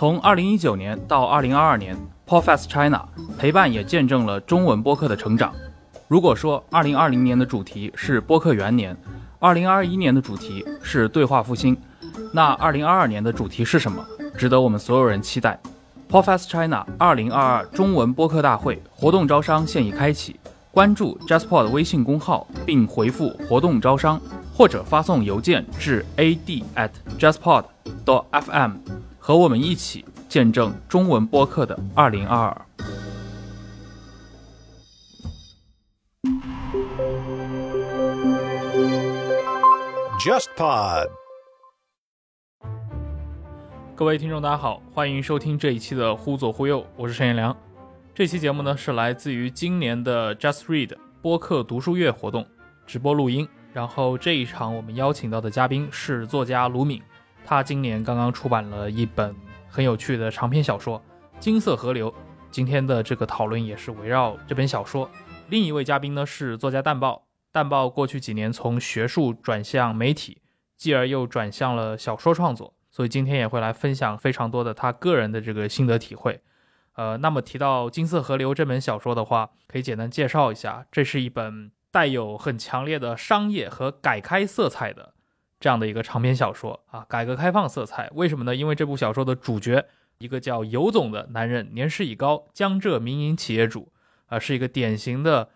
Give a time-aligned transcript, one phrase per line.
[0.00, 1.94] 从2019年到2022年
[2.26, 3.04] ，Podfest China
[3.36, 5.52] 陪伴也见证了中文播客的成长。
[6.08, 8.96] 如果说2020年的主题是播客元年
[9.40, 11.76] ，2021年的主题是对话复兴，
[12.32, 14.02] 那2022年的主题是什么？
[14.38, 15.60] 值得我们所有人期待。
[16.08, 20.40] Podfest China 2022中文播客大会活动招商现已开启，
[20.70, 24.18] 关注 JustPod 微信公号并回复“活动招商”，
[24.56, 28.70] 或者发送邮件至 ad@justpod.fm，
[29.30, 32.66] 和我们一起见证中文播客的二零二二。
[40.18, 41.06] JustPod。
[43.94, 47.56] 各位听众，大家好，欢迎收听这一期的《忽左忽右》，我是陈彦良。
[48.12, 52.44] 这期节目呢是来自于今年的 Just Read 播客读书月活动
[52.84, 53.48] 直播录音。
[53.72, 57.00] 然后这一场我们邀请到的嘉宾是作家卢敏，
[57.44, 59.34] 他今年刚刚出版了一本
[59.68, 60.98] 很有趣的长篇小说
[61.38, 62.10] 《金色河流》。
[62.50, 65.08] 今天的这个讨论也是围绕这本小说。
[65.48, 67.26] 另一位嘉宾呢是作家淡豹。
[67.52, 70.40] 淡豹过去几年从学术转向媒体，
[70.76, 76.40] 继而又转向了小说创作，所以今天也会来分享非常多的他个人的这个心得体会。
[76.94, 85.14] 呃，那么提到《金色河流》这本小说的话，可以简单介绍一下，这是一本带有很强烈的商业和改开色彩的
[85.60, 88.10] 这样的一个长篇小说啊，改革开放色彩。
[88.14, 88.56] 为什么呢？
[88.56, 89.86] 因为这部小说的主角，
[90.18, 93.92] 一个叫尤总的男人，年事已高，江浙民营企业主，
[94.26, 95.50] 啊，是一个典型的。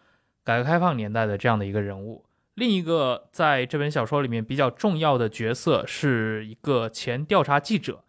[0.45, 8.05] 改革开放年代的这样的一个人物，另一个在这本小说里面比较重要的角色是一个前调查记者，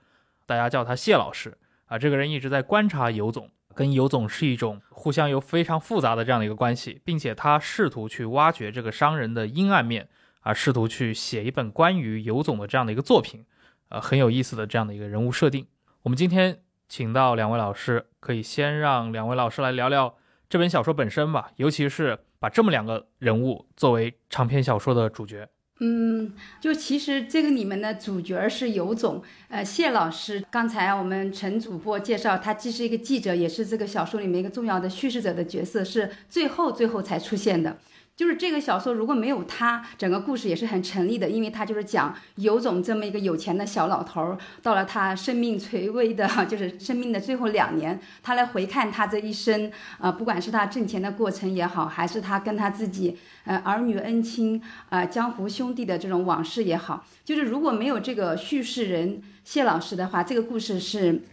[0.46, 1.98] 大家叫他谢老师啊。
[1.98, 10.10] 这个人一直在观察尤总，跟尤总是一种互相有非常复杂的这样的一个关系，并且他试图去挖掘这个商人的阴暗面
[10.46, 13.44] 啊，试图去写一本关于尤总的这样的一个作品，
[13.90, 15.66] 呃，很有意思的这样的一个人物设定。
[16.04, 20.16] 我们今天请到两位老师，可以先让两位老师来聊聊。
[20.48, 25.50] 这本小说本身吧，尤其是把这么两个人物作为长篇小说的主角。
[25.80, 26.32] 嗯，
[26.62, 30.46] 就其实这个里面的主角是尤总，呃，谢老师。
[30.52, 37.78] 刚才我们陈主播介绍，他既是一个记者，也是这个小说里面一个重要的叙事者的角色，是最后最后才出现的。
[38.16, 61.24] 就是这个小说如果没有他，整个故事也是很成立的，因为他就是讲尤总这么一个有钱的小老头儿，到了他生命垂危的，就是生命的最后两年，他来回看他这一生，呃，不管是他挣钱的过程也好，还是他跟他自己呃儿女恩亲啊江湖兄弟的这种往事也好，就是如果没有这个叙事人谢老师的话，这个故事是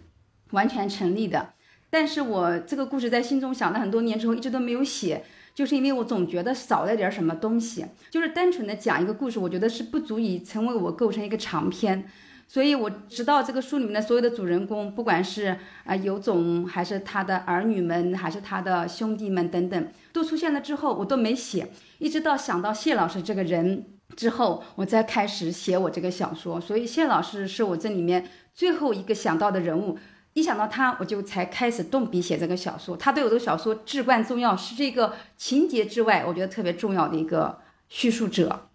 [0.50, 1.50] 完全成立的。
[1.90, 5.24] 但是我这个故事在心中想了很多年之后，一直都没有写。
[5.54, 12.08] 就是因为我总觉得少了点什么东西，就是单纯的讲一个故事，我觉得是不足以成为我构成一个长篇，
[12.48, 23.84] 所以我直到这个书里面的所有的主人公，不管是啊尤总，还是他的儿女们，还是他的兄弟们等等，都出现了之后，我都没写，一直到想到谢老师这个人
[24.16, 29.98] 之后，我再开始写我这个小说，所以谢老师是我这里面最后一个想到的人物。
[30.34, 32.96] 一想到他，我就才开始动笔写这个小说。
[32.96, 38.68] 他对我的小说至关重要，是这个情节之外，我觉得特别重要的一个叙述者。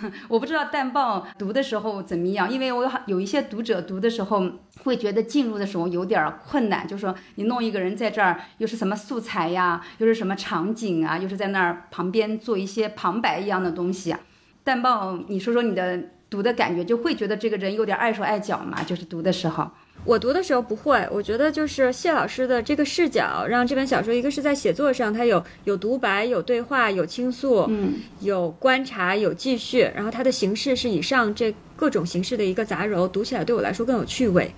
[0.28, 4.50] 我不知道淡豹读的时候怎么样，因为我有一些读者读的时候
[4.82, 14.18] 会觉得进入的时候有点困难，就是说你弄一个人在这儿，又是什么素材呀，又是什么场景啊，又是在那儿旁边做一些旁白一样的东西啊。
[14.64, 18.82] 淡豹，你说说你的读的感觉，就会觉得这个人有点碍手碍脚嘛？
[18.82, 19.70] 就是读的时候。
[20.04, 34.50] 我读的时候不会，我觉得就是谢老师的这个视角，让这本小说一个是在写作上，它有有独白、有对话、有倾诉，嗯，有观察、有记叙，然后它的形式是以上这各种形式的一个杂糅，读起来对我来说更有趣味。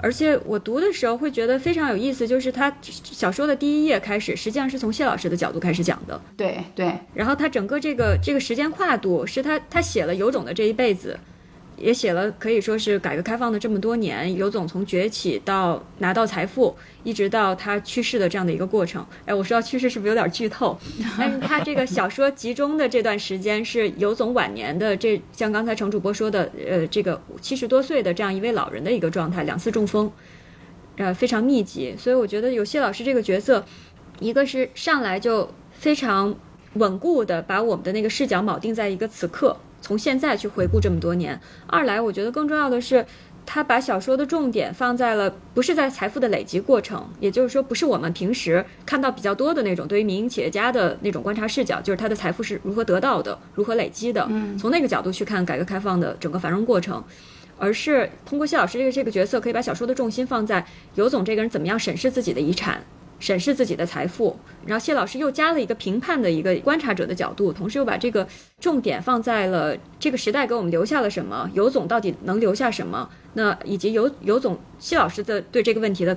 [0.00, 6.92] 而且我读的时候会觉得非常有意思，就是他小说的第一页开始，实际上是从谢老师的角度开始讲的，对对。
[7.14, 11.18] 然后他整个这个这个时间跨度是他他写了有种的这一辈子。
[11.80, 19.04] 也写了，可以说是改革开放的这么多年，尤总从崛起到拿到财富，一直到他去世的这样的一个过程。
[19.24, 20.78] 哎，我说到去世是不是有点剧透？
[21.18, 30.10] 但是他这个小说集中的这段时间是尤总晚年的，这像刚才程主播说的，呃，这个七十多岁的这样一位老人的一个状态，两次中风，
[30.96, 31.94] 呃，非常密集。
[31.98, 33.64] 所以我觉得有谢老师这个角色，
[34.20, 36.34] 一个是上来就非常
[36.74, 39.56] 稳固的把我们的那个视角铆定在一个此刻。
[39.80, 43.04] 从现在去回顾这么多年，二来我觉得更重要的是，
[43.46, 54.28] 他把小说的重点放在了不是在财富的累积过程，也就是说不是我们平时看到比较多的那种对于民营企业家的那种观察视角，就是他的财富是如何得到的，如何累积的，
[54.58, 57.02] 从那个角度去看改革开放的整个繁荣过程，
[57.56, 60.66] 而是通过谢老师这个这个角色，可以把小说的重心放在
[60.96, 62.82] 尤总这个人怎么样审视自己的遗产。
[63.18, 68.26] 审视自己的财富，然后谢老师又加了一个评判的一个观察者的角度，同时又把这个
[68.60, 73.08] 重点放在了这个时代给我们留下了什么，尤总到底能留下什么？
[73.34, 76.16] 那以及尤尤总谢老师的对这个问题的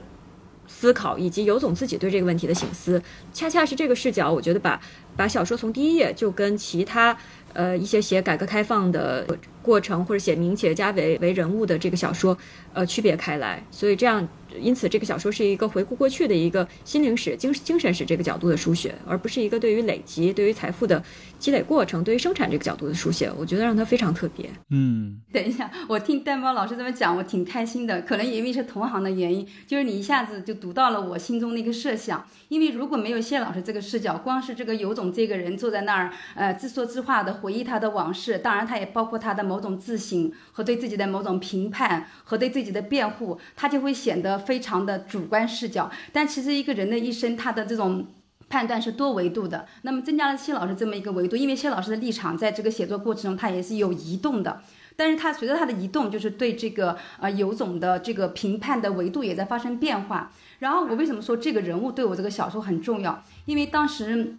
[0.68, 3.02] 思考，以及尤总自己对这个问题的醒思，
[3.34, 4.80] 恰恰是这个视角，我觉得把
[5.18, 7.18] 把小说从第一页就跟其他
[7.54, 9.26] 呃一些写改革开放的
[9.64, 12.38] 过程或者写名企业家为为人物的这个小说
[12.74, 14.28] 呃区别开来，所以这样。
[14.60, 21.04] 因此，这个小说是一个回顾过去的一个心灵史、精精神史这个角度的书写，而不是一个对于累积、对于财富的
[21.42, 23.32] 积累过程、对于生产这个角度的书写。
[23.36, 24.50] 我觉得让它非常特别。
[24.70, 28.02] 嗯，等一下，我听蛋包老师这么讲，我挺开心的。
[28.04, 32.24] 可能因为是同行的原因，就是你一下子就读到了我心中的一个设想。
[32.50, 45.90] 因为如果没有谢老师这个视角，光是这个尤总这个人坐在那儿，呃，自说自话的回忆他的往事，当然他也包括他的某种自省和对自己的某种评判和对自己的辩护，他就会显得非常的主观视角。
[46.12, 48.06] 但其实一个人的一生，他的这种
[48.52, 49.66] 判断是多维度的。
[49.84, 54.62] 那么增加了谢老师这么一个维度，因为谢老师的立场在这个写作过程中，他也是有移动的。
[54.98, 60.32] 但是他随着他的移动，就是对这个呃尤总的这个评判的维度也在发生变化。
[60.60, 63.24] 然后我为什么说这个人物对我这个小说很重要？
[63.46, 64.36] 因为当时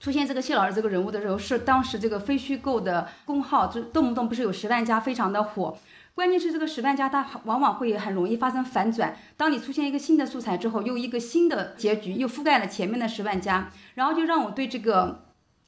[0.00, 5.78] 出现这个谢老师这个人物的时候，是当时这个非虚构的公号，就动不动不是有十万加，非常的火。
[6.14, 9.16] 关键是这个十万加，它往往会很容易发生反转。
[9.36, 15.24] 当你出现一个新的素材之后，又一个新的结局，又覆盖了前面的十万加，然后就让我对这个。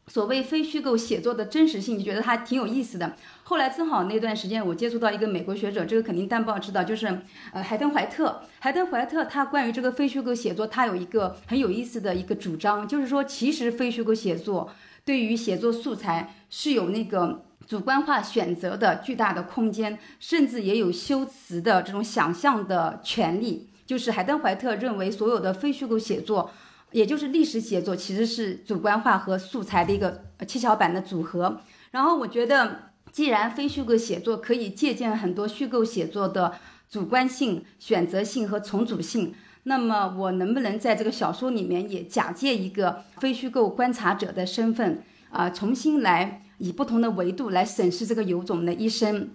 [0.07, 3.17] 所谓非虚构写作的真实性，就觉得它挺有意思的。
[3.43, 7.07] 后来正好那段时间，我接触到一个美国学者，这个肯定淡报知道，就是
[7.55, 8.43] 呃海登怀特。
[8.59, 14.71] 海登怀特他关于这个非虚构写作，他有一个很有意思的一个主张，就是说其实非虚构写作
[15.07, 23.71] 对于写作素材是有那个主观化选择的巨大的空间，甚至也有修辞的这种想象的权利。
[23.87, 26.51] 就是海登怀特认为，所有的非虚构写作。
[26.93, 31.61] 也就是历史写作其实是主观化和素材的一个七巧板的组合。
[31.91, 36.55] 然后我觉得，既然非虚构写作可以借鉴很多虚构写作的
[36.89, 39.35] 主观性、选择性和重组性，
[39.65, 49.29] 那么我能不能在这个小说里面也假借一个非虚构观察者的身份啊，重新来以不同的维度来审视这个尤总的一生，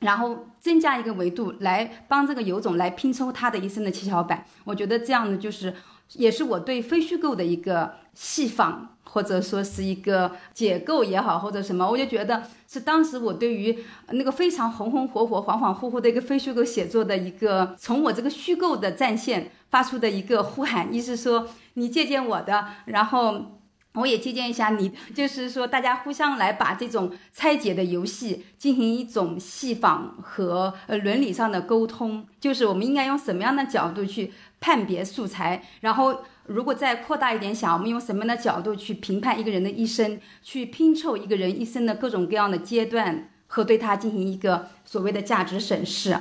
[0.00, 4.46] 然后增加一个维度来帮这个尤总来拼凑他的一生的七巧板？
[4.64, 5.74] 我觉得这样呢，就是。
[6.14, 13.78] 也是我对非虚构的一个细仿，或者说是一个解构也好，或者什么，我就觉得是当时我对于
[14.08, 23.59] 那个非常红红火火、恍恍惚惚的一个非虚构写作的一个，从我这个虚构的战线发出的一个呼喊，意思说你借鉴我的，然后。
[23.94, 46.16] 我也借鉴一下你，就是说大家互相来把这种拆解的游戏进行一种细仿和呃伦理上的沟通，就是我们应该用什么样的角度去判别素材，然后如果再扩大一点想，我们用什么样的角度去评判一个人的一生，去拼凑一个人一生的各种各样的阶段和对他进行一个所谓的价值审视。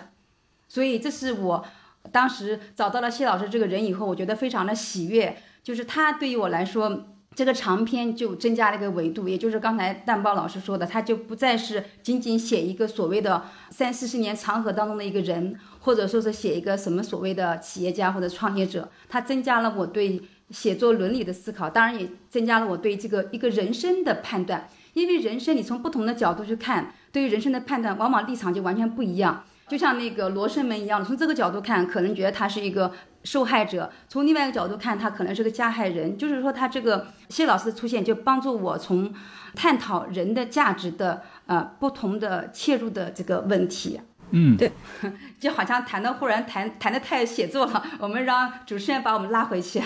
[0.68, 1.64] 所以这是我
[2.12, 7.06] 当时找到了谢老师这个人以后，我觉得非常的喜悦，就是他对于我来说。
[7.40, 29.46] 这个长篇就增加了一个维度，也就是刚才蛋包老师说的，他就不再是仅仅写一个所谓的三四十年长河当中的一个人，或者说是写一个什么所谓的企业家或者创业者，他增加了我对写作伦理的思考，当然也增加了我对这个一个人生的判断，因为人生你从不同的角度去看，对于人生的判断，往往立场就完全不一样。
[29.70, 32.92] 就像那个罗生门一样，从这个角度看，可能觉得他是一个
[33.24, 36.18] 受害者；从另外一个角度看，他可能是个加害人。
[36.18, 39.14] 就是说，他这个谢老师的出现，就帮助我从
[39.56, 44.00] 探讨人的价值的呃不同的切入的这个问题。
[44.32, 44.72] 嗯，对，
[45.40, 49.82] 就好像谈的忽然谈谈的太写作了，我们让主持人把我们拉回去。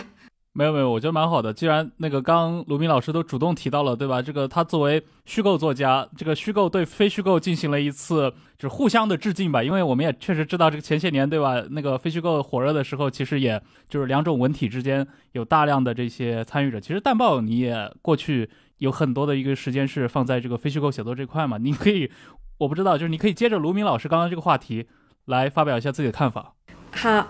[0.55, 1.51] 没有没有，我觉得蛮好的。
[1.51, 4.21] 既然那个刚卢明老师都主动提到了，对吧？
[4.21, 9.63] 这个他作为虚构作家，这个虚构对非虚构进行了一次就是互相的致敬吧。
[9.63, 11.63] 因为我们也确实知道，这个前些年，对吧？
[11.71, 16.79] 那个非虚构火热的时候，其实也就是两种文体之间有大量的这些参与者。
[16.79, 21.57] 其实淡报你也过去有很多的一个时间是放在这个非虚构写作这块嘛。
[21.57, 22.11] 你可以，
[22.59, 24.85] 我不知道，就是你可以接着卢明老师刚刚这个话题
[25.25, 26.53] 来发表一下自己的看法。
[26.91, 27.27] 好。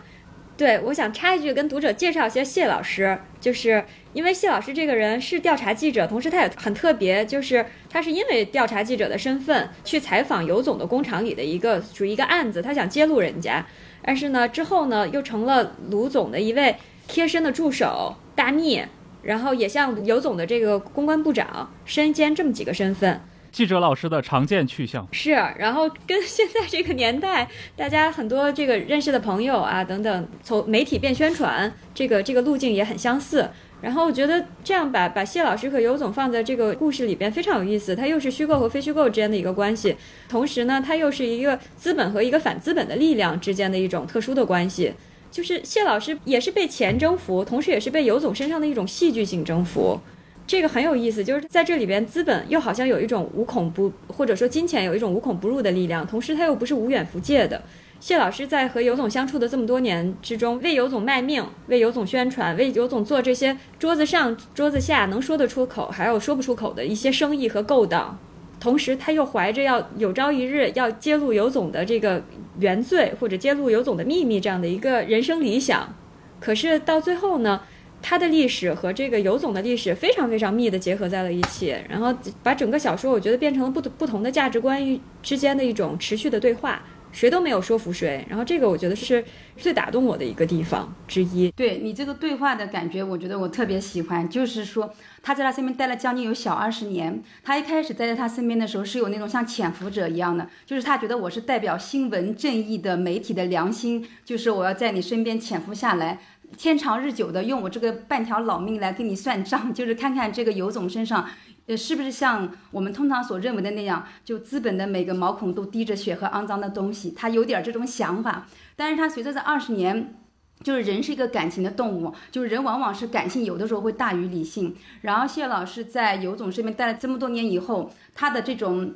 [0.55, 3.83] 对，我想插一句，跟读者介绍一下谢老师，就是
[4.13, 13.65] 因为谢老师这个人是调查记者，同时他也很特别，就是他是因为调查记者的身份去采访尤总的工厂里的一个属于一个案子，他想揭露人家，
[14.03, 16.75] 但是呢之后呢又成了卢总的一位
[17.07, 18.83] 贴身的助手大秘，
[19.23, 23.19] 然后也像尤总的这个公关部长身兼这么几个身份，
[23.53, 25.07] 记者老师的常见去向。
[25.11, 33.47] 是，然后跟现在这个年代，大家很多这个认识的朋友啊等等，从媒体变宣传，这个这个路径也很相似。
[33.79, 39.95] 然后我觉得这样把把谢老师和尤总放在这个故事里边非常有意思，它又是虚构和非虚构之间的一个关系，
[40.27, 44.93] 同时呢，它又是一个资本和一个反资本的力量之间的一种特殊的关系。
[45.29, 49.99] 就是谢老师也是被钱征服，同时也是被尤总身上的一种戏剧性征服，
[50.45, 51.23] 这个很有意思。
[51.23, 57.61] 就是在这里边，资本又好像有一种无孔不，或者说金钱有一种无孔不入的力量，同时它又不是无远弗届的。
[57.99, 68.19] 谢老师在和尤总相处的这么多年之中，为尤总卖命，为尤总宣传，为尤总做这些桌子上、桌子下能说得出口，还有说不出口的一些生意和勾当。
[68.59, 72.21] 同时，他又怀着要有朝一日要揭露尤总的这个
[72.59, 75.95] 原罪，或者揭露尤总的秘密这样的一个人生理想。
[76.41, 77.61] 可是到最后呢，
[78.03, 86.83] 他的历史和这个尤总的历史非常非常密的结合在了一起，然后把整个小说我觉得变成了不同不同的价值观之间的一种持续的对话。
[87.13, 89.23] 谁都没有说服谁，然后这个我觉得是
[89.55, 91.51] 最打动我的一个地方之一。
[91.51, 94.27] 对你这个对话的感觉，我觉得我特别喜欢。
[94.27, 94.91] 就是说
[95.21, 106.19] 他在他身边待了将近有小二十年，他一开始待在他身边的时候是有那种像潜伏者一样的，就是他觉得我是代表新闻正义的媒体的良心，就是我要在你身边潜伏下来，
[106.57, 111.27] 天长日久的用我这个半条老命来跟你算账， 就是看看这个尤总身上。
[111.65, 117.11] 呃，是不是像我们通常所认为的那样，就资本的每个毛孔都滴着血和肮脏的东西？
[117.11, 120.13] 他有点这种想法，但是他随着这二十年，
[120.61, 124.75] 就是人是一个感情的动物，就是人往往是感性有的时候会大于理性。
[125.01, 128.95] 然后谢老师在尤总身边待了这么多年以后，他的这种。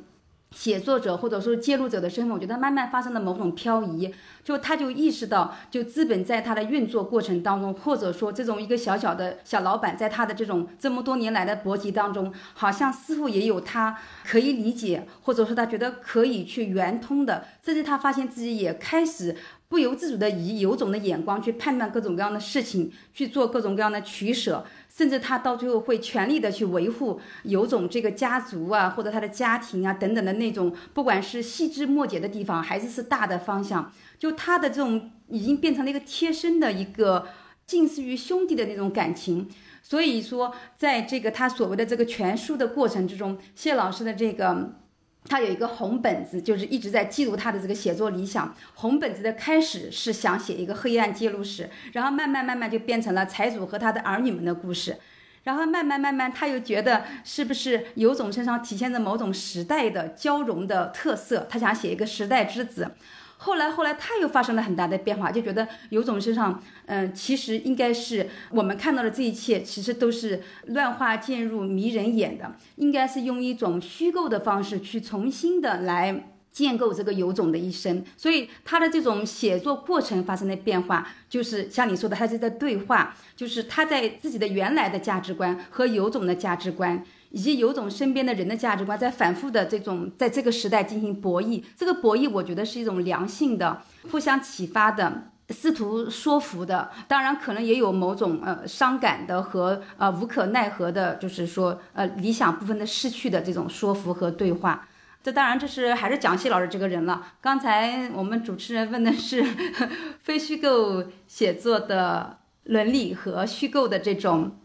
[0.50, 4.12] 写作者或者说揭露者的身份，我觉得慢慢发生了某种漂移，
[4.42, 19.36] 就他就意识到，就资本在他的运作过程当中，或者说这种一个小小的小老板，在他的这种这么多年来的搏击当中，好像似乎也有他可以理解，或者说他觉得可以去圆通的，甚至他发现自己也开始
[19.68, 24.64] 不由自主的以有种的眼光去判断各种各样的事情，去做各种各样的取舍。
[24.98, 37.28] 甚至他到最后会全力的去维护有种这个家族啊，或者他的家庭啊等等的那种，不管是细枝末节的地方，还是是大的方向，就他的这种已经变成了一个贴身的一个
[37.64, 39.48] 近似于兄弟的那种感情。
[39.84, 44.80] 所以说，在这个他所谓的这个全书的过程之中，谢老师的这个。
[45.28, 48.54] 他有一个红本子，就是一直在记录他的这个写作理想。
[48.74, 54.96] 红本子的开始是想写一个黑暗记录史，然后慢慢慢慢就变成了财主和他的儿女们的故事，
[55.44, 62.92] 然后慢慢慢慢他又觉得是不是有种身上体现着某种时代的交融的特色，他想写一个时代之子。
[63.40, 78.04] 后来，后来他又发生了很大的变化，就觉得有种身上，嗯，其实应该是我们看到的这一切，其实都是乱画渐入迷人眼的，应该是用一种虚构的方式去重新的来建构这个有种的一生。
[78.16, 87.04] 所以他的这种写作过程发生的变化，就是像你说的，他是在对话，就是他在自己的原来的价值观和有种的价值观。
[87.30, 104.88] 以及有种身边的人的价值观在反复的这种在这个时代进行博弈，这个博弈我觉得是一种良性的、互相启发的、试图说服的，当然可能也有某种呃伤感的和呃无可奈何的，就是说呃理想部分的失去的这种说服和对话。
[105.22, 107.34] 这当然这是还是蒋希老师这个人了。
[107.40, 109.44] 刚才我们主持人问的是
[110.22, 114.58] 非虚构写作的伦理和虚构的这种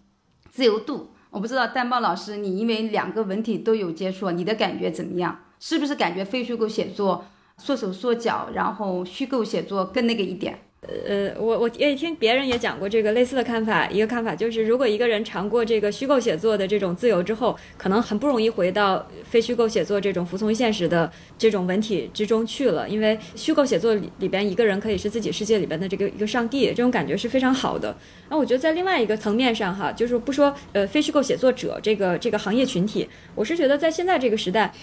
[0.50, 1.10] 自由度。
[1.34, 5.40] 我不知道蛋豹老师，你因为两个文体都有接触，你的感觉怎么样？
[5.60, 7.26] 是不是感觉非虚构写作
[7.58, 10.60] 缩手缩脚，然后虚构写作更那个一点？
[11.08, 13.88] 呃，我我也听别人也讲过这个类似的看法。
[13.90, 22.90] 一个看法就是，如果一个人尝过这个虚构写作的这种自由之后，可能很不容易回到非虚构写作这种服从现实的这种文体之中去了。
[22.90, 27.96] 因为虚构写作里里边一个人可以是自己世界里边的这个一个上帝，这种感觉是非常好的。
[28.30, 34.74] 那我觉得在另外一个层面上哈，就是不说呃非虚构写作者这个这个行业群体，我是觉得在现在这个时代。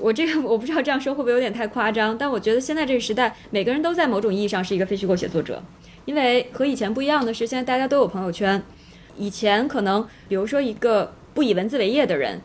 [0.00, 5.62] 我这个我不知道这样说会不会有点太夸张，但我觉得现在这个时代，每个人都在某种意义上是一个非虚构写作者，
[6.04, 8.62] 因为和以前不一样的是，现在大家都有朋友圈。
[9.16, 12.40] 以前可能，比如说一个不以文字为业的人，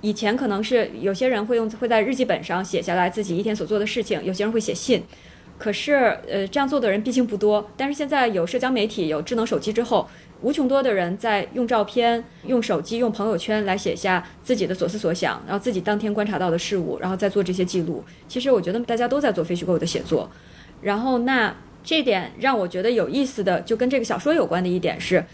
[0.00, 5.02] 以前可能是有些人会用会在日记本上写下来自己一天所做的事情，有些人会写信。
[5.58, 5.94] 可是，
[6.28, 7.70] 呃，这样做的人毕竟不多。
[7.76, 10.08] 但是现在有社交媒体、有智能手机之后。
[10.42, 18.04] 无穷多的人在用照片、用手机、用朋友圈来写下自己的所思所想，然后自己当天观察到的事物，然后再做这些记录。
[18.28, 20.28] 其实我觉得大家都在做非虚构的写作。
[20.82, 25.24] 然后，那这点让我觉得有意思的，就跟这个小说有关的一点是，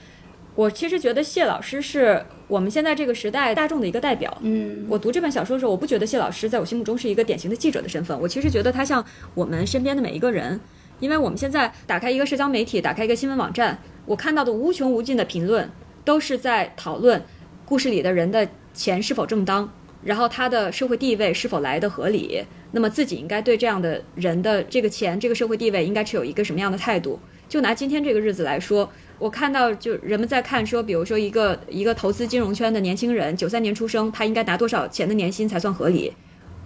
[0.55, 4.37] 我其实觉得谢老师是我们现在这个时代大众的一个代表。
[4.43, 9.03] 嗯，我读这本小说的时候，我不觉得谢老师在我心目中是一个典型的记者的身份，我其实觉得他像
[9.35, 10.61] 我们身边的每一个人。
[11.01, 15.71] 因为我们现在打开一个社交媒体，打开一个新闻网站，我看到的无穷无尽的评论，
[16.03, 17.23] 都是在讨论
[17.67, 19.71] 故事里的人的钱是否正当，
[20.03, 27.21] 然后他的社会地位是否来的合理，那么自己应该对这样的人的这个钱、这个社会地位应该持有一个什么样的态度？
[27.51, 36.15] 就拿今天这个日子来说，我看到就人们在看说，比如说一个一个投资金融圈的年轻人，九三年出生，他应该拿多少钱的年薪才算合理？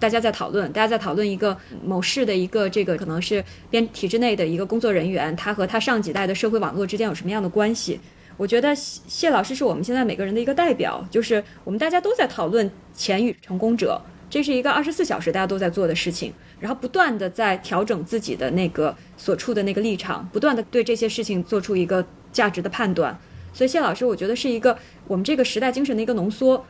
[0.03, 7.97] 大家在讨论，大家在讨论一个某市的一个这个可能是编体制内的一个工作人员，他和他上几代的社会网络之间有什么样的关系？
[8.35, 13.97] 我觉得谢谢老师是我们现在每个人的一个代表，就是我们大家都在讨论钱与成功者，
[14.29, 23.17] 这是一个二十四小时大家都在做的事情，然后不断的在调整自己的那个所处的那个立场，不断的对这些事情做出一个价值的判断。
[23.53, 26.61] 所以谢老师，我觉得是一个我们这个时代精神的一个浓缩。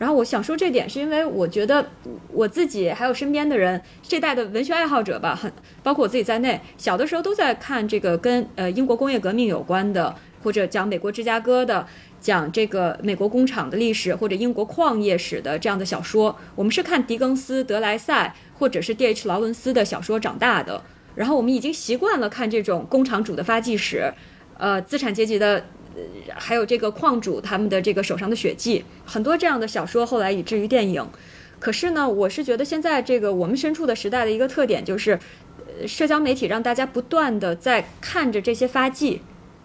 [0.00, 1.86] 然后我想说这点，是因为我觉得
[2.32, 5.52] 我自己还有身边的人，这代的文学爱好者吧，很
[5.82, 11.86] 包括我自己在内，小的时候都在看这个跟呃英国工业革命有关的，或者讲美国芝加哥的，
[12.18, 16.34] 讲这个美国工厂的历史，或者英国矿业史的这样的小说。
[16.54, 19.28] 我们是看狄更斯、德莱塞或者是 D.H.
[19.28, 20.82] 劳伦斯的小说长大的，
[21.14, 24.10] 然后我们已经习惯了看这种工厂主的发迹史，
[24.56, 25.62] 呃，资产阶级的。
[26.34, 31.06] 还有这个矿主他们的这个手上的血迹，很多这样的小说后来以至于电影。
[31.58, 35.18] 可是呢，我是觉得现在这个我们身处的时代的一个特点就是，
[35.78, 39.20] 呃，社交媒体让大家不断的在看着这些发迹，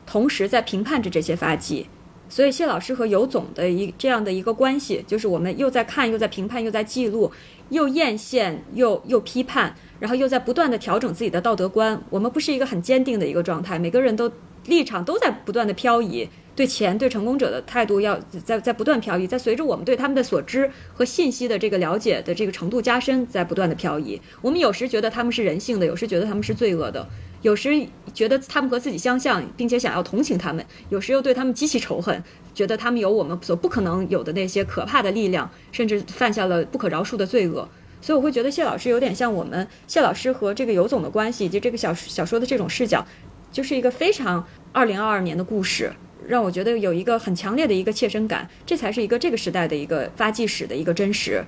[0.06, 1.88] 同时在评判着这些发迹。
[2.28, 7.32] 所以谢老师和尤总的一这样的一个关系，就是我们又在看，又在评判，又在记录，
[7.70, 12.02] 又艳羡，又又批判，然后又在不断的调整自己的道德观。
[12.10, 14.30] 我们不是一个很坚定的一个状态，每个人都。
[14.68, 24.20] 立场都在不断的漂移，对钱、对成功者的态度要在在不断漂移，在随着我们对他们的所知和信息的这个了解的这个程度加深，在不断的漂移。
[24.42, 27.08] 我们有时觉得他们是人性的，有时觉得他们是罪恶的，
[27.42, 37.68] 有时觉得他们和自己相像，并且想要同情他们，有时又对他们极其仇恨，觉得他们有我们所不可能有的那些可怕的力量，甚至犯下了不可饶恕的罪恶。
[38.02, 43.06] 所以我会觉得谢老师有点像我们谢老师和这个尤总的关系，以及这个小小说的这种视角。
[43.52, 45.90] 就是一个非常二零二二年的故事，
[46.28, 51.42] 让我觉得有一个很强烈的一个切身感，这才是一个这个时代的一个发迹史的一个真实，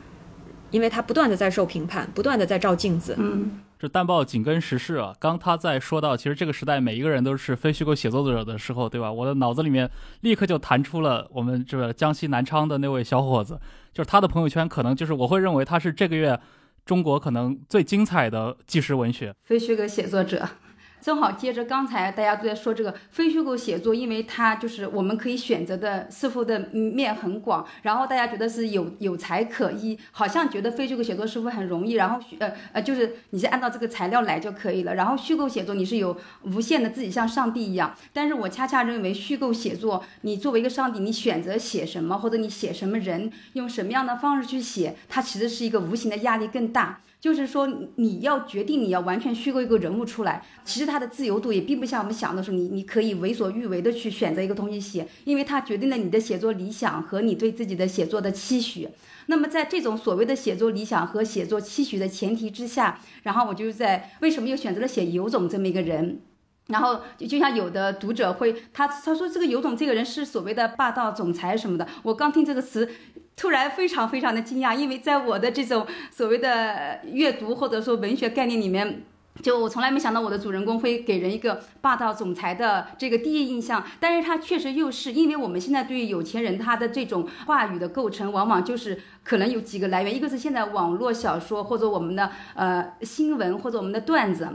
[0.72, 3.18] 因为他不断的在受评判，不断的在照镜子。
[3.20, 5.14] 嗯，这淡报紧跟时事啊。
[5.20, 9.12] 刚他在说到，其实这个时代每一个人都是非虚构写作者的时候，对吧？
[9.12, 13.60] 我的脑子里面立刻就弹出了我们这个江西南昌的那位小伙子，
[13.92, 16.40] 就是他的朋友圈，可能就是我会认为他是这个月
[16.86, 20.48] 中国可能最精彩的纪实文学非虚构写作者。
[21.02, 31.94] 正好接着刚才大家都在说这个非虚构写作，因为它就是我们可以选择的似乎的面很广，然后大家觉得是有有才可依，好像觉得非虚构写作是不是很容易？
[31.94, 34.96] 然后呃呃，就是你是按照这个材料来就可以了。
[34.96, 47.02] 然后虚构写作你是有无限的自己像上帝一样，但是我恰恰认为虚构写作，你作为一个上帝，你选择写什么或者你写什么人，用什么样的方式去写，它其实是一个无形的压力更大。
[47.20, 58.88] 就是说，你要决定你要完全虚构一个人物出来，其实他的自由度也并不像我们想的说，你你可以为所欲为的去选择一个东西写，因为它决定了你的写作理想和你对自己的写作的期许。
[59.26, 66.22] 那么在这种所谓的写作理想和写作期许的前提之下，然后我就在为什么又选择了写尤总这么一个人？
[66.68, 72.88] 然后就就像有的读者会他他说这个尤总这个人是所谓的霸道总裁什么的，我刚听这个词。
[73.38, 79.04] 突然非常非常的惊讶，因为在我的这种所谓的阅读或者说文学概念里面，
[79.44, 83.86] 就我从来没想到我的主人公会给人一个霸道总裁的这个第一印象。
[84.00, 94.50] 但是他确实又是，因为我们现在对于有钱人他的这种话语的构成，往往就是可能有几个来源，一个是现在网络小说或者我们的呃新闻或者我们的段子。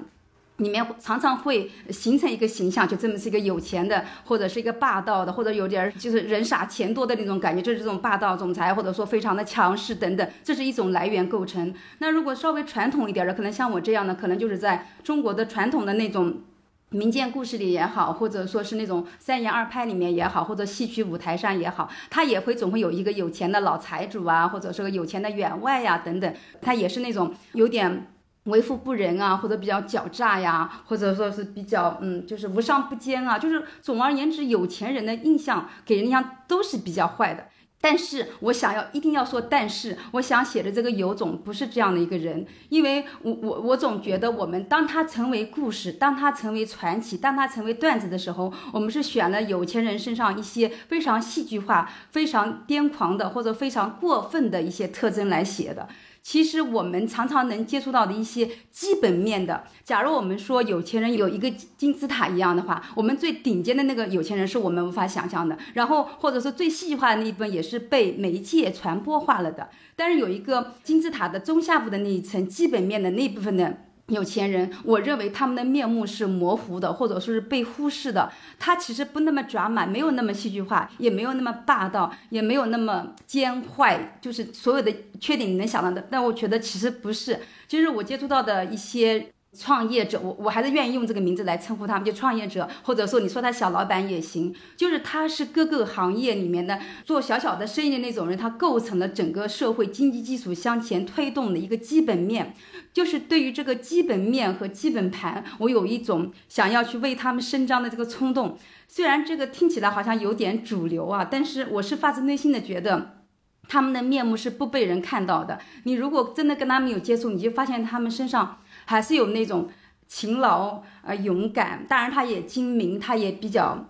[0.58, 11.74] 里面常常会形成一个形象，就这么是一个有钱的，或者是一个霸道的，或者有点就是人傻钱多的那种感觉，就是这种霸道总裁，或者说非常的强势等等，这是一种来源构成。
[11.98, 16.42] 那如果稍微传统一点的，可能像我这样的，可能就是在中国的传统的那种
[16.90, 28.06] 民间故事里也好，或者说是那种三言二拍里面也好，或者戏曲舞台上也好，他也会总会有一个有钱的老财主啊，或者是个有钱的员外呀等等，他也是那种有点。
[28.44, 37.46] 为富不仁啊，或者比较狡诈呀，或者说是比较嗯，就是无商不奸啊，就是总而言之，有钱人的印象给人印象都是比较坏的。
[37.84, 55.88] 但是我想要一定要说，但是我想写的这个尤总不是这样的一个人，因为我我我总觉得我们当他成为故事，当他成为传奇，当他成为段子的时候，我们是选了有钱人身上一些非常戏剧化、非常癫狂的或者非常过分的一些特征来写的。
[56.22, 69.68] 其实我们常常能接触到的一些基本面的，假如我们说有钱人有一个金字塔一样的话，我们最顶尖的那个有钱人是我们无法想象的，然后或者说最细化的那一部分也是被媒介传播化了的。
[69.96, 73.78] 但是有一个金字塔的中下部的那一层基本面的那一部分的。
[74.08, 78.30] 有钱人，我认为他们的面目是模糊的，或者说是被忽视的。
[78.58, 86.06] 他其实不那么抓马，没有那么戏剧化，也没有那么霸道，也没有那么奸坏，就是所有的缺点你能想到的。
[86.10, 89.28] 但我觉得其实不是，就是我接触到的一些。
[89.54, 102.54] 创业者，我我还是愿意用这个名字来称呼他们，就创业者，或者说你说他小老板也行，就是他是各个行业里面的做小小的生意的那种人，他构成了整个社会经济基础向前推动的一个基本面，
[102.92, 108.58] 就是对于这个基本面和基本盘，我有一种想要去为他们伸张的这个冲动。
[108.88, 113.24] 虽然这个听起来好像有点主流啊，但是我是发自内心的觉得，
[113.68, 115.58] 他们的面目是不被人看到的。
[115.84, 118.58] 你如果真的跟他们有接触，你就发现他们身上。
[118.84, 119.70] 还是有那种
[120.08, 123.86] 勤劳呃勇敢，当然他也精明，他也比较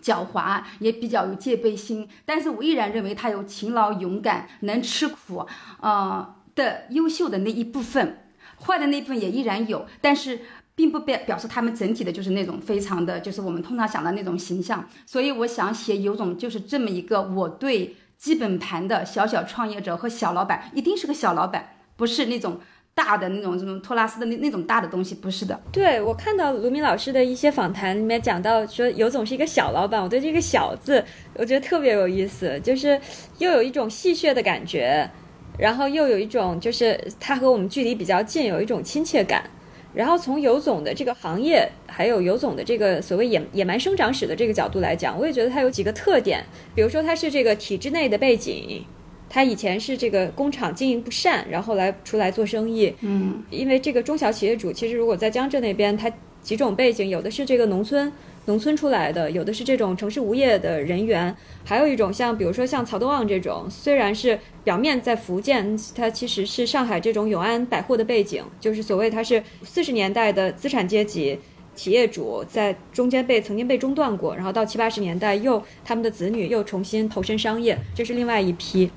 [0.00, 2.08] 狡猾，也比较有戒备心。
[2.24, 5.44] 但是我依然认为他有勤劳勇敢、能吃苦，
[5.80, 8.27] 呃的优秀的那一部分，
[8.64, 9.86] 坏的那部分也依然有。
[10.00, 10.40] 但是
[10.74, 14.88] 并不表表示他们整体的就是那种非常的就是我们通常想的那种形象。
[15.06, 22.60] 所以我想写有种就是这么一个我对基本盘的小小创业者和小老板，一定是个小老板，不是那种。
[22.94, 25.60] 大的那种什么托拉斯的那那种大的东西不是的。
[25.70, 33.00] 对我看到卢明老师的一些访谈里面讲到说尤总是一个小老板，我对这个“小”字我觉得特别有意思，就是
[33.38, 35.08] 又有一种戏谑的感觉，
[35.58, 39.42] 然后又有一种就是他和我们距离比较近，有一种亲切感。
[39.92, 46.44] 然后从尤总的这个行业，还有尤总的这个所谓野野蛮生长史的这个角度来讲，我也觉得他有几个特点，
[46.74, 48.84] 比如说他是这个体制内的背景。
[49.30, 52.90] 他以前是这个工厂经营不善，然后来出来做生意。
[53.00, 58.10] 嗯，因为这个中小企业主，其实如果在江浙那边，他几种背景，有的是这个农村
[58.48, 71.38] 农村出来的，有的是这种城市无业的人员，还有一种像比如说像曹德旺这种，虽然是表面在福建，他其实是上海这种永安百货的背景，就是所谓他是四十年代的资产阶级
[71.74, 78.90] 企业主，在中间被曾经被中断过，然后到七八十年代又他们的子女又重新投身商业，这是另外一批。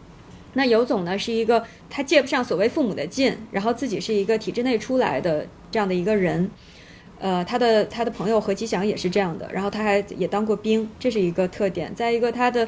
[0.53, 6.49] 那尤总呢，是一个他借不上所谓父母的劲，然后自己是一个体制内出来的这样的一个人，
[7.21, 11.93] 呃，他的他的朋友何其祥也是这样的，然后他还也当过兵，这是一个特点。
[11.93, 12.67] 再一个，他的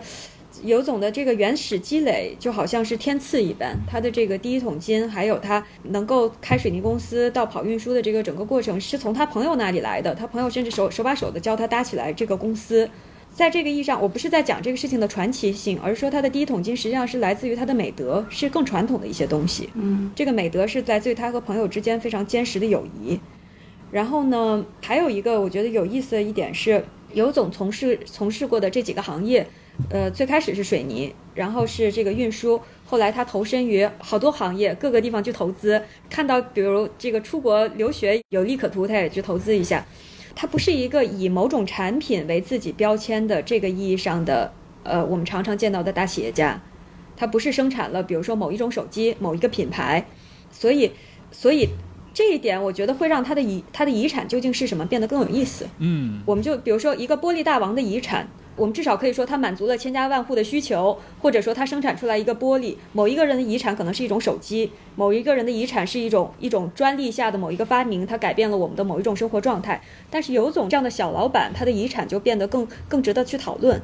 [0.64, 12.88] 尤总的这个原始积累就好像是天赐一般，他的这个第一桶金，还有他能够开水泥公司到跑运输的这个整个过程，是从他朋友那里来的，他朋友甚至手手把手的教他搭起来这个公司。
[13.34, 19.68] 在这个意义上，我不是在讲这个事情的传奇性，而是说他的第一桶金实际上是来自于他的美德，是更传统的一些东西。
[19.74, 23.20] 嗯，这个美德是来自于他和朋友之间非常坚实的友谊。
[23.94, 29.46] 然后呢，还有一个我觉得有意思的一点是，尤总从事从事过的这几个行业，
[29.92, 35.80] 呃，最开始是水泥，然后是这个运输，后来他投身于好多行业，各个地方去投资，
[36.10, 39.86] 看到比如这个出国留学有利可图，他也去投资一下。
[40.36, 44.52] 他不是一个以某种产品为自己标签的这个意义上的，
[44.82, 46.60] 呃，我们常常见到的大企业家，
[47.16, 50.04] 他不是生产了，比如说某一种手机、某一个品牌，
[50.50, 50.92] 所以，
[51.32, 51.70] 所以
[52.14, 55.68] 这一点我觉得会让他的遗他的遗产究竟是什么变得更有意思。
[55.80, 58.28] 嗯，我们就比如说一个玻璃大王的遗产。
[58.56, 62.76] 我们至少可以说，它满足了千家万户的需求，或者说它生产出来一个玻璃。
[62.92, 69.82] 某一个人的遗产可能是一种手机，某一个人的遗产是一种一种专利下的某一个发明，它改变了我们的某一种生活状态。
[70.12, 73.82] 但是尤总这样的小老板，他的遗产就变得更更值得去讨论。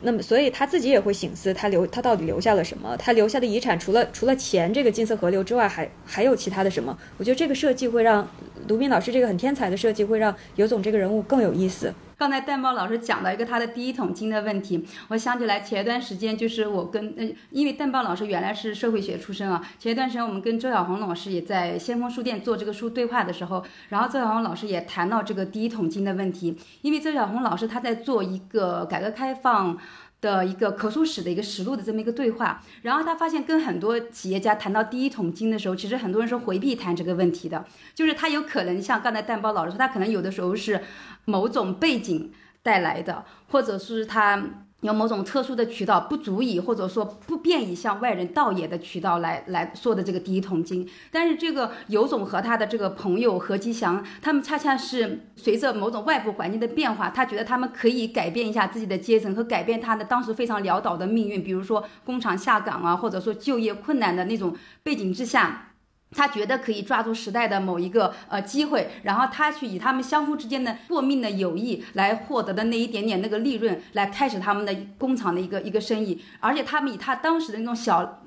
[0.00, 2.96] 那么，所以他自己也会醒思，他留他到底留下了什么？
[2.96, 6.96] 他留下的遗产除了除了钱这个金色河流之外，还还有其他的什么？
[7.16, 8.28] 我觉得这个设计会让
[8.68, 11.92] 卢斌老师这个很天才的设计，会让尤总这个人物更有意思。
[12.18, 29.78] 刚才蛋豹老师讲到一个他的第一桶金的问题，我想起来前一段时间就是我跟呃，因为蛋豹老师原来是社会学出身啊，前一段时间我们跟周小红老师也在先锋书店做这个书对话的时候，然后周小红老师也谈到这个第一桶金的问题，因为周小红老师他在做一个改革开放。
[30.20, 40.80] 的一个口述史的一个实录的这么一个对话，然后他发现跟很多企业家谈到第一桶金的时候，其实很多人是回避谈这个问题的，就是他有可能像刚才蛋包老师说，他可能有的时候是
[41.24, 44.42] 某种背景带来的，或者是他
[44.82, 50.88] 有某种特殊的渠道，不足以或者说不便于向外人道也的渠道来来说的这个第一桶金。
[51.10, 65.67] 但是这个尤总和他的这个朋友何吉祥，他们恰恰是随着某种外部环境的变化，他觉得他们可以改变一下自己的阶层和改变他的当时非常潦倒的命运，比如说工厂下岗啊，或者说就业困难的那种背景之下。
[66.10, 78.24] 他觉得可以抓住时代的某一个呃机会，然后他去以他们相互之间的过命的友谊来获得的那一点点那个利润，来开始他们的工厂的一个一个生意，而且他们以他当时的那种小。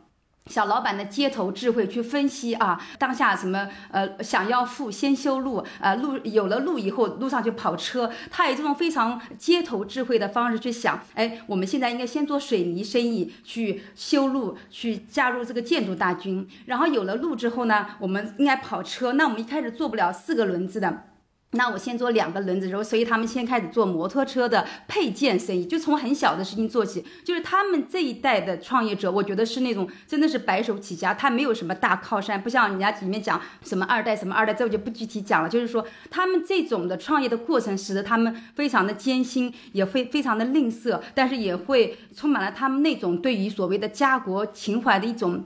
[0.48, 21.11] 小老板的街头智慧去分析啊，当下什么呃想要富先修路，呃路有了路以后路上就跑车，他以这种非常街头智慧的方式去想，哎，我们现在应该先做水泥生意，去修路，去加入这个建筑大军，然后有了路之后呢，我们应该跑车，那我们一开始做不了四个轮子的。
[21.54, 27.04] 那我先做两个轮子，然后所以他们先开始做摩托车的配件生意，就从很小的事情做起。
[27.26, 35.50] 就是他们这一代的创业者，我觉得是那种真的是白手起家，他没有什么大靠山，不像人家里面讲什么二代什么二代，这我就不具体讲了。
[35.50, 45.44] 就是说他们这种的创业的过程，使得他们非常的艰辛，也非非常的吝啬，但是也会充满了他们那种对于所谓的家国情怀的一种。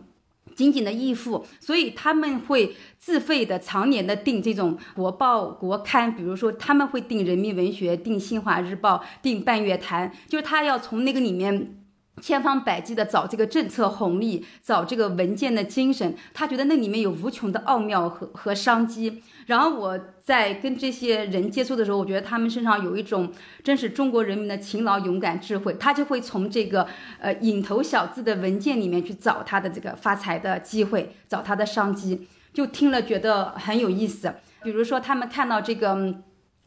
[0.55, 11.81] 紧紧的依附，所以他们会自费的、常年的订这种国报、国刊，比如说他们会订《人民文学》、订《新华日报》、订《半月谈》，就是他要从那个里面。
[12.21, 19.21] 千方百计的找这个政策红利，找这个文件的精神，他觉得那里面有无穷的奥妙和和商机。
[19.45, 23.31] 然后我在跟这些人接触的时候，我觉得他们身上有一种
[23.63, 25.73] 真是中国人民的勤劳、勇敢、智慧。
[25.79, 26.88] 他就会从这个
[27.19, 32.27] 呃蝇头小字的文件里面去找他的这个发财的机会，找他的商机。
[32.53, 34.34] 就听了觉得很有意思。
[34.63, 36.15] 比如说他们看到这个。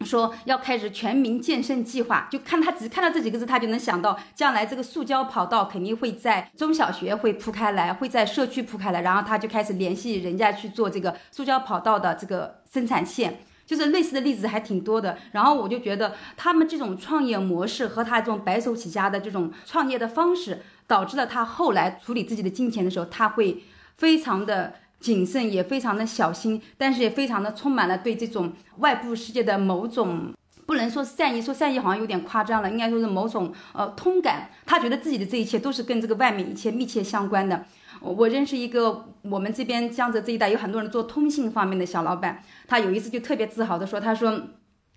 [0.07, 15.19] 说要开始全民健身计划，就看他只看到这几个字，他就能想到将来这个塑胶跑道肯定会在中小学会铺开来，会在社区铺开来，然后他就开始联系人家去做这个塑胶跑道的这个生产线，就是类似的例子还挺多的。
[15.33, 23.65] 然后我就觉得他们这种创业模式和他这种白手起家的这种创业的方式，导致了他后来处理自己的金钱的时候，他会
[23.97, 24.75] 非常的。
[25.01, 30.35] 谨慎也非常的小心，但是也非常的充满了对这种外部世界的某种
[30.67, 34.51] 不能说善意，说善意好像有点夸张了，应该说是某种呃通感。
[34.67, 37.65] 他觉得自己的这一切都是跟这个外面一切密切相关的。
[38.01, 44.41] 我认识一个我们这边江浙这一带有很多人做通信方面的小老板，他有一次就特别自豪的说，他说。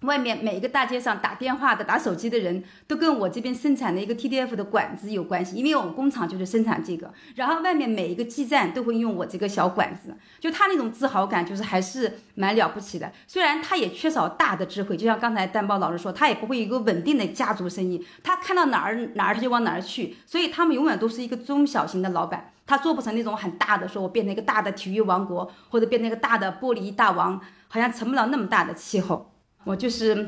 [0.01, 7.13] 外面每一个大街上打电话的、打手机的人都跟我这边生产的一个 TDF 的管子有关系，因为我们工厂就是生产这个。
[7.35, 13.11] 然后外面每一个基站都会用我这个小管子，就他那种自豪感，就是还是蛮了不起的。
[13.27, 29.30] 虽然他也缺少大的智慧，就像刚才丹豹老师说，他也不会有一个稳定的家族生意，他看到哪儿哪儿他就往哪儿去，所以他们永远都是一个中小型的老板，他做不成那种很大的，说我变成一个大的体育王国，或者变成一个大的玻璃大王，好像成不了那么大的气候。
[29.63, 30.27] 我就是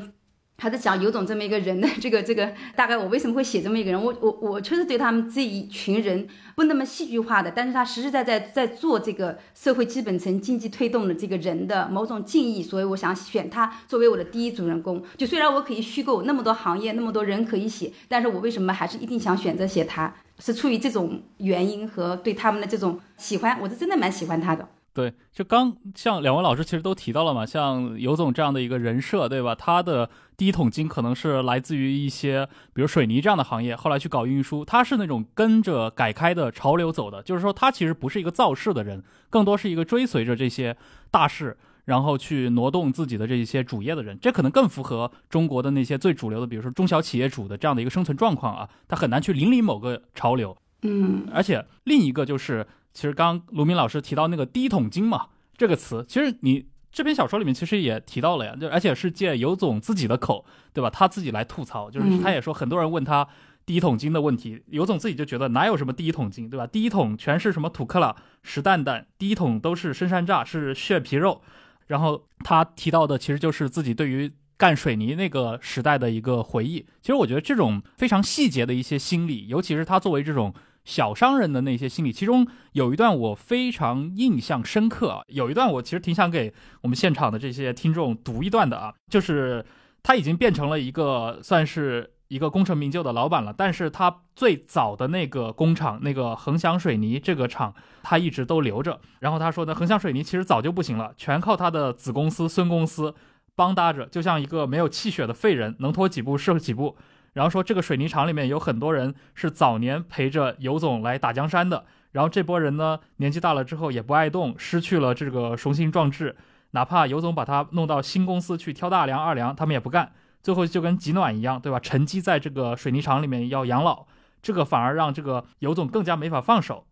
[0.56, 4.00] 还在讲尤总这么一个人的这个这个，大概我为什么会写这么一个人？
[4.00, 15.02] 我我我确实对他们这一群人不那么戏剧化的，但是他实实在在在做这个社会基本层经济推动的这个人的某种敬意，所以我想选他作为我的第一主人公。
[15.16, 20.14] 就虽然我可以虚构那么多行业那么多人可以写，但是我为什么还是一定想选择写他？
[20.38, 24.68] 是出于这种原因和对他们的这种喜欢，我是真的蛮喜欢他的。
[24.94, 29.52] 对，就刚像两位老师其实都提到了嘛，像尤总这样的一个人设，对吧？
[29.52, 40.76] 他的第一桶金可能是来自于一些，比如水泥这样的行业，后来去搞运输，他是那种跟着改开的潮流走的，就是说他其实不是一个造势的人，更多是一个追随着这些
[41.10, 52.64] 大势，然后去挪动自己的这一些主业的人，这可能更符合中国的那些最主流的，比如说中小企业主的这样的一个生存状况啊，他很难去引领某个潮流，嗯，而且另一个就是。
[52.94, 55.26] 其实刚卢明老师提到那个“第一桶金”嘛，
[55.56, 60.88] 这个词，其实你这篇小说里面其实也提到了呀，就而且是借尤总自己的口，对吧？
[60.88, 63.26] 他自己来吐槽，就是他也说很多人问他
[63.66, 66.68] “第一桶金”的问题，尤总自己就觉得哪有什么“第一桶金”，对吧？
[66.68, 71.42] 第一桶全是什么土克拉、石蛋蛋，第一桶都是深山炸，是血皮肉。
[71.88, 76.86] 然后他提到的其实就是自己对于干水泥那个时代的一个回忆。
[77.02, 80.54] 其实我觉得这种非常细节的一些心理，尤其是他作为这种。
[80.84, 85.24] 小商人的那些心理，其中有一段我非常印象深刻。
[85.28, 89.64] 有一段我其实挺想给我们现场的这些听众读一段的啊，就是
[90.02, 99.00] 他已经变成了一个算是一个功成名就的老板了，但是他最早的那个工厂，那个恒祥水泥这个厂，他一直都留着。
[99.20, 103.14] 然后他说呢，恒祥水泥其实早就不行了，全靠他的子公司孙公司
[103.56, 106.96] 帮搭着，就像一个没有气血的废人，能拖几步是几步。
[107.34, 116.36] 然后说这个水泥厂里面有很多人是早年陪着尤总来打江山的，然后这波人呢年纪大了之后也不爱动，失去了这个雄心壮志，
[116.70, 121.78] 哪怕尤总把他弄到新公司去挑大梁、二梁，他们也不干，最后就跟挤暖一样，对吧？
[121.78, 124.06] 沉积在这个水泥厂里面要养老，
[124.40, 126.86] 这个反而让这个尤总更加没法放手。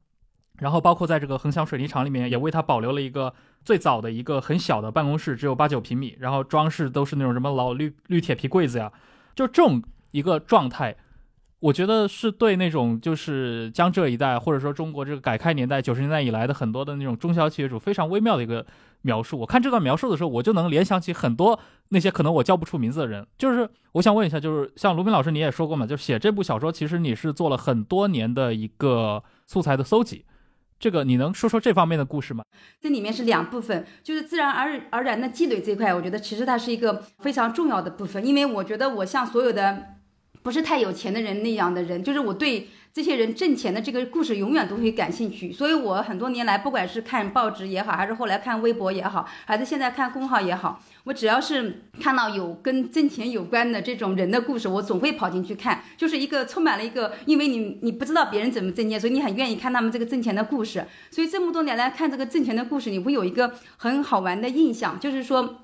[0.58, 3.32] 然后包括在这个恒祥水泥厂里面，也为他保留了一个
[3.64, 8.92] 最早的一个很小的办公室，只有八九平米，然后装饰都是那种什么老绿绿铁皮柜子呀，
[9.34, 10.96] 就这种一个状态，
[11.58, 18.64] 我觉得是对那种就是江浙一带或者说中国这个改开年代九十年代以来的很多的那种中小企业主非常微妙的一个
[19.02, 19.38] 描述。
[19.40, 23.26] 我看这段描述的时候，我就能联想起很多那些可能我叫不出名字的人。
[23.36, 30.24] 就是我想问一下，就是像卢斌老师你也说过嘛，就写这部小说，其实你是做了很多年的一个素材的搜集。
[30.78, 32.42] 这个你能说说这方面的故事吗？
[32.80, 39.80] 这里面是两部分，就是自然而而然的积累这块，我觉得其实它是一个非常重要的部分，因为我觉得我像所有的
[40.42, 42.68] 不是太有钱的人那样的人，就是我对。
[42.94, 65.61] 这些人挣钱的这个故事永远都会感兴趣，所以我很多年来，不管是看报纸也好，还是后来看微博也好，还是现在看公号也好，我只要是看到有跟挣钱有关的这种人的故事，我总会跑进去看，就是一个充满了一个，因为你你不知道别人怎么挣钱，所以你很愿意看他们这个挣钱的故事，所以这么多年来看这个挣钱的故事，你会有一个很好玩的印象，就是说。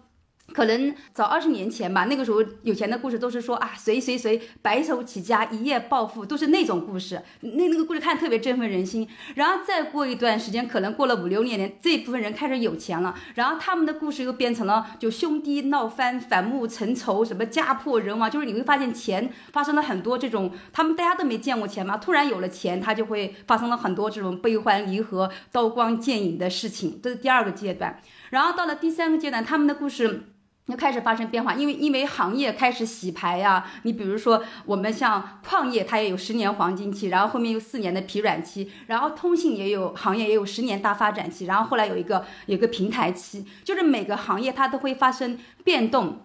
[0.52, 7.22] 可能早二十年前吧，那个时候有钱的故事都是说啊，谁谁谁白手起家一夜暴富，都是那种故事。
[7.42, 9.06] 那那个故事看特别振奋人心。
[9.34, 18.28] 然后再过一段时间，可能过了五六年，这部分人开始有钱了，然后他们的故事又变成了就兄弟闹翻、反目成仇，什么家破人亡。
[18.30, 26.98] 就是你会发现钱发生了很多这种，他们大家都没见过钱嘛，突然有了钱，他就会发生了很多这种悲欢离合、刀光剑影的事情。
[27.02, 28.00] 这是第二个阶段。
[28.30, 30.24] 然后到了第三个阶段，他们的故事。
[30.68, 33.64] 就开始发生变化，因为因为行业开始洗牌呀。
[33.84, 46.20] 你比如说，我们像矿业，它也有十年黄金期，然后后面有四年的疲软期，然后通信也有行业也有十年大发展期，然后后来有一个有一个平台期，就是每个行业它都会发生变动。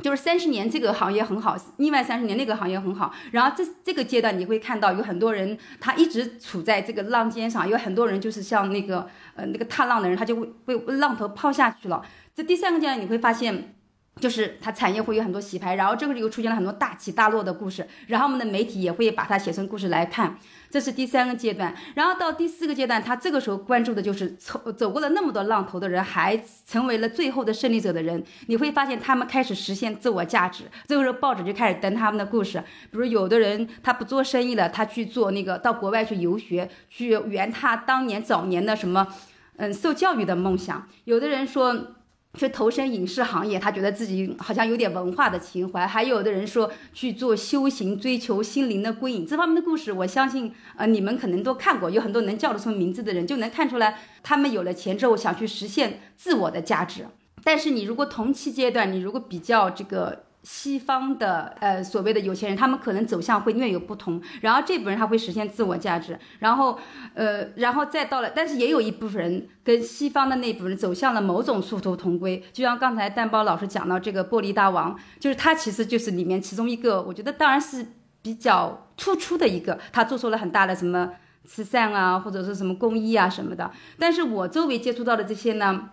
[0.00, 12.02] 就是三十年这个行业很好，另外三十年那个行业很好，然后这这个阶段你会看到有很多人他一直处在这个浪尖上，有很多人就是像那个呃那个踏浪的人，他就会被浪头抛下去了。
[12.34, 13.74] 这第三个阶段你会发现。
[14.20, 20.36] 就是它产业会有很多洗牌，然后这个又出现了很多大起大落的故事，然后我们的媒体也会把它写成故事来看，
[20.70, 21.74] 这是第三个阶段。
[21.94, 28.22] 然后到第四个阶段，他这个时候关注的就是走走过了那么多浪头的人，还成为了最后的胜利者的人。
[28.46, 32.62] 你会发现他们开始实现自我价值，这个时候报纸就开始登他们的故事。
[32.90, 39.08] 比如有的人他不做生意了，他去做那个到国外去游学，去圆他当年早年的什么，
[39.56, 40.86] 嗯，受教育的梦想。
[41.04, 41.94] 有的人说。
[42.34, 49.26] 去投身影视行业，他觉得自己好像有点文化的情怀；还有的人说去做修行，追求心灵的归隐。
[49.26, 51.90] 这方面的故事，我相信，呃，你们可能都看过。
[51.90, 57.06] 有很多能叫得出名字的人，就能看出来，他们有了钱之后想去实现自我的价值。
[57.42, 60.24] 但是你如果同期阶段，你如果比较这个。
[60.42, 66.78] 西方的呃所谓的有钱人，他们可能走向会略有不同，然后这部分人他会实现自我价值，然后
[67.14, 77.86] 呃然后再到了，但是也有一部分人跟西方的那部分人走向了某种殊途同归，就像刚才蛋包老师讲到这个玻璃大王，就是他其实就是里面其中一个，我觉得当然是
[78.22, 81.10] 比较突出的一个，他做出了很大的什么
[81.44, 85.90] 慈善啊，或者是什么公益啊什么的，但是我周围接触到的这些呢。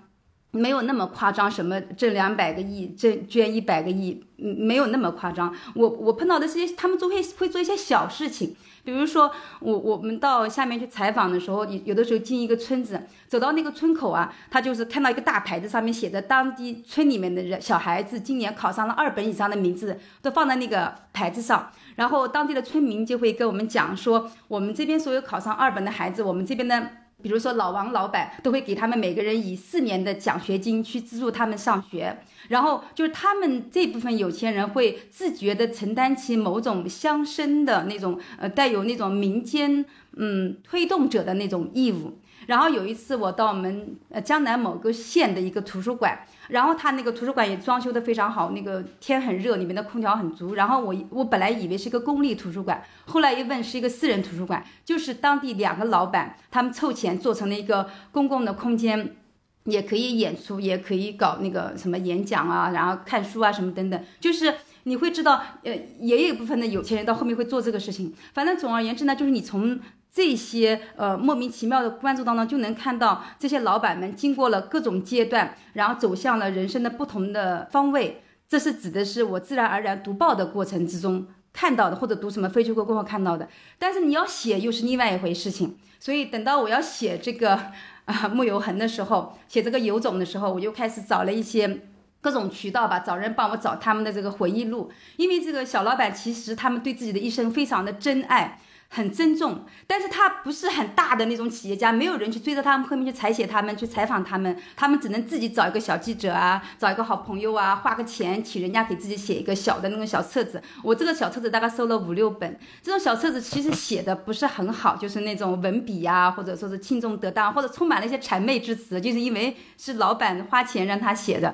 [0.57, 5.53] 没有那么夸张，什么挣两百个亿，挣捐一百个亿，没有那么夸张。
[5.75, 26.89] 我我碰到的这些，他们都会会做一些小事情，比如说我我们到下面去采访的时候，有的时候进一个村子，走到那个村口啊，他就是看到一个大牌子，上面写着当地村里面的人小孩子今年考上了二本以上的名字都放在那个牌子上，然后当地的村民就会跟我们讲说，我们这边所有考上二本的孩子，我们这边的。
[27.21, 32.15] 比如说老王老板都会给他们每个人以四年的奖学金去资助他们上学，
[32.49, 39.83] 然后就是他们这部分有钱人会自觉地承担起某种乡绅的那种呃带有那种民间
[40.15, 42.19] 嗯推动者的那种义务。
[42.47, 46.19] 然后有一次我到我们呃江南某个县的一个图书馆。
[46.47, 50.55] 然后他那个图书馆也装修的非常好，那个天很热，里面的空调很足。
[50.55, 59.17] 然后我我本来以为是一个公立图书馆，后来一问是一个私人图书馆，就是当地两个老板他们凑钱做成了一个公共的空间，
[59.65, 64.01] 也可以演出，也可以搞那个什么演讲啊，然后看书啊什么等等。
[64.21, 68.13] 就是你会知道，呃，也有一部分的有钱人到后面会做这个事情。
[68.33, 69.77] 反正总而言之呢，就是你从。
[70.17, 78.23] 这些呃莫名其妙的关注当中，就能看到这些老板们经过了各种阶段，然后走向了人生的不同的方位。
[78.49, 81.27] 这是指的是我自然而然读报的过程之中。
[81.53, 83.47] 看到的，或者读什么非虚构过后看到的。
[83.77, 85.77] 但是你要写又是另外一回事情。
[85.99, 87.53] 所以等到我要写这个
[88.05, 91.81] 啊木有痕的时候，写这个有种的时候，我就开始找了一些。
[92.19, 98.59] 各种渠道吧，找人帮我找他们的这个回忆录，因为这个小老板其实他们对自己的一生非常的珍爱，
[98.89, 110.61] 很尊重，但是他不是很大的那种企业家，没有人去追着他们后面去采写他们，去采访他们，他们只能自己找一个小记者啊，找一个好朋友啊，花个钱请人家给自己写一个小的那种小册子。
[110.83, 121.53] 我这个小册子大概收了五六本，这种小册子其实写的不是很好，就是那种文笔呀，或者说是轻重得当，或者充满了一些谄媚之词，就是因为是老板花钱让他写的。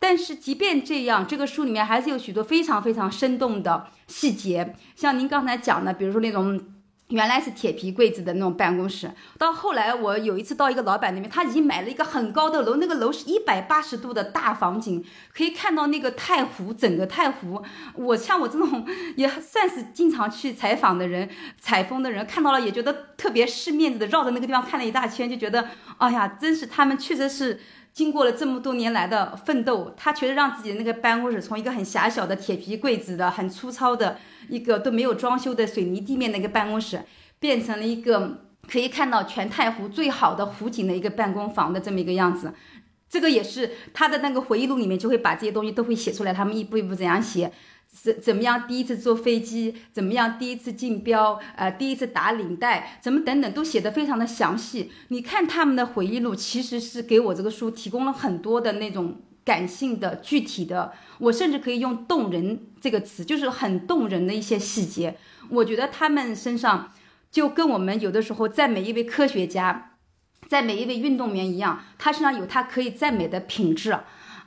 [0.00, 6.58] 但是即便这样，这个书里面还是有许多非常非常生动的细节，像您刚才讲的，比如说那种
[7.08, 17.62] 原来是铁皮柜子的那种办公室，到后来我有一次到一个老板那边，他已经买了一个很高的楼，那个楼是一百八十度的大房景，可以看到那个太湖，整个太湖。
[17.94, 18.86] 我像我这种
[19.16, 21.28] 也算是经常去采访的人、
[21.58, 27.60] 采风的人，看到了也觉得特别是面子的，绕着那个地方看了一大圈，就觉得，哎呀，真是他们确实是。
[27.92, 34.18] 经过了这么多年来的奋斗，他觉得让自己的那个办公室从一个很狭小的铁皮柜子的、很粗糙的
[34.48, 37.02] 一个都没有装修的水泥地面的一个办公室，
[37.38, 42.54] 变成了一个可以看到全太湖最好的湖景的一个办公房的这么一个样子。
[43.08, 47.52] 这个也是他的那个回忆录里面就会把这些东西都会写出来，他们一步一步怎样写。
[47.90, 48.66] 怎怎么样？
[48.68, 50.38] 第一次坐飞机怎么样？
[50.38, 54.92] 第一次竞标，呃，第一次打领带，怎么等等，都写的非常的详细。
[55.08, 65.16] 你看他们的回忆录，其实是给我这个书提供了很多的那种感性的、具体的，我甚至可以用“动人”这个词，就是很动人的一些细节。
[65.48, 66.92] 我觉得他们身上
[67.30, 69.96] 就跟我们有的时候在每一位科学家，
[70.48, 73.98] 在每一位运动员一样，他身上有他可以赞美的品质。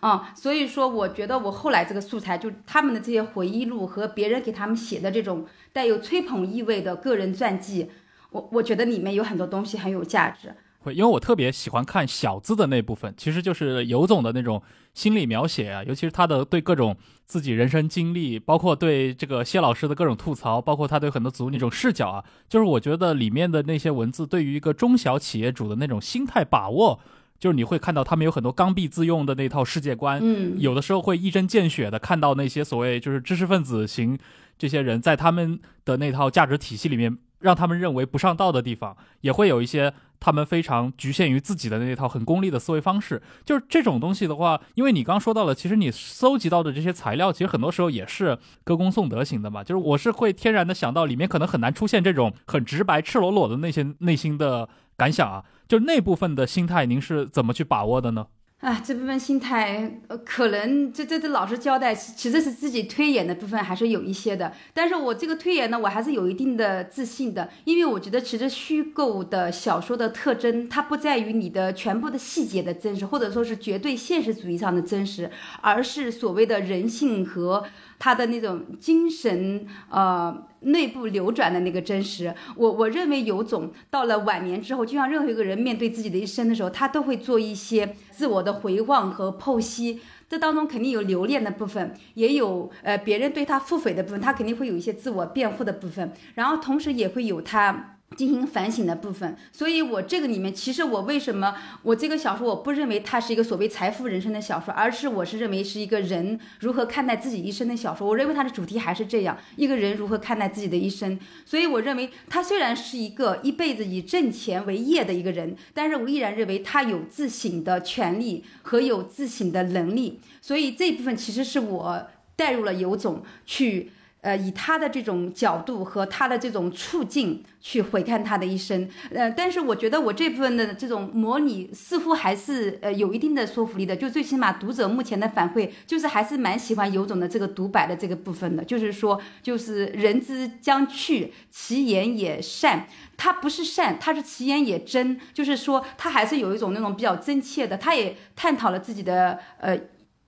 [0.04, 7.90] 啊所以说，我觉得我后来这个素材，就他们的这些回忆录和别人给他们写的这种带有吹捧意味的个人传记，
[8.32, 10.54] 我我觉得里面有很多东西很有价值。
[10.80, 14.62] 会，因为我特别喜欢看小资的那部分，其实就是尤总的那种
[14.94, 27.00] 心理描写啊，尤其是他的对各种自己人生经历，包括对这个谢老师的各种吐槽，包括他对很多组那种视角啊，就是我觉得里面的那些文字对于一个中小企业主的那种心态把握。
[27.44, 34.18] 就是你会看到他们有很多刚愎自用的那套世界观，嗯，有的时候会一针见血的看到那些所谓就是知识分子型
[34.58, 43.22] 这些人在他们的那套价值体系里面，让他们认为不上道的地方，也会有一些他们非常局限于自己的那套很功利的思维方式。
[43.44, 49.62] 就是这种东西的话，因为你刚说到了，其实你搜集到的这些材料，其实很多时候也是歌功颂德型的嘛。
[49.62, 55.44] 就是我是会天然的想到里面可能很难出现这种很直白、赤裸裸的那些内心的感想啊。
[55.74, 58.28] 就那部分的心态，您是怎么去把握的呢？
[58.60, 64.54] 啊，这部分心态，呃，可能这这这老实交代，其实是自己推演的部分还是有一些的。
[64.72, 77.66] 但是我这个推演呢，我还是有一定的自信的，因为我觉得其实虚构的小说的特征，它不在于你的全部的细节的真实，或者说是绝对现实主义上的真实，而是所谓的人性和。
[78.00, 97.90] 他的那种精神，呃，内部流转的那个真实，我我认为有种到了晚年之后，就像任何一个人面对自己的一生的时候，他都会做一些自我的回望和剖析，这当中肯定有留恋的部分，也有呃别人对他腹诽的部分，他肯定会有一些自我辩护的部分，然后同时也会有他。
[98.16, 108.08] 进行反省的部分，所以我这个里面，其实我为什么我这个小说，我不认为它是一个所谓财富人生的小说，而是我是认为是一个人如何看待自己一生的小说。
[108.08, 111.20] 我认为它的主题还是这样，一个人如何看待自己的一生。
[111.46, 120.20] 所以我认为他虽然是一个一辈子以挣钱为业的一个人，但是我依然认为他有自省的权利和有自省的能力。
[120.42, 123.92] 所以这部分其实是我带入了有种去。
[124.24, 149.78] 呃，以他的这种角度和他的这种处境去回看他的一生，呃，但是我觉得我这部分的这种模拟似乎还是呃有一定的说服力的，就最起码读者目前的反馈就是还是蛮喜欢有种的这个独白的这个部分的，就是说，就是人之将去，其言也善，他不是善，他是其言也真，就是说他还是有一种那种比较真切的，他也探讨了自己的呃。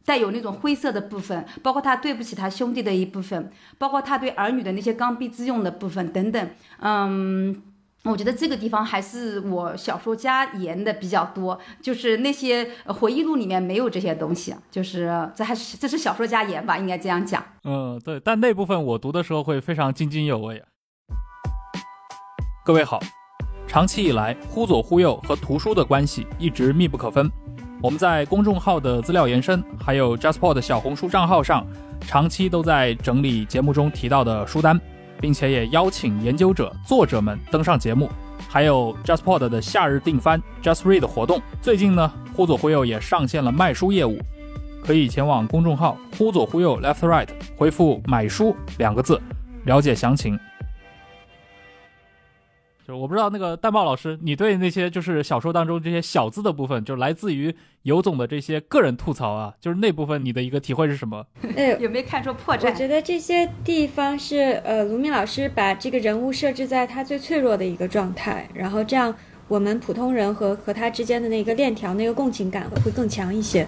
[0.05, 6.49] 带有那种灰色的部分，包括他对不起他兄弟的一部分，包括他对儿女的那些刚愎自用的部分等等。
[6.79, 7.63] 嗯，
[8.03, 17.43] 我觉得这个地方还是我小说家言的比较多，就是那些回忆录里面没有这些东西，就是这还是这是小说家言吧，应该这样讲。
[17.63, 20.63] 嗯，对，但那部分我读的时候会非常津津有味。
[22.63, 22.99] 各位好，
[23.67, 27.31] 长期以来，忽左忽右和图书的关系一直密不可分。
[27.85, 31.63] 我们在公众号的资料延伸，还有 JustPod 小红书账号上，
[32.01, 34.81] 长期都在整理节目中提到的书单，
[35.21, 38.09] 并且也邀请研究者、作者们登上节目。
[38.49, 44.17] 还有 JustPod 的夏日订番 Just Read 活动，最近呢，忽左忽右也上线了卖书业务，
[44.83, 49.21] 可以前往公众号忽左忽右 Left Right 回复“买书”两个字，
[49.65, 50.39] 了解详情。
[52.85, 61.25] 就是我不知道那个蛋豹老师，你对那些就是小说当中这些小字的部分，就是来自于尤总的这些个人吐槽啊，就是那部分你的一个体会是什么？
[61.57, 62.71] 哎，有没有看出破绽我？
[62.75, 69.11] 觉得这些地方是呃，卢米老师把这个人物设置在他最脆弱的一个状态，然后这样
[69.47, 73.67] 我们普通人和和他之间的那个链条、那个共情感会更强一些。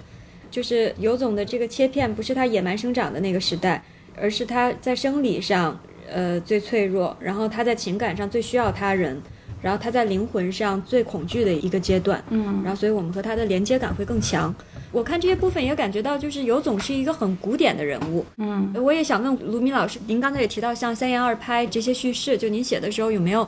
[0.51, 3.83] 就是尤总的这个切片不是他野蛮生长的那个时代，
[4.15, 5.77] 而是他在生理上
[6.11, 9.21] 呃最脆弱，然后他在情感上最需要他人，
[9.61, 12.23] 然后他在灵魂上最恐惧的一个阶段。
[12.29, 14.53] 嗯，然后所以我们和他的连接感会更强。
[14.91, 18.25] 我看这些部分也感觉到，就是尤总是一个很古典的人物。
[18.37, 23.47] 嗯，我也想问卢米老师，您刚才也提到像三言二拍这些叙事，就您写的时候有没有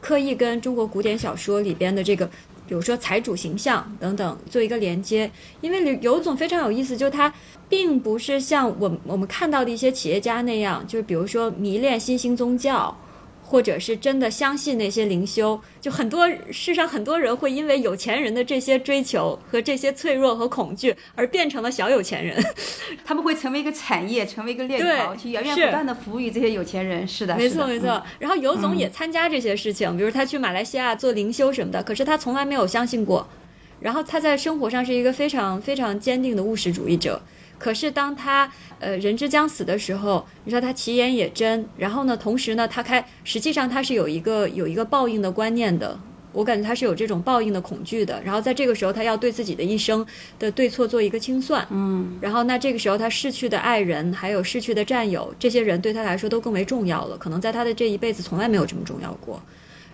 [0.00, 2.26] 刻意跟中国古典小说里边的这个，
[2.66, 5.30] 比如说财主形象等等做一个连接？
[5.60, 7.32] 因为尤总非常有意思，就他
[7.68, 12.96] 并不是像我我们看到的一些企业家那样，就是比如说迷恋新兴宗教。
[13.50, 22.36] 或者是真的相信那些灵修，就很多世上很多人会因为有钱人的这些追求和这些脆弱和恐惧而变成了小有钱人。
[23.06, 27.08] 他们会成为一个产业，成为一个链条，去源源不断的服务于这些有钱人。
[27.08, 28.02] 是的，没错没错。
[28.18, 33.26] 然后尤总也参加这些事情，比如他去马来西亚做灵修什么的，可是他从来没有相信过。
[33.80, 37.18] 然后他在生活上是一个非常非常坚定的务实主义者。
[37.58, 45.98] 可是当他呃人之将死的时候，你说他其言也真，然后呢，同时呢，他开实际上他是有一个有一个报应的观念的。
[46.30, 50.06] 我感觉他是有这种报应的恐惧的，然后在这个时候，他要对自己的一生
[50.38, 59.42] 的对错做一个清算，嗯，然后那这个时候他逝去的爱人，还有逝去的战友，这些人对他来说都更为重要了，可能在他的这一辈子从来没有这么重要过。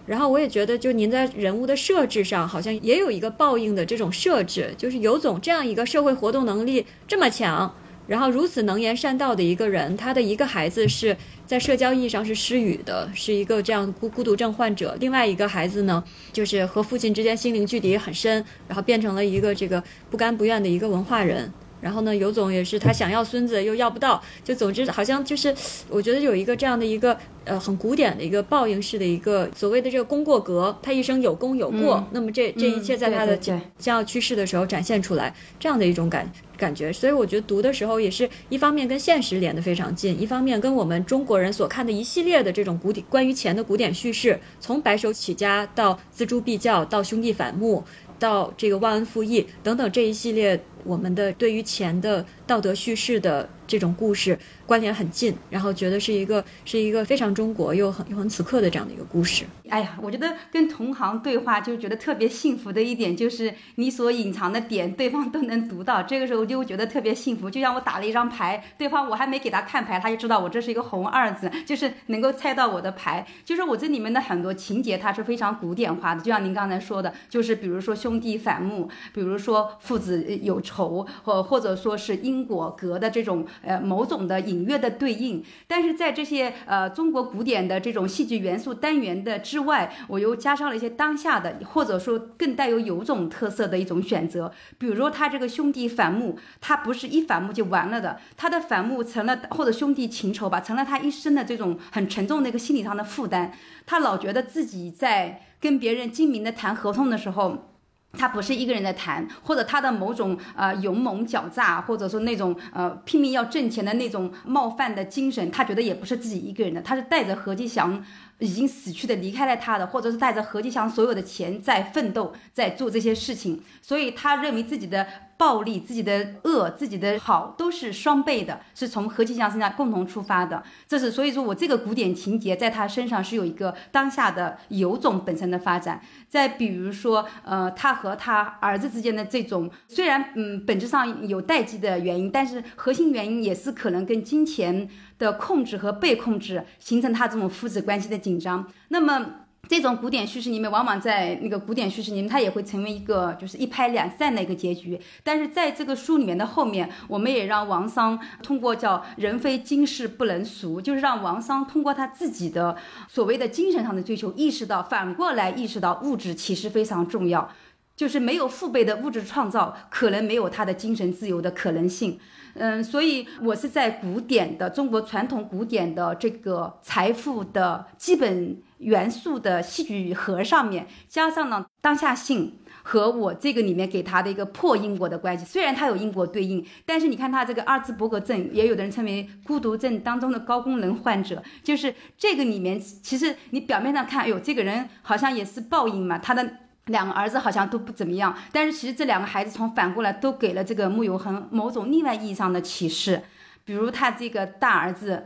[0.07, 7.75] 然后我也觉得，就您在人物的设置上，好像也有一个报应的这种设置，就是尤总这样一个社会活动能力这么强，
[8.07, 21.51] 然后如此能言善道的一个人，他的一个孩子是在社交意义上是失语的，是一个这样孤孤独症患者；另外一个孩子呢，就是和父亲之间心灵距离很深，然后变成了一个这个不甘不愿的一个文化人。
[21.85, 25.55] 然后呢，尤总也是他想要孙子又要不到，就总之好像就是，
[25.91, 27.15] 我觉得有一个这样的一个
[27.45, 36.91] 呃很古典的一个报应式的一个所谓的这个功过格，他一生有功有过，嗯那么这这一切在他的将要去世的时候展现出来，这样的一种感感觉。
[36.91, 47.85] 所以我觉得读的时候也是一方面跟现实连得非常近，一方面跟我们中国人所看的一系列的这种古典关于钱的古典叙事，从白手起家到锱铢必较，到兄弟反目。
[48.17, 59.45] 到这个忘恩负义等等这一系列我们的对于钱的道德叙事的这种故事关联很近，然后觉得是一个是一个非常中国又很又很此刻的这样的一个故事。
[59.71, 66.03] 哎呀，我觉得跟同行对话就觉得特别幸福的一点，就是你所隐藏的点，对方都能读到。
[66.03, 67.51] 这个时候就会觉得特别幸福。
[67.51, 73.27] 就像我打了一张牌，对方我还没给他看牌，他就知道我这是一个红二字，就是能够猜到我的牌。
[73.45, 76.21] 就是我这里面的很多情节，它是非常古典化的。
[76.21, 85.45] 就像您刚才说的，就是比如说兄弟反目，比如说父子有仇，或或者说是因因果格的这种呃某种的隐约的对应。
[85.69, 94.53] 但是在这些呃中国古典的这种戏剧元素单元的之外，我又加上了一些当下的，或者说更带有有种特色的一种选择。
[94.79, 103.53] 比如说他这个兄弟反目，他不是一反目就完了的，他的反目成了或者兄弟情仇吧，成了他一生的这种很沉重的一个心理上的负担。
[103.87, 107.74] 他老觉得自己在跟别人精明的谈合同的时候。
[108.17, 118.05] 他不是一个人在谈，或者他的某种呃勇猛狡诈，或者说那种呃拼命要挣钱的那种冒犯的精神，他觉得也不是自己一个人的，他是带着何吉祥
[118.39, 125.07] 已经死去的离开了他的，或者是带着何吉祥所有的钱在奋斗，在做这些事情，所以他认为自己的
[125.45, 130.63] 暴力、自己的恶、自己的好都是双倍的，是从何其祥身上共同出发的。
[130.89, 136.01] 这是所以说我这个古典情节在他身上是有一个当下的有种本身的发展。
[136.31, 144.89] 再比如说，呃，他和他儿子之间的这种，虽然嗯本质上有代际的原因，但是核心原因也是可能跟金钱
[145.19, 148.67] 的控制和被控制形成他这种父子关系的紧张。
[148.89, 149.44] 那么。
[149.69, 155.01] 这种古典叙事里面，往往在那个古典叙事里面，它也会成为一个就是一拍两散的一个结局。
[155.23, 162.77] 但是在这个书里面的后面，我们也让王桑通过叫“人非今世不能俗”，就是让王桑通过他自己的
[163.09, 167.51] 所谓的精神上的追求，意识到反过来意识到物质其实非常重要。
[167.97, 172.19] 就是没有父辈的物质创造，可能没有他的精神自由的可能性。
[172.55, 185.45] 嗯，所以我是在古典的中国传统古典的这个财富的基本元素的戏剧核上面，加上了当下性和我这个里面给他的一个破因果的关系。
[185.45, 196.59] 虽然它有因果对应，但是你看他这个阿尔兹伯格症，也有的人称为孤独症当中的高功能患者，就是这个里面，其实你表面上看，哎呦，这个人好像也是报应嘛，他的。
[196.89, 203.23] 两个儿子好像都不怎么样，但是其实这两个孩子从反过来都给了这个穆有恒某种另外意义上的启示，
[203.65, 205.25] 比如他这个大儿子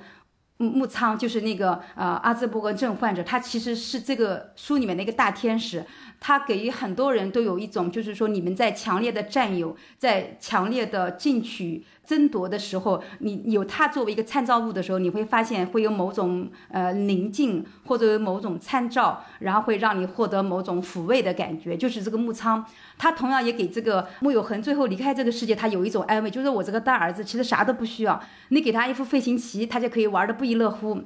[0.59, 5.85] 木木仓，就是那个呃阿兹伯格症患者，他其实是这个书里面的一个大天使。
[6.21, 21.77] 他给予很多人都有一种，就是说你们在强烈的占有，在强烈的进取争夺的时候，你有他作为一个参照物的时候，你会发现会有某种呃宁静或者有某种参照，然后会让你获得某种抚慰的感觉。
[21.77, 22.65] 就是这个木仓，
[22.97, 31.03] 他同样也给这个木有恒最后离开这个世界，他有一种安慰，就是我这个大儿子其实啥都不需要，你给他一副飞行棋，他就可以玩的不亦乐乎。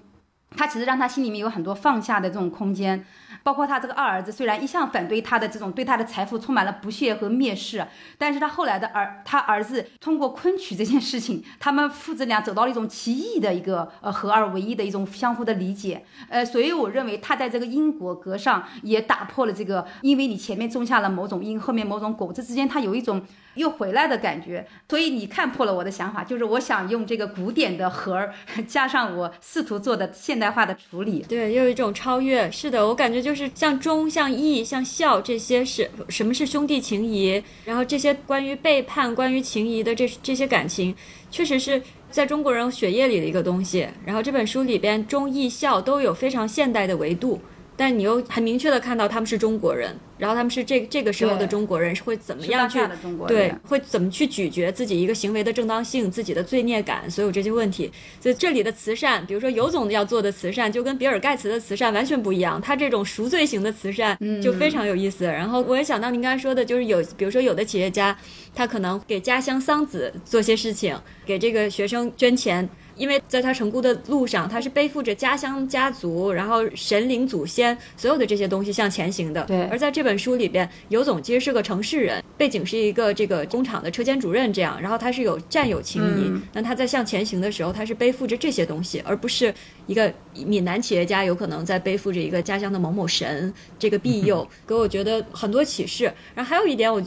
[0.55, 3.05] 他其实让他心里面有很多放下的这种空间。
[3.43, 7.87] 包括他这个二儿子，虽然一向反对他的这种对他的财富充满了不屑和蔑视，
[8.19, 23.23] 但是他后来的儿，他儿子通过昆曲这件事情，他们父子俩走到了一种奇异的一个呃合二为一的一种相互的理解，呃，所以我认为他在这个因果格上也打破了这个，因为你前面种下了某种因，后面某种果，这之间他有一种。
[23.55, 28.33] 又回来的感觉，所以你看破了我的想法，就是我想用这个古典的核儿，
[28.67, 32.51] 加上我试图做的现代化的处理，对，又有一种超越。
[32.51, 40.95] 是的，我感觉就是像忠、像义、像孝这些是什么是兄弟情谊，然后这些关于背叛、关于情谊的这这些感情，
[41.31, 43.87] 确实是在中国人血液里的一个东西。
[44.05, 47.41] 然后这本书里边忠义孝都有非常现代的维度。
[47.77, 52.79] 但你又很明确的看到他们是中国人，然后他们是这这个时候的中国人是会怎么样去
[53.27, 57.91] 对会怎么去咀嚼自己一个行为的正当性、自己的罪孽感，所有这些问题。
[58.21, 62.61] 所以这里的慈善，比如说尤总要做的慈善，就跟比尔盖茨的慈善完全不一样。
[62.61, 65.25] 他这种赎罪型的慈善就非常有意思。
[65.25, 68.17] 然后我也想到您刚才说的，就是有比如说有的企业家，
[68.55, 72.69] 他可能给家乡桑梓做些事情，给这个学生捐钱。
[73.03, 79.43] 因为在他成功的路上，他是背负着家乡、家族，然后神灵、祖先所有的这些东西向前行的。
[79.43, 79.65] 对。
[79.65, 86.33] 而在这本书里边，尤总其实是个城市人，背景是一个这个工厂的车间主任，这样，然后他是有战友情谊。
[86.53, 89.53] 那他在向前行的时候，他是背负着这些东西，而不是
[89.89, 90.15] 一个
[90.47, 96.05] 闽南企业家有可能在背负着一个家乡的某某神这个庇佑， 给我觉得很多启示。
[96.37, 97.03] 然后还有一点，我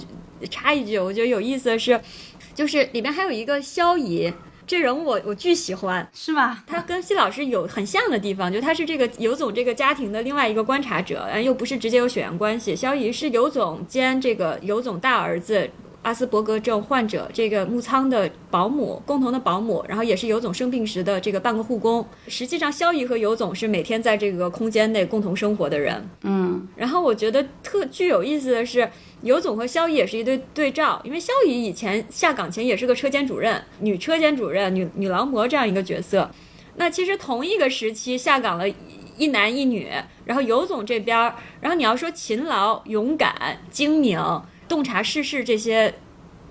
[0.52, 1.98] 插一句，我觉得有意思的是，
[2.54, 4.34] 就是里边还有一个萧仪。
[4.68, 6.64] 这人物我我巨喜欢，是吗？
[6.66, 12.76] 他跟谢老师有很像的地方，就他是这个尤总这个家庭的另外一个观察者，又不是直接有血缘关系。
[12.76, 15.70] 肖怡是尤总兼这个尤总大儿子
[16.06, 22.08] 阿斯伯格症患者这个木仓的保姆，共同的保姆，然后也是尤总生病时的这个半个护工。
[22.28, 26.08] 实际上，肖姨和尤总是每天在这个空间内共同生活的人。
[26.22, 28.88] 嗯，然后我觉得特具有意思的是。
[29.22, 36.30] 尤总和肖姨也是一对对照，因为肖姨以前下岗前也是个车间主任，女车间主任、女女劳模这样一个角色。
[36.76, 38.66] 那其实同一个时期下岗了
[39.18, 39.90] 一男一女，
[40.26, 41.18] 然后尤总这边，
[41.60, 44.20] 然后你要说勤劳、勇敢、精明、
[44.68, 45.94] 洞察世事这些。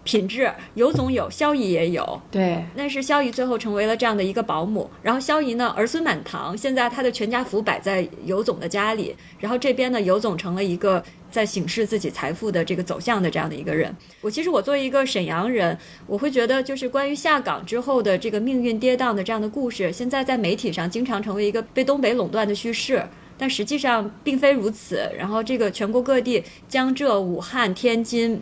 [0.06, 13.96] 品质，尤总有，萧姨也有，对，那是萧姨最后成为了这样的一个保姆，然后萧姨呢儿孙满堂，现在她的全家福摆在尤总的家里，然后这边呢尤总成了一个在醒示自己财富的这个走向的这样的一个人。
[14.20, 23.02] 我其实我作为一个沈阳人，我会觉得就是关于下岗之后的这个命运跌宕的这样的故事，现在在媒体上经常成为一个被东北垄断的叙事。
[23.37, 25.09] 但实际上并非如此。
[25.18, 28.39] 然后，这个全国各地，江浙、武汉、天津，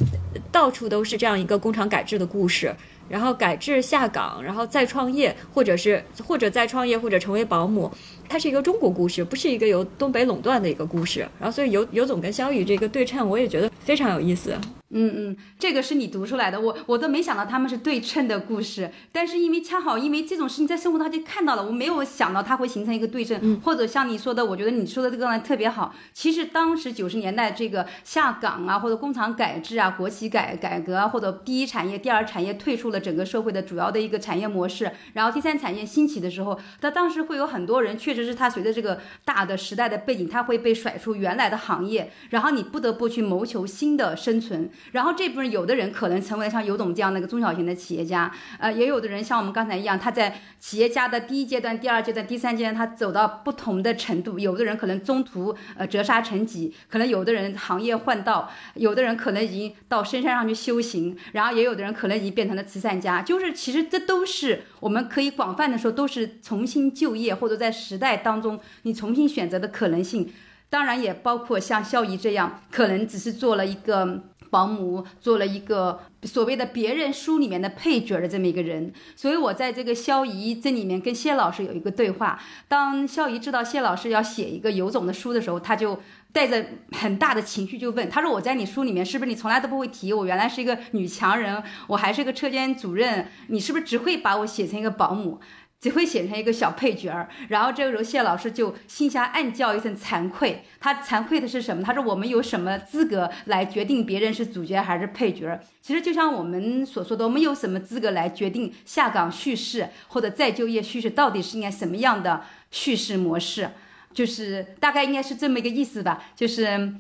[0.51, 2.75] 到处都是这样一个工厂改制的故事。
[3.09, 7.91] 然后改制下岗，然后再创业，或者是或者再创业，或者成为保姆。
[8.33, 11.21] 它是一个中国故事，不是一个由东北垄断的一个故事。
[11.39, 14.55] 然后，所以尤尤总跟肖宇这个对称，我也觉得非常有意思。
[14.95, 25.95] 嗯嗯，这个是你读出来的，我我都没想到他们是对称的故事，但是因为恰好因为这种事情在生活当中看到了，我没有想到它会形成一个对称，或者像你说的，我觉得你说的这个呢特别好。
[26.13, 44.71] 其实当时九十年代这个下岗啊，或者工厂改制啊，国企改改革啊，或者第一产业、第二产业退出了整个社会的主要的一个产业模式，然后第三产业兴起的时候，它当时会有很多人，确实就是他随着这个大的时代的背景，他会被甩出原来的行业，然后你不得不去谋求新的生存。
[44.93, 54.39] 然后这部分有的人可能成为像尤总这样的一个中小型的企业家，呃，也有的人像我们刚才一样，他在企业家的第一阶段、第二阶段、第三阶段，他走到不同的程度。
[54.39, 63.23] 有的人可能中途呃折杀成疾，可能有的人行业换道，有的人可能已经到深山上去修行，然后也有的人可能已经变成了慈善家。
[63.23, 70.29] 就是其实这都是我们可以广泛的说，都是重新就业或者在时代当中你重新选择的可能性。
[70.69, 78.93] 当然也包括像肖怡这样，可能只是做了一个保姆，做了一个所谓的别人书里面的配角的这么一个人。
[79.15, 82.41] 所以我在这个肖怡这里面跟谢老师有一个对话。
[82.67, 86.01] 当肖怡知道谢老师要写一个尤总的书的时候，他就
[86.33, 95.41] 带着很大的情绪就问：“他说我在你书里面是不是你从来都不会提我原来是一个女强人，我还是个车间主任，你是不是只会把我写成一个保姆？”
[95.83, 100.63] 只会写成一个小配角儿，然后这个时候谢老师就心下暗叫一声惭愧。
[100.79, 101.83] 他惭愧的是什么？
[101.83, 105.61] 他说：“我们有什么资格来决定别人是主角还是配角儿？
[105.81, 113.69] 其实就像我们所说的，我们有什么资格来决定下岗叙事或者再就业叙事到底是应该什么样的叙事模式？
[114.15, 116.23] 就是大概应该是这么一个意思吧。
[116.37, 116.95] 就是，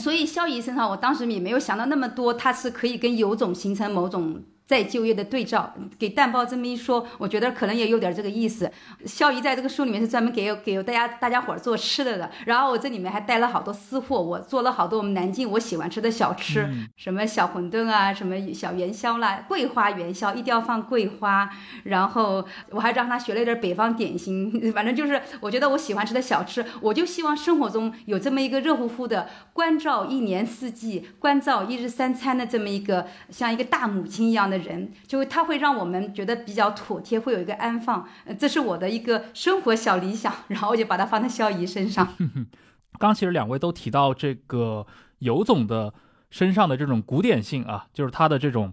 [0.00, 8.70] 所以肖姨身上，我当时也没有想到那么多，他是可以跟尤总形成某种。”再就业的对照，给蛋包这么一说，我觉得可能也有点这个意思。
[9.04, 21.50] 肖怡在这个书里面是专门给给大家大家伙儿做吃的的，然后我这里面还带了好多私货，我做了好多我们南京我喜欢吃的小吃，什么小馄饨啊，什么小元宵啦，桂花元宵一定要放桂花，
[21.82, 34.53] 然后我还让他学了一点北方点心，反正就是我觉得我喜欢吃的小吃，我就希望生活中有这么一个热乎乎的，关照一年四季，关照一日三餐的这么一个像一个大母亲一样的。
[34.56, 42.14] 的人，就他会让我们觉得比较妥帖，会有一个安放，这是我的一个生活小理想，然后我就把它放在肖怡身上。
[42.98, 44.86] 刚其实两位都提到这个
[45.18, 45.92] 尤总的
[46.30, 48.72] 身上的这种古典性啊，就是他的这种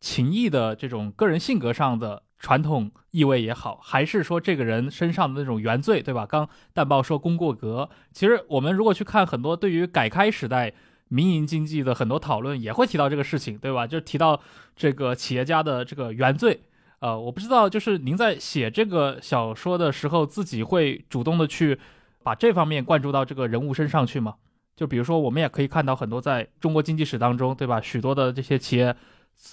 [0.00, 6.24] 情谊的这种个人性格上的传统意味也好，还是说这个人身上的那种原罪，对吧？
[6.24, 10.72] 刚淡报说功过格，其实我们如果去看很多对于改开时代。
[11.08, 13.86] 民营经济的很多讨论也会提到这个事情，对吧？
[13.86, 14.40] 就提到
[14.76, 16.60] 这个企业家的这个原罪。
[17.00, 21.78] 呃，我不知道，就是您在写这个小说的时候，自己会主动的去
[22.24, 24.34] 把这方面灌注到这个人物身上去吗？
[24.74, 27.80] 就比如说，我们也可以看到很多在中国经济史当中，对吧？
[27.80, 28.94] 许多的这些企业，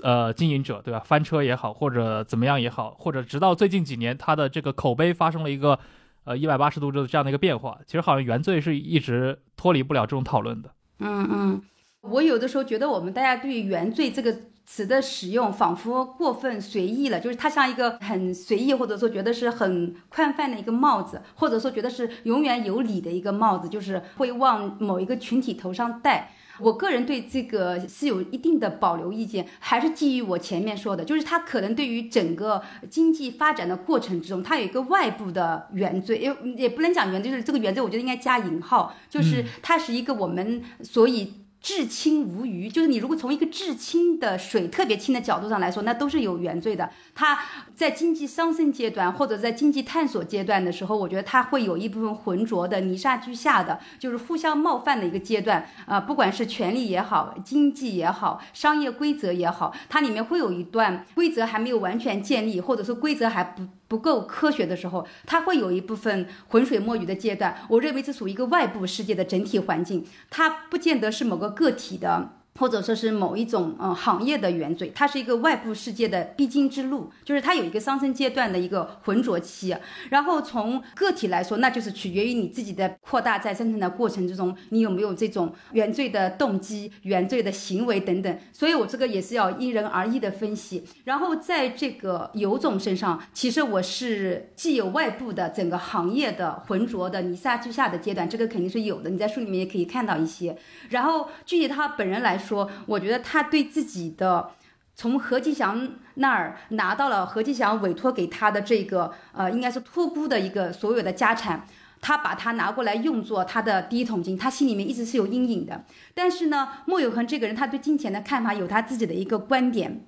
[0.01, 0.99] 呃，经营者，对吧？
[0.99, 5.79] 翻车也好，或者怎么样也好，或者直到最近几年，他的这个口碑发生了一个
[6.23, 7.79] 呃一百八十度的这样的一个变化。
[7.85, 10.71] 其实好像原罪是一直脱离不了这种讨论的。
[10.99, 11.61] 嗯嗯，
[12.01, 14.35] 我有的时候觉得我们大家对“原罪”这个
[14.65, 26.31] 词的使用，仿佛过分随意了，就是它像一个很随意，或者说觉得是很宽泛的一个帽子，或者说觉得是永远有理的一个帽子，就是会往某一个群体头上戴。
[26.59, 41.33] 我个人对这个是有一定的保留意见，还是基于我前面说的，就是它可能对于整个经济发展的过程之中，它有一个外部的原罪，也也不能讲原罪，就是这个原罪，我觉得应该加引号，就是它是一个我们所以。
[41.65, 46.87] 至清无余，就是你如果从一个至清的水特别清的角度上来说，那都是有原罪的。
[47.15, 47.39] 它
[47.73, 55.67] 在经济上升阶段或者在经济探索阶段的时候，我觉得它会有一部分浑浊的泥沙俱下的，就是互相冒犯的一个阶段。
[55.87, 63.65] 啊，不管是权力也好，经济也好，商业规则也好，它里面会有一段规则还没有完全建立，或者说规则还不。
[63.87, 67.55] 不够科学的时候，它会有一部分浑水摸鱼的阶段。
[67.67, 72.31] 我认为这属于一个外部世界的整体环境，它不见得是某个个体的。
[72.57, 79.75] 或者说是某一种嗯行业的原罪，它是一个外部世界的必经之路，就是它有一个上升阶段的一个浑浊期。
[80.09, 88.39] 然后从个体来说，那就是取决于你自己的扩大在生成的过程之中，你有没有这种原罪的动机、原罪的行为等等。
[88.53, 90.85] 所以我这个也是要因人而异的分析。
[91.03, 99.09] 然后在这个尤总身上，其实我是既有外部的整个行业的浑浊的泥沙俱下的阶段，这个肯定是有的。
[99.09, 100.57] 你在书里面也可以看到一些。
[100.87, 102.44] 然后具体他本人来说。
[102.45, 104.51] 说，我觉得他对自己的
[104.93, 111.65] 从何吉祥那儿拿到了何吉祥委托给他的这个呃，应该是托孤的一个所有的家产，
[111.99, 115.83] 他把它拿过来用作他的第一桶金，他心里面一直是有阴影的。
[116.13, 120.05] 但是呢，莫有恒这个人，他对金钱的看法有他自己的一个观点，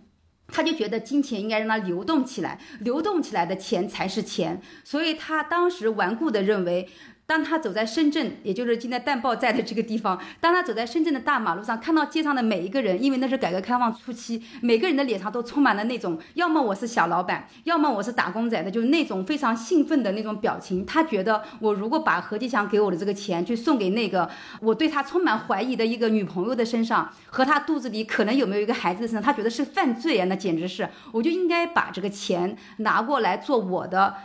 [0.48, 6.88] 他就觉得金钱应该让它流动起来，流动起来的钱才是钱，所以他当时顽固的认为。
[7.28, 20.86] 当他走在深圳，也就是今天淡报在的这个地方，当他走在深圳的大马路上，看到街上的每一个人，因为那是改革开放初期，每个人的脸上都充满了那种，要么我是小老板，要么我是打工仔的，就是那种非常兴奋的那种表情。
[20.86, 24.30] 他觉得，我如果把何吉祥给我的这个钱去送给那个
[24.62, 30.26] 我对他充满怀疑的一个女朋友的身上，和他肚子里可能有没有一个孩子的身上，他觉得是犯罪啊！
[30.30, 34.16] 那简直是，我就应该把这个钱拿过来做我的。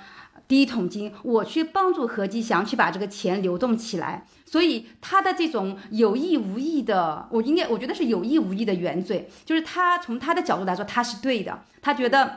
[0.52, 12.30] 第一桶金，我去帮助何吉祥去把这个钱流动起来，所以他的这种有意无意的，我应该我觉得是有意无意的原罪，就是他从他的角度来说他是对的，他觉得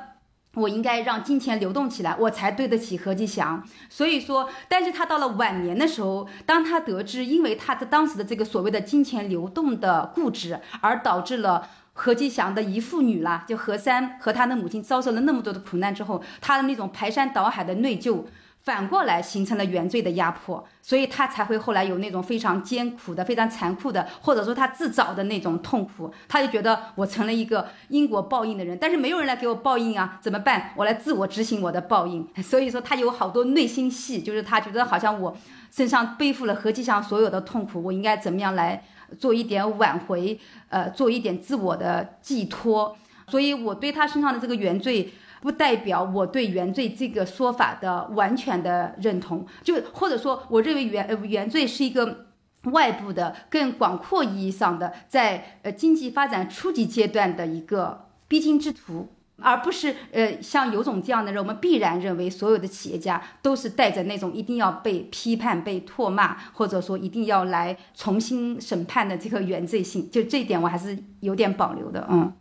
[0.53, 3.61] 我应该让金钱流动起来，我才对得起何吉祥。
[3.89, 11.67] 所以说，但是他到了晚年的时候，当他得知因为他的当时的这个所谓的金钱流动的固执，而导致了。
[11.97, 18.25] 何吉祥的姨父女啦，就何三和他的母亲遭受了那么多的苦难之后，他的那种排山倒海的内疚，
[18.63, 26.13] 反过来形成了原罪的压迫，所以他才会后来有那种非常艰苦的、非常残酷的，或者说他自找的那种痛苦。
[26.27, 30.71] 他就觉得我成了一个因果报应的人，但是没有人来给我报应啊，怎么办？
[30.75, 32.27] 我来自我执行我的报应。
[32.43, 35.37] 所以说他有好多内心戏，就是他觉得好像我
[35.71, 38.83] 身上背负了何吉祥所有的痛苦，我应该怎么样来？
[39.17, 40.39] 做一点挽回，
[40.69, 42.97] 呃，做一点自我的寄托，
[43.27, 52.25] 所以我对他身上的这个原罪，不代表我对原罪这个说法的完全的认同，就或者说，我认为原原罪是一个
[52.65, 59.14] 外部的、更广阔意义上的，在呃经济发展初级阶段的一个必经之途。
[59.41, 70.09] 而不是呃，像有种这样的人，我们必然认为所有的企业家都是带着那种一定要被批判、被唾骂，或者说一定要来重新审判的这个原罪性。
[70.09, 72.07] 就这一点，我还是有点保留的。
[72.09, 72.31] 嗯，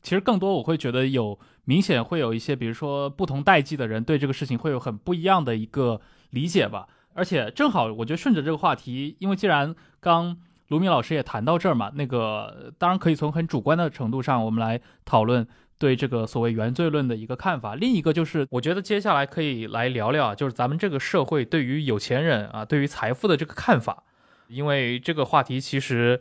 [0.00, 6.86] 其实更多我会觉得有明显会有一些，比如说不同代际的人对这个事情会有很不一样的一个理解吧。
[7.14, 10.36] 而且正好，我觉得顺着这个话题，因为既然刚
[10.68, 15.44] 卢明老师也谈到这儿嘛，那个当然可以从很主观的程度上，我们来讨论。
[15.78, 24.02] 对这个所谓原罪论的一个看法，另一个就是，我觉得接下来可以来聊聊，就是咱们这个社会对于有钱人啊，对于财富的这个看法，
[24.48, 26.20] 因为这个话题其实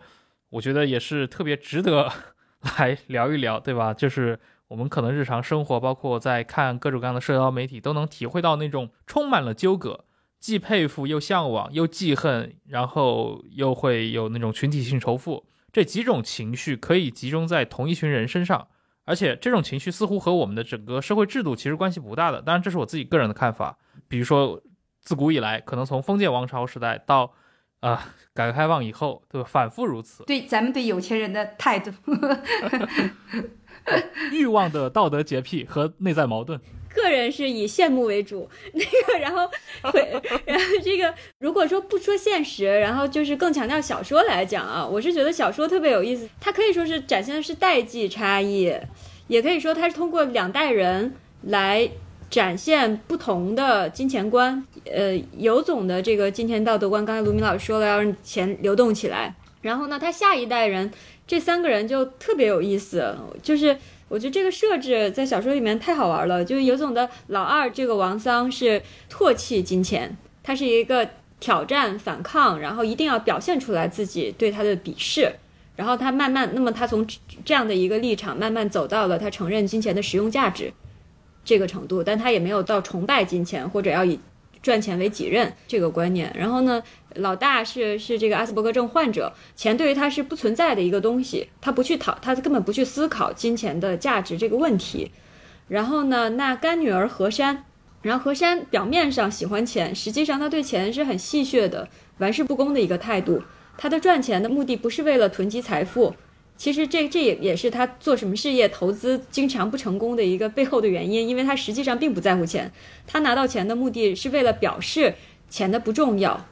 [0.52, 2.12] 我觉得也是特别值得
[2.78, 3.94] 来聊一聊，对吧？
[3.94, 10.06] 就是我们可能日常生活，包括在看各种各样的社交媒体，都能体会到那种充满了纠葛，
[10.40, 18.68] 既佩服又向往，又记恨，然后又会有那种群体性仇富，这几种情绪可以集中在同一群人身上。
[19.08, 23.78] 而且这种情绪似乎和我们的整个社会制度其实关系不大的，当然这是我自己个人的看法。
[24.10, 24.62] 比如说，
[25.02, 27.34] 自古以来，可能从封建王朝时代到，
[27.80, 29.48] 啊，改革开放以后，对吧？
[29.50, 30.26] 反复如此。
[30.26, 31.92] 对咱们对有钱人的态度，
[34.34, 36.60] 欲望的道德洁癖和内在矛盾。
[36.98, 39.50] 个人是以羡慕为主， 那个，然后
[39.92, 40.12] 会，
[40.46, 48.74] 然后这个，如果说不说现实，然后就是更强调小说来讲啊，我是觉得小说特别有意思，它可以说是展现的是代际差异，
[49.28, 51.90] 也可以说它是通过两代人来
[52.30, 54.66] 展现不同的金钱观。
[54.92, 60.92] 呃，有总的这个金钱道德观，刚才卢明老师说了，要让钱流动起来，然后呢，他下一代人
[61.26, 63.78] 这三个人就特别有意思，就是。
[64.10, 66.44] 我觉得这个设置在小说里面太好玩了。
[66.44, 68.82] 就是有总的老二这个王桑是
[69.12, 75.32] 唾弃金钱，他是一个挑战反抗，然后一定要表现出来自己对他的鄙视。
[75.76, 77.06] 然后他慢慢，那么他从
[77.46, 80.74] 这样的一个立场慢慢走到了他承认金钱的实用价值
[81.46, 84.20] 这个程度，但他也没有到崇拜金钱或者要以
[84.62, 86.32] 赚钱为己任这个观念。
[86.36, 86.82] 然后呢？
[87.16, 95.10] 老大是是这个阿斯伯格症患者，钱对于他是不存在的一个东西，他不去讨，他根本不去思考金钱的价值这个问题。
[95.68, 97.64] 然后呢，那干女儿何山，
[98.04, 101.90] 然后何山表面上喜欢钱，实际上他对钱是很戏谑的、
[102.20, 103.42] 玩世不恭的一个态度。
[103.80, 106.14] 他的赚钱的目的不是为了囤积财富，
[106.58, 112.72] 其实这这也也是他做什么事业、投资经常不成功的一个背后的原因，因为他实际上并不在乎钱，
[113.06, 115.14] 他拿到钱的目的是为了表示
[115.50, 116.46] 钱的不重要。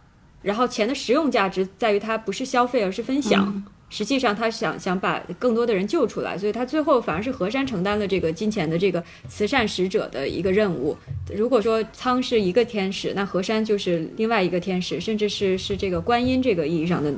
[0.44, 3.64] 然后钱的实用价值在于它不是消费，而是分享。
[3.90, 10.96] 实际上，他想想把更多的人救出来，所以他最后反而是河山承担了这个金钱的这个慈善使者的一个任务。
[11.36, 17.12] 如果说仓是一个天使，那河山就是另外一个天使，甚至是是这个观音这个意义上的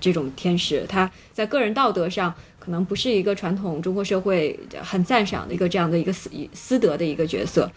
[0.00, 0.84] 这种天使。
[0.88, 7.70] 他在个人道德上可能不是一个传统中国社会很赞赏的一个这样的一个私私德的一个角色，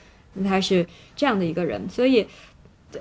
[0.43, 2.25] 他是这样的一个人，所以。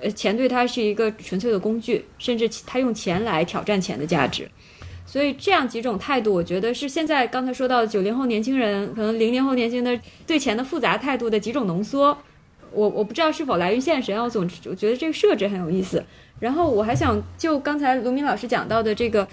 [0.01, 4.51] 呃，钱对他是一个纯粹的工具，甚至他用钱来挑战钱的价值，
[5.05, 12.17] 所以这样几种态度，我觉得是现在刚才说到九零后年轻人，可能零零后年轻的对钱的复杂态度的几种浓缩。
[12.73, 16.03] 我我不知道是否来源现实，我总我觉得这个设置很有意思。
[16.43, 19.29] 然后我还想就刚才卢明老师讲到的这个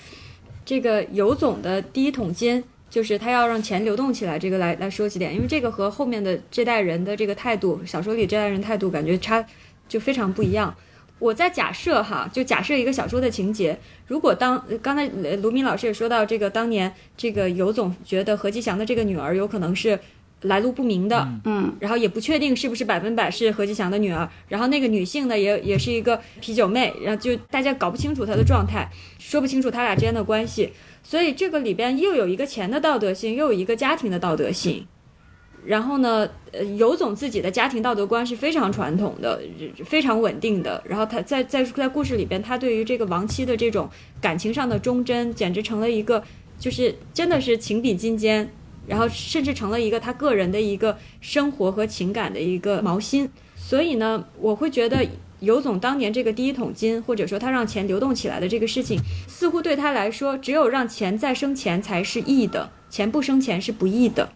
[0.63, 9.43] 这个尤总的第一桶金，就是他要让钱流动起来，这个来来说几点，因为这个和后面的这代人的这个态度，小说里这代人态度感觉差
[9.87, 10.71] 就非常不一样。
[11.17, 15.07] 我在假设哈，就假设一个小说的情节，如果当刚才
[15.37, 19.99] 卢明老师也说到这个当年这个尤总觉得何吉祥的这个女儿有可能是。
[20.43, 30.71] 来路不明的，嗯，然后也不确定是不是百分百是何吉祥的女儿，然后那个女性呢也也是一个啤酒妹，然后就大家搞不清楚她的状态，说不清楚他俩之间的关系，
[31.03, 34.87] 所以这个里边又有一个钱的道德性，又有一个家庭的道德性，
[35.65, 39.41] 然后呢，呃，尤总自己的家庭道德观是非常传统的，
[39.83, 43.89] 非常稳定的，然后他在在在故事里边，他对于这个亡妻的这种
[44.21, 46.23] 感情上的忠贞，简直成了一个
[46.57, 48.49] 就是真的是情比金坚。
[48.89, 55.07] 然后甚至成了一个他个人的一个生活和情感的一个毛心，所以呢，我会觉得
[55.41, 64.27] 尤总当年这个第一桶金，或者说他让钱流动起来的这个事情，似乎对他来说，只有让钱再生钱才是义的，钱不生钱是不义的。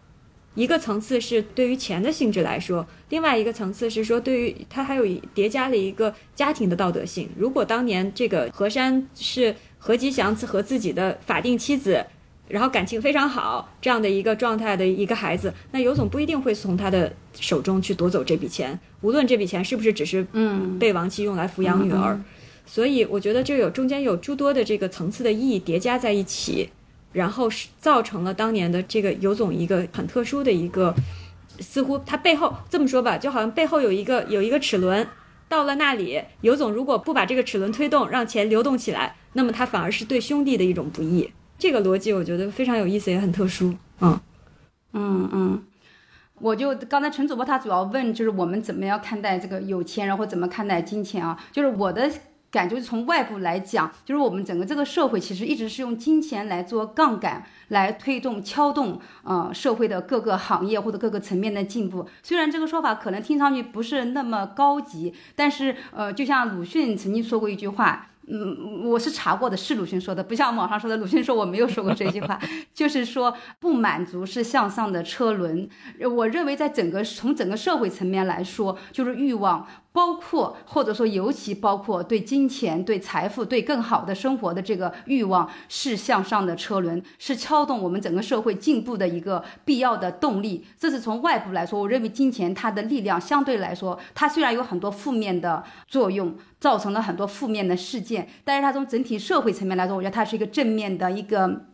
[0.53, 7.27] 一个层次是对于钱的性质来说，另外一个层次是说对于他还有叠加了一个家庭的道德性。
[7.35, 12.05] 如果当年这个何山是何吉祥和自己的法定妻子。
[12.53, 22.15] 然后感情非常好，这样的一个状态的一个孩子，那尤总不一定会从他的手中去夺走这笔钱，无论这笔钱是不是只是嗯被亡妻用来抚养女儿，
[22.67, 26.69] 所以我觉得这有中间有诸多的这个层次的意义叠加在一起，
[27.11, 30.93] 然后是造成了当年的这个尤总一个很特殊的一个，
[31.59, 35.07] 似乎他背后这么说吧，就好像背后有一个有一个齿轮，
[35.49, 41.31] 到了那里，尤总如果不把这个齿轮推动，让钱流动起来，那么他反而是对兄弟的一种不义。
[41.57, 43.73] 这个逻辑我觉得非常有意思，也很特殊。
[44.01, 44.19] 嗯
[44.91, 45.63] 嗯嗯，
[46.39, 51.41] 我就刚才陈主播他主要问就是我们怎么样看待这个有钱人或怎么看待金钱啊？
[51.51, 52.11] 就是我的
[52.51, 62.05] 感觉从外部来讲，就是我们整个这个社会其实一直是用金钱来做杠杆，来推动敲动呃社会的各个行业或者各个层面的进步。
[62.21, 68.09] 虽然这个说法可能听上去不是那么高级，但是呃，就像鲁迅曾经说过一句话。
[68.27, 70.97] 嗯，我是查过的，是鲁迅说的，不像网上说的。
[70.97, 72.39] 鲁迅说我没有说过这句话，
[72.73, 75.67] 就是说不满足是向上的车轮。
[76.15, 79.67] 我认为在整个从整个社会层面来说，就是欲望。
[79.93, 90.65] 包括或者说尤其包括对金钱、对财富、对更好的生活的这个欲望，是向上的车轮，是敲动我们整个社会进步的一个必要的动力。
[90.79, 101.67] 这是从外部来说，我认为金钱它的力量相对来说，它虽然有很多负面的作用，造成了很多负面的事件，但是它从整体社会层面来说，我觉得它是一个正面的一个，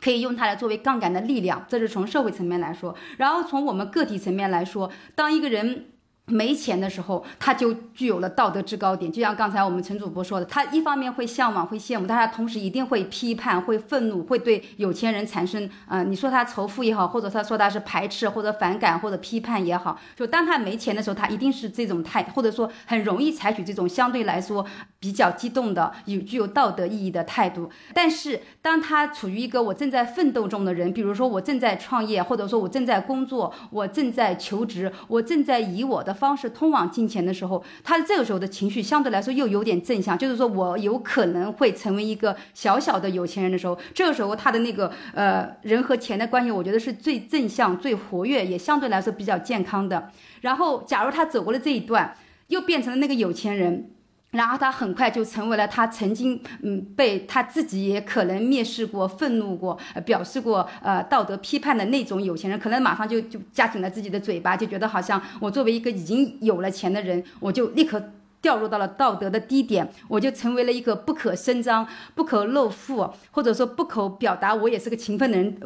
[0.00, 1.66] 可以用它来作为杠杆的力量。
[1.68, 5.88] 这是从社会层面来说，然后从我们个体层面来说，当一个人。
[6.26, 9.10] 没钱的时候，他就具有了道德制高点。
[9.10, 24.66] 就像刚才我们陈主播说的，他一方面会向往、会羡慕，但他同时一定会批判、会愤怒、会对有钱人产生，呃，你说他仇富也好，或者他说他是排斥或者反感或者批判也好，就当他没钱的时候，他一定是这种态，或者说很容易采取这种相对来说
[24.98, 27.70] 比较激动的、有具有道德意义的态度。
[27.94, 50.10] 但是当他处于一个我正在奋斗中的人，比如说我正在创业，或者说我正在工作，我正在求职，我正在以我的方式通往金钱的时候，他这个时候的情绪相对来说又有点正向，就是说我有可能会成为一个小小的有钱人的时候，这个时候他的那个呃人和钱的关系，我觉得是最正向、最活跃，也相对来说比较健康的。
[50.40, 52.16] 然后，假如他走过了这一段，
[52.48, 53.90] 又变成了那个有钱人。
[54.36, 75.58] 然后他很快就成为了他曾经嗯被他自己也可能蔑视过、愤怒过、表示过呃道德批判的那种有钱人，可能马上就就夹紧了自己的嘴巴，就觉得好像我作为一个已经有了钱的人，我就立刻掉入到了道德的低点，我就成为了一个不可声张、不可露富，或者说不可表达我也是个勤奋的人，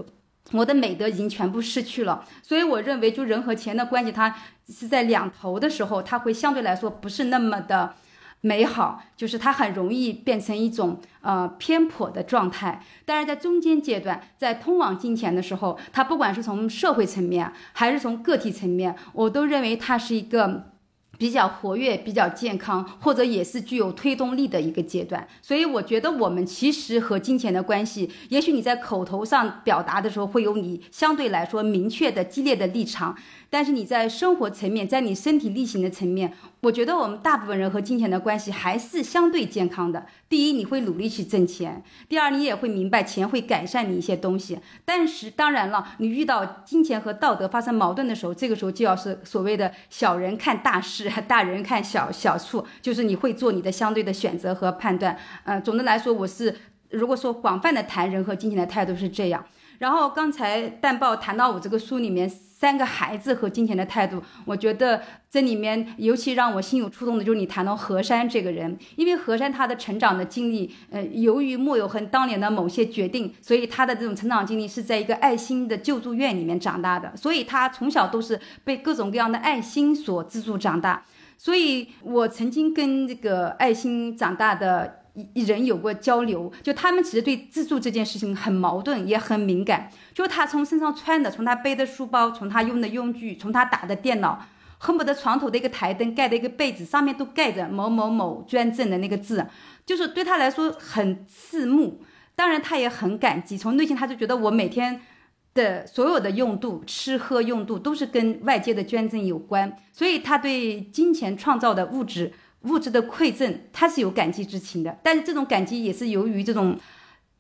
[0.53, 2.25] 我的美德已经全部失去了。
[2.43, 4.35] 所以我认为，就人和钱的关系，它
[4.69, 7.95] 是在两头的时候，它会相对来说不是那么的。
[8.43, 20.71] 美好就是它很容易变成一种呃偏颇的状态，但是在中间阶段，在通往金钱的时候，它不管是从社会层面还是从个体层面，我都认为它是一个
[21.19, 25.29] 比较活跃、比较健康，或者也是具有推动力的一个阶段。
[25.43, 33.15] 所以我觉得我们其实和金钱的关系，也许你在口头上表达的时候会有你相对来说明确的激烈的立场。
[33.51, 40.07] 但是你在生活层面，在你身体力行的层面，我觉得我们大部分人和金钱的关系还是相对健康的。
[40.29, 44.61] 第一，你会努力去挣钱；第二，你也会明白钱会改善你一些东西。
[44.85, 55.19] 但是当然了，你遇到金钱和道德发生矛盾的时候，这个时候就要是所谓的小人看大事， 大人看小小处，就是你会做你的相对的选择和判断。
[55.43, 56.57] 呃，总的来说，我是
[56.91, 59.45] 如果说广泛的谈人和金钱的态度是这样。
[59.81, 65.01] 然后刚才淡豹谈到我这个书里面三个孩子和金钱的态度，我觉得
[65.31, 81.03] 这里面尤其让我心有触动的就是你谈到何山这个人，因为何山他的成长的经历，呃，由于莫有恒当年的某些决定，所以他的这种成长经历是在一个爱心的救助院里面长大的，所以他从小都是被各种各样的爱心所资助长大，
[81.39, 85.00] 所以我曾经跟这个爱心长大的。
[85.35, 89.91] 人有过交流，就他们其实对自助这件事情很矛盾，也很敏感。
[90.15, 94.47] 就他从身上穿的，从他背的书包，从他用的用具，从他打的电脑，
[94.79, 99.47] 恨不得床头的一个台灯盖的一个被子上面都盖着某某某捐赠的那个字，
[99.85, 102.03] 就是对他来说很刺目。
[102.37, 105.03] 当然他也很感激，从内心他就觉得我每天
[105.55, 112.33] 的所有的用度，吃喝用度都是跟外界的捐赠有关，所以他对金钱创造的物质。
[112.63, 116.79] 物质的馈赠，他是有感激之情的，但是这种感激也是由于这种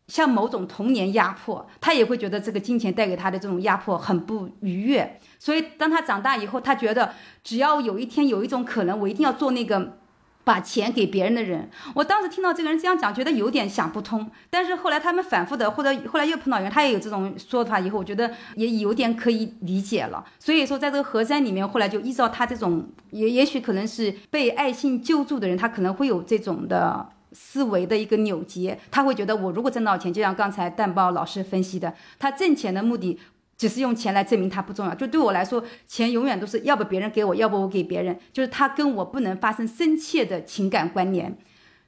[0.08, 9.98] 像某种童年压迫，他也会觉得这个金钱带给他的这种压迫很不愉悦，所以当他长大以后，他觉得只要有一天有一种可能，我一定要做那个。
[10.42, 14.28] 把钱给别人的人，我当时听到这个人这样讲，觉得有点想不通。
[14.48, 20.24] 但是后来他们反复的，或者后来又碰到人，他也有这种说法，以后我觉得也有点可以理解了。
[20.38, 33.18] 所以说，在这个河山里面，后来就依照他这种，也也许可能是被爱心救助的人，他可能会有这种的思维的一个扭结，他会觉得我如果挣到钱，就像刚才蛋包老师分析的，他挣钱的目的。
[33.60, 41.36] 只是用钱来证明他不重要，就对我来说，钱永远都是要不别人给我，要不我给别人，就是他跟我不能发生深切的情感关联，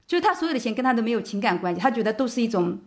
[0.07, 2.79] 就是他所有的钱跟他都没有情感关系，他觉得都是一种，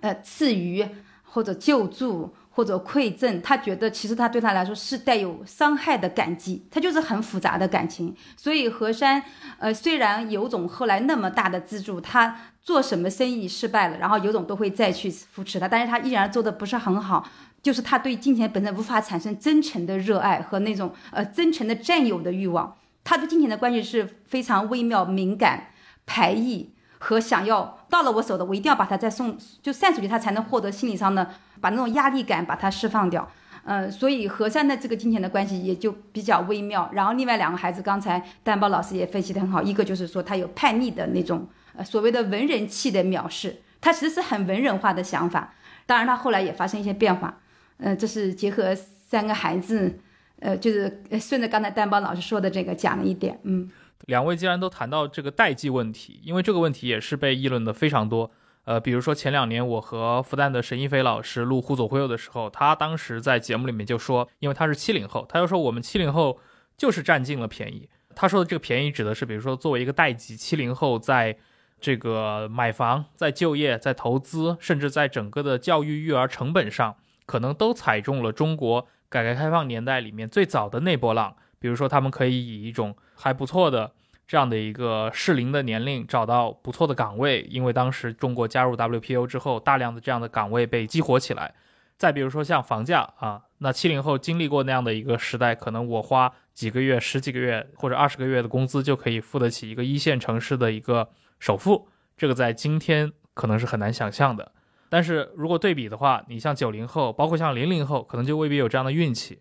[0.00, 0.82] 呃，赐予
[1.24, 8.16] 或者救助或者馈赠，他觉得其实他对他来说是带有伤害的感激，他就是很复杂的感情。
[8.38, 9.22] 所以何山，
[9.58, 17.28] 呃，虽然有种后来那么大的资助，他做什么生意失败了，然后有种都会再去扶持他，但是他依然做的不是很好。
[17.62, 25.68] 就是他对金钱本身无法产生真诚的热爱和那种呃真诚的占有的欲望，他对金钱的关系是非常微妙、敏感、
[26.04, 33.30] 排异和想要到了我手的，我一定要把它再送就散出去，他才能获得心理上的把那种压力感把它释放掉。
[33.64, 36.90] 嗯，所以和山的这个金钱的关系也就比较微妙。
[36.92, 41.46] 然后另外两个孩子，刚才蛋包老师也分析的很好，一个就是说他有叛逆的那种
[41.76, 45.54] 呃所谓的文人气的藐视，他其实是很文人化的想法。
[45.86, 47.38] 当然他后来也发生一些变化。
[47.82, 49.98] 呃，这是结合三个孩子，
[50.38, 53.70] 呃，就是顺着刚才丹邦老师说的这个讲了一点，嗯。
[54.06, 58.30] 两位既然都谈到这个代际问题，因为这个问题也是被议论的非常多。
[58.64, 66.38] 呃，比如说前两年我和复旦的沈一飞老师录《互左互右》的时候，他当时在节目里面就说，因为他是七零后，他就说我们七零后
[66.76, 67.88] 就是占尽了便宜。
[68.14, 71.36] 他说的这个便宜指的是，比如说作为一个代际，七零后在
[71.80, 76.96] 这个买房、在就业、在投资，甚至在整个的教育育儿成本上。
[77.26, 83.92] 可能都踩中了中国改革开放年代里面最早的那波浪，比如说他们可以以一种还不错的
[84.26, 91.54] 这样的一个适龄的年龄找到不错的岗位，因为当时中国加入 WPO 之后，大量的这样的岗位被激活起来。
[91.98, 101.08] 再比如说像房价啊，那七零后经历过那样的一个时代，可能我花几个月、十几个月或者二十个月的工资就可以付得起一个一线城市的一个
[101.38, 104.50] 首付，这个在今天可能是很难想象的。
[104.92, 109.40] 但是如果对比的话，你像九零后，包括像零零后，可能就未必有这样的运气。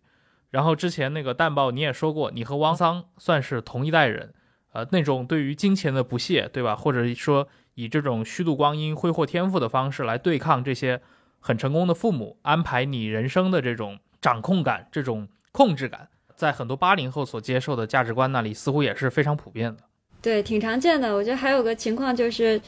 [0.50, 4.34] 然后之前那个淡报你也说过，你和汪桑算是同一代人，
[4.72, 6.74] 呃，那种对于金钱的不屑，对吧？
[6.74, 11.02] 或者说以这种虚度光阴、挥霍天赋的方式来对抗这些
[11.42, 19.84] 很成功的父母安排你人生的这种掌控感、这种控制感，在很多八零后所接受的价值观那里，似乎也是非常普遍的。
[20.22, 21.14] 对，挺常见的。
[21.14, 22.62] 我觉得还有个情况就是。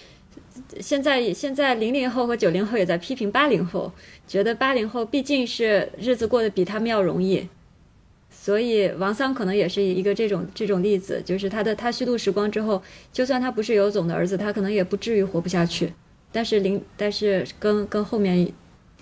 [0.80, 3.91] 现在现在零零后和九零后也在批评八零后，
[4.28, 7.47] 觉得八零后毕竟是日子过得比他们要容易，
[8.30, 12.82] 所以王桑可能也是一个这种这种例子，就是他的他虚度时光之后，
[13.12, 15.91] 就算他不是尤总的儿子，他可能也不至于活不下去。
[16.32, 18.47] 但是零但是跟跟后面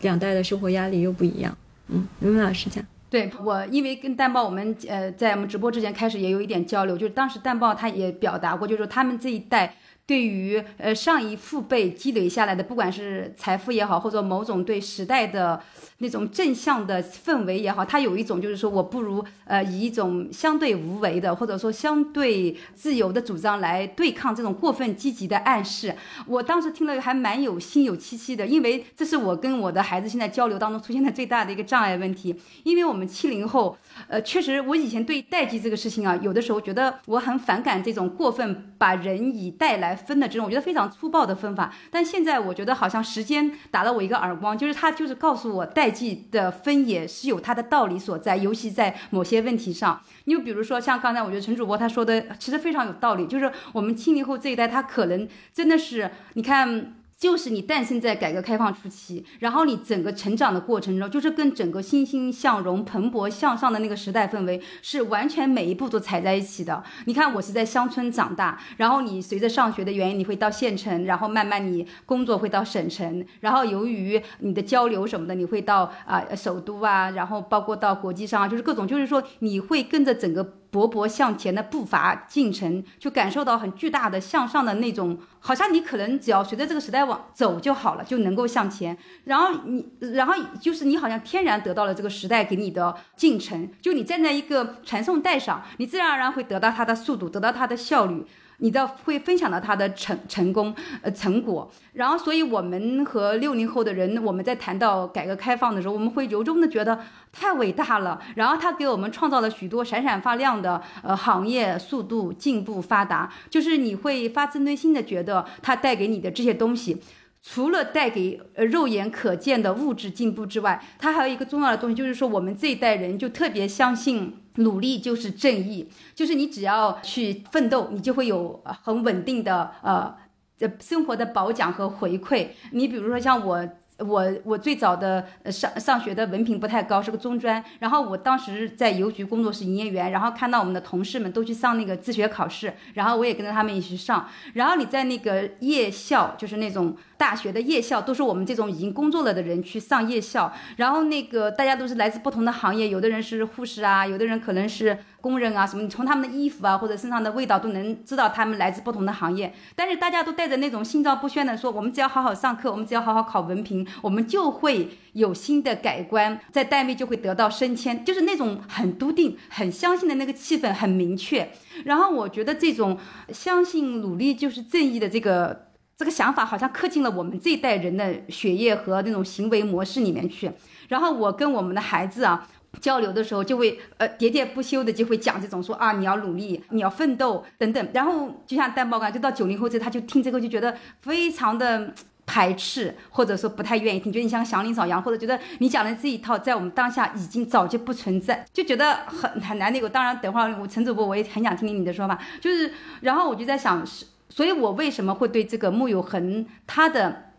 [0.02, 1.58] 两代的生活压力又不一样。
[1.88, 2.86] 嗯，刘明老师讲。
[3.10, 9.76] 对我，因为跟蛋豹我们呃在我们直播之前开始也有一点交流，就是当时蛋豹他也表达过，就是说他们这一代。
[10.06, 15.62] 对于呃上一父辈积累下来的，不管是财富也好，或者某种对时代的
[16.02, 25.96] 那种正向的氛围也好，他有一种就是说我不如呃以一种相对无为的，或者说相对自由的主张来对抗这种过分积极的暗示。
[26.26, 32.36] 我当时听了还蛮有心有戚戚的，因为这是我跟我的孩子现在交流当中出现的最大的一个障碍问题。
[32.64, 41.72] 因为我们七零后，呃，确实我以前对代际这个事情啊，有的时候觉得我很反感这种过分把人以代来分的这种，我觉得非常粗暴的分法。
[41.92, 50.02] 但现在我觉得好像时间打了我一个耳光，就是他就是告诉我代际的分野是有它的道理所在，尤其在某些问题上。
[50.26, 56.96] 你就比如说像刚才我觉得陈主播他说的其实非常有道理，就是我们七零后这一代他可能真的是你看。
[57.22, 66.84] 就是你诞生在改革开放初期，然后你整个成长的过程中，就是跟整个欣欣向荣、蓬勃向上的那个时代氛围是完全每一步都踩在一起的。
[67.06, 80.61] 你看，我是在乡村长大，然后你随着上学的原因，你会到县城，然后慢慢你工作会到省城，然后由于你的交流什么的，你会到啊首都啊，然后包括到国际上，就是各种，就是说你会跟着整个。
[80.72, 88.98] 勃勃向前的步伐进程，就感受到很巨大的向上的那种，好像你可能只要随着这个时代往走就好了，就能够向前。
[89.26, 98.26] 然后你，然后就是你好像天然得到了这个时代给你的进程，就你站在一个传送带上，你自然而然会得到它的速度，得到它的效率。
[98.62, 107.00] 你的会分享到他的成成功呃成果，然后所以我们和六零后的人，我们在谈到改革开放的时候，我们会由衷的觉得
[107.34, 108.22] 太伟大了。
[108.36, 117.02] 然后他给我们创造了许多闪闪发亮的呃行业，速度进步发达，就是你会发自内心的觉得他带给你的这些东西。
[117.42, 130.16] 除了带给呃肉眼可见的物质进步之外，它还有一个重要的东西，就是说我们这一代人就特别相信努力就是正义，就是你只要去奋斗，你就会有很稳定的呃
[130.60, 132.50] 呃生活的褒奖和回馈。
[132.72, 133.68] 你比如说像我。
[134.06, 137.64] 我我最早的上上学的文凭不太高，是个中专。
[137.80, 144.28] 然后我当时在邮局工作是营业员，然后看到我们的同事们都去上那个自学考试，然后我也跟着他们一起去上。
[144.54, 150.52] 然后你在那个夜校，就是那种大学的夜校，都是我们这种已经工作了的人去上夜校。
[150.78, 154.98] 然后那个大家都是来自不同的行业，有的人是护士啊，有的人可能是。
[155.22, 155.84] 工人啊，什么？
[155.84, 159.54] 你从他们的衣服啊，或者身上的味道都能知道他们来自不同的行业。
[159.76, 171.50] 但是大家都带着那种心照不宣的说，我们只要好好上课，我们只要好好考文凭，我们就会有新的改观，在单位就会得到升迁，就是那种很笃定、很相信的那个气氛很明确。
[171.86, 172.98] 然后我觉得这种
[173.30, 180.52] 相信努力就是正义的这个这个想法，好像刻进了我们这一代人的血液和那种行为模式里面去。
[180.88, 182.48] 然后我跟我们的孩子啊。
[182.80, 191.94] 交流的时候就会呃喋喋不休的就会讲这种说啊你要努力你要奋斗等等，然后就像蛋包干，就到九零后这他就听这个就觉得非常的
[192.26, 199.90] 排斥或者说不太愿意听，觉得你像祥林嫂一样，或者觉得你讲的这一套在我们当下已经早就不存在，就觉得很很难那个。
[199.90, 202.72] 当然等会儿我陈主播我也很想听听你的说法，就是
[203.02, 207.32] 然后我就在想是，所以我为什么会对这个木有恒他的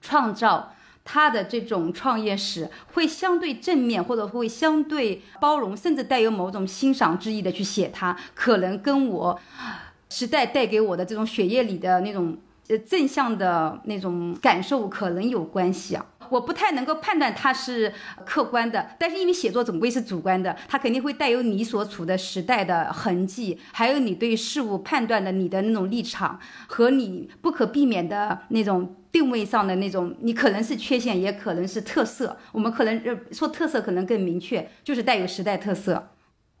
[0.00, 0.72] 创造。
[1.06, 9.40] 他的这种创业史会相对正面，或者会相对包容，甚至带有某种欣赏之意的去写他，可能跟我
[10.10, 12.36] 时代带给我的这种血液里的那种
[12.68, 16.04] 呃正向的那种感受可能有关系啊。
[16.30, 17.92] 我不太能够判断它是
[18.24, 28.96] 客观的，但是因为写作总归是主观的，它肯定会带有你所处的时代的痕迹，还有你对事物判断的你的那种立场和你不可避免的那种。
[29.12, 32.36] 定位上的那种，你可能是缺陷，也可能是特色。
[32.52, 33.00] 我们可能
[33.32, 36.10] 说特色可能更明确，就是带有时代特色。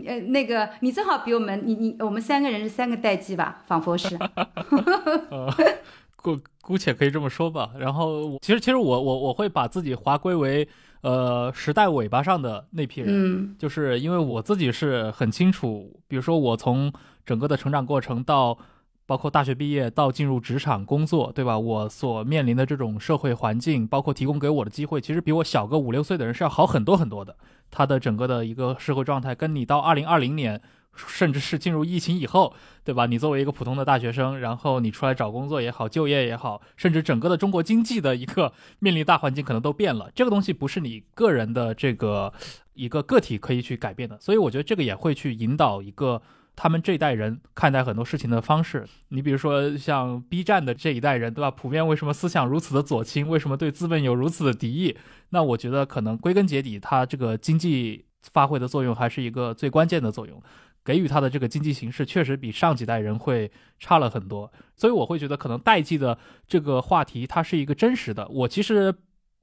[0.08, 4.18] 呃，那个你正好比我们，你你我们三个人是三个代际吧，仿佛是。
[6.22, 7.72] 姑姑且可以这么说吧。
[7.78, 10.68] 然后，其实其实我我我会把自己划归为
[11.02, 16.92] 呃时代尾巴上的那批人，就是因为我自己是很清楚，比如说我从
[17.26, 18.58] 整个的成长过程到。
[19.10, 21.58] 包括大学毕业到进入职场工作，对吧？
[21.58, 27.36] 我所面临的这种社会环境，包括提供给我的机会，其实比我小个五六岁的人是要好很多很多的。
[27.72, 30.62] 他的整个的一个社会状态，跟你到二零二零年，
[31.08, 32.54] 甚至是进入疫情以后，
[32.84, 33.06] 对吧？
[33.06, 40.12] 你作为一个普通的大学生，然后你出来找工作也好，就业也好，甚至整个的中国经济的一个面临大环境，可能都变了。
[40.14, 42.34] 这个东西不是你个人的这个
[42.74, 46.22] 一个个体可以去改变的，所以我觉得这个也会去引导一个。
[46.62, 51.50] 他们这一代人看待很多事情的方式，你比如说像 B 站的这一代人，对吧？
[51.50, 53.30] 普遍为什么思想如此的左倾？
[53.30, 54.98] 为什么对资本有如此的敌意？
[55.30, 60.44] 那我觉得可能归根结底，它这个经济发挥的作用还是一个最关键的作用。
[60.84, 64.52] 给予他的这个经济形势，确实比上几代人会差了很多。
[64.76, 68.28] 所以我会觉得，可能代际的这个话题，它是一个真实的。
[68.30, 68.94] 我其实。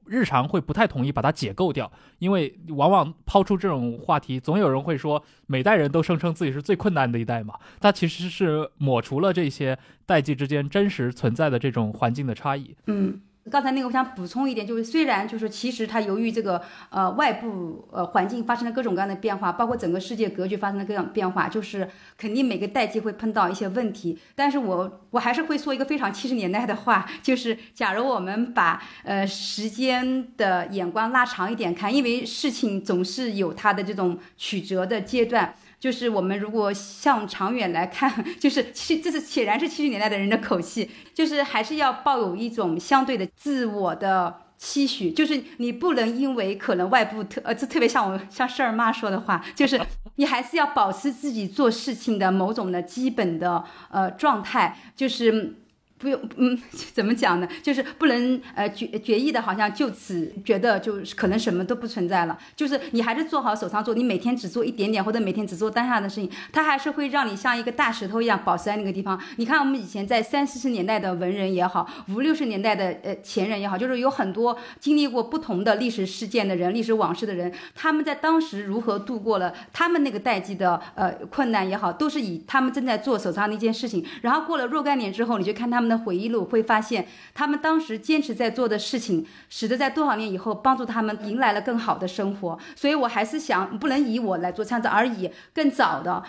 [0.09, 1.91] 日常会不太同意把它解构掉，
[2.21, 7.59] 因为往往抛出这种话题，总有人会说每代人都声称自己是最困难的一代嘛。
[7.81, 9.77] 它其实是抹除了这些
[10.07, 12.77] 代际之间真实存在的这种环境的差异。
[12.87, 13.21] 嗯。
[13.51, 16.61] 刚才那个，我想补充一点，就是虽然就是其实它由于这个
[16.91, 24.19] 呃外部呃环境发生了各种各样的变化，包括整个世界格局发生了各样变化，就是肯定每个代际会碰到一些问题。
[24.35, 35.55] 但是我我还是会说一个非常七十年代的话，就是假如我们把呃时间的眼光拉长一点看，因为事情总是有它的这种曲折的阶段。
[35.79, 49.81] 就是我们如果向长远来看， 就是其这是显然是七十年代的人的口气，就是还是要抱有一种相对的自我的期许，就是你不能因为可能外部特呃，这特别像我像事儿妈说的话，就是
[50.17, 55.57] 你还是要保持自己做事情的某种的基本的呃状态，就是。
[55.99, 56.59] 不用， 嗯，
[56.93, 57.49] 怎么讲呢？
[57.63, 62.37] 就是不能，呃，决决议的，好像就此觉得就是可能什么都不存在了。
[62.55, 69.19] 就是你还是做好手上做，你每天只做一点点，或者每天只做当下的事情，它还是会让你像一个大石头一样保持在那个地方。
[69.37, 85.86] 你看我们以前在三四十年代的文人也好，五六十年代的呃前人也好，就是有很多经历过不同的历史事件的人、历史往事的人，他们在当时如何度过了他们那个代际的呃困难也好，都是以他们正在做手上那件事情，然后过了若干年之后，你就看他们。
[85.89, 92.59] 的回忆录会发现，他们当时坚持在做的事情，使得在多少年以后帮助他们迎来了更好的生活。
[92.75, 96.23] 所以我还是想，不能以我来做参照，而以更早的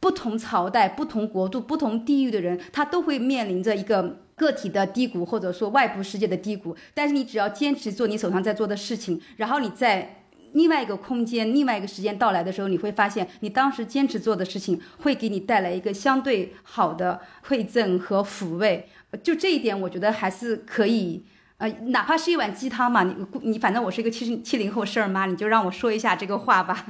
[0.00, 6.76] 不同朝代、不同国度、不同地域的人，他都会面临着一个个体的低谷，或者说外部世界的低谷。
[6.94, 10.20] 但是你只要坚持做你手上在做的事情，然后你在。
[10.54, 18.88] 另外一个空间，另外一个时间到来的时候，你会发现，你当时坚持做的事情会给你带来一个相对好的馈赠和抚慰。
[19.22, 21.24] 就这一点，我觉得还是可以。
[21.58, 26.84] 呃，哪怕是一碗鸡汤嘛，你你反正我是一个七十七零后事儿妈，你就让我说一下这个话吧。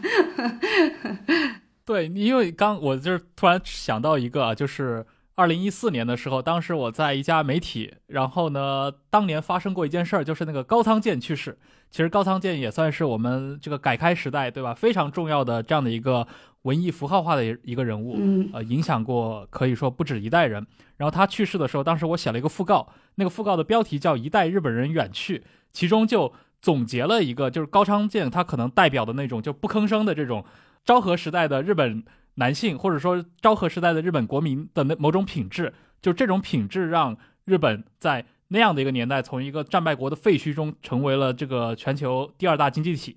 [1.85, 5.05] 对，因为刚我就是突然想到一个，就是
[5.35, 11.59] 二零一四年的时候，当时我在一家媒体，然后呢，当年发生过一件事儿，就是那个高仓健去世。
[11.95, 14.75] 其实高仓健也算是我们这个改开时代，对吧？
[14.75, 16.27] 非常重要的这样的一个
[16.63, 18.19] 文艺符号化的一个人物，
[18.53, 20.67] 呃，影响过可以说不止一代人。
[20.97, 25.39] 然后他去世的时候，当时我写了一个讣告，那个讣告的标题叫《一代日本人远去》，
[25.73, 30.45] 其中就总结了一个，就是高仓健他可能代表的那种就不吭声的这种
[30.85, 32.03] 昭和时代的日本
[32.35, 35.73] 男性，或者说昭和时代的日本国民的那某种品质，
[36.03, 38.27] 就这种品质让日本在。
[38.55, 43.17] 那样的一个年代，从一个战败国的废墟中成为了这个全球第二大经济体。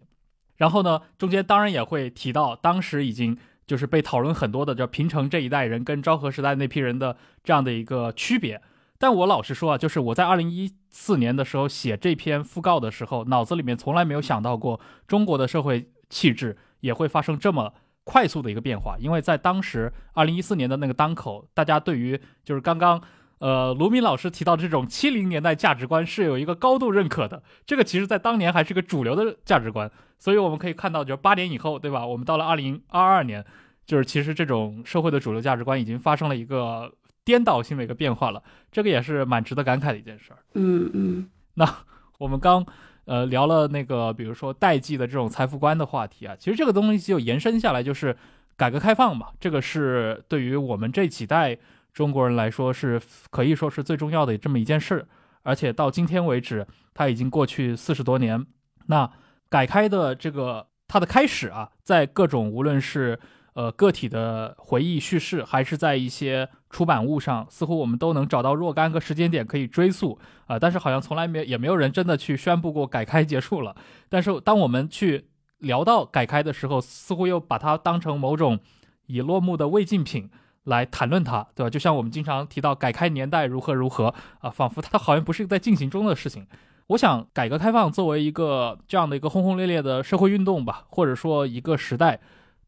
[0.55, 3.37] 然后呢，中间当然也会提到当时已经
[3.67, 8.59] 就是被讨论很多的叫平成这一代人跟昭和时代那批人的这样的一个区别。
[8.97, 18.95] 但我老实说啊，就是我在二零一四年的时候写这篇讣告的时候，脑子里面从来没有想到过中国的社会气质也会发生这么快速的一个变化。
[18.97, 22.99] 因为在当时二零一四年的那个当口，大家对于就是刚刚。
[23.39, 32.03] 呃，卢敏老师提到这种七零年代价值观是有一个高度认可的，这个其实在当年还是个主流的价值观，所以我们可以看到，就是八年以后，对吧？
[32.03, 33.45] 我们到了二零二二年，
[33.85, 36.91] 就是其实这种社会的主流价值观已经发生了一个
[37.23, 38.41] 颠倒性的一个变化了，
[38.71, 40.39] 这个也是蛮值得感慨的一件事儿。
[40.55, 41.29] 嗯嗯。
[41.53, 41.75] 那
[42.17, 42.65] 我们刚
[43.05, 48.17] 呃聊了那个，比如说代际的这种财富观的话题啊，其实这个东西就延伸下来就是
[48.55, 51.55] 改革开放嘛，这个是对于我们这几代。
[51.97, 53.01] 中国人来说是
[53.31, 55.07] 可以说是最重要的这么一件事，
[55.41, 58.45] 而且到今天为止，它已经过去四十多年。
[58.85, 59.09] 那
[59.49, 63.19] 改开的这个它的开始啊，在各种无论是
[63.53, 70.59] 呃个体的回忆叙事，还是在一些出版物上，似乎我们都能找到若干个时间点可以追溯啊。
[70.59, 73.75] 但是好像从来没也没有人真的去宣布过改开结束了。
[74.07, 78.59] 但是当我们去聊到改开的时候，似乎又把它当成某种
[79.07, 80.29] 已落幕的未禁品。
[80.67, 81.69] 来谈论它，对吧？
[81.69, 86.45] 就像我们经常提到改开年代如何如何啊，仿佛它好像不是在进行中的事情。
[86.87, 92.19] 我想，改革开放作为一个这样的一个轰轰烈烈的社会运动吧，或者说一个时代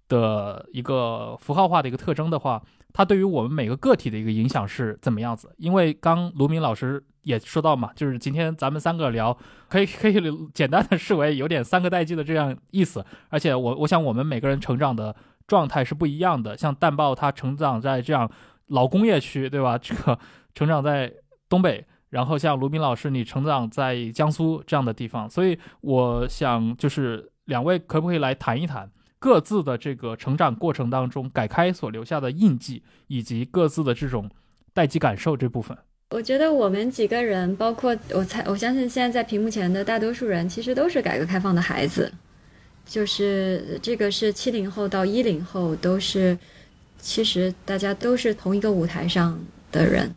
[0.08, 2.62] 的一个符号化的一个特征的话，
[2.94, 5.54] 它对于我们每个个体的一个影响是怎么样子？
[5.58, 10.22] 因为刚卢明老师也说到嘛，就是今天咱们三个聊，可以可以
[10.54, 13.06] 简单的视为有点三个代际的这样意思。
[13.30, 15.14] 而且我我想，我们每个人成长的。
[15.50, 18.32] 状态是不一样的，像淡豹它成长在这样
[18.68, 19.78] 老工业区，对吧？
[19.78, 20.18] 这个
[20.56, 21.12] 成长在
[21.50, 34.30] 东北，然后像卢斌老师，你成长在江苏这样的地方，所以我想就是两位可不可以来谈一谈，各自的这个成长过程当中改开所留下的印记，以及各自的这种
[34.74, 35.76] 代际感受这部分。
[36.12, 42.12] 我觉得我们几个人，包括我猜，我相信现在在屏幕前的大多数人，其实都是改革开放的孩子，
[42.90, 46.36] 就是这个是七零后到一零后都是，
[47.00, 49.40] 其实大家都是同一个舞台上
[49.72, 50.14] 的人。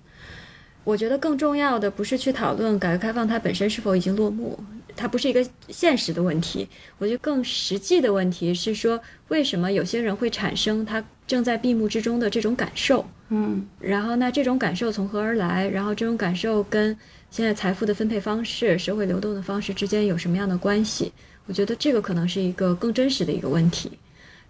[0.84, 4.58] 我觉得更重要的不是去讨论改革开放它本身是否已经落幕，
[4.96, 6.66] 它不是一个现实的问题。
[6.98, 13.06] 我觉得更实际的问题是说，为什么有些人会产生他正在闭幕之中的这种感受？
[13.28, 15.68] 嗯，然后那这种感受从何而来？
[15.68, 16.96] 然后这种感受跟
[17.30, 21.12] 现在财富的分配方式、社会流动的方式之间有什么样的关系？
[21.46, 23.90] 我觉得这个可能是一个更真实的一个问题。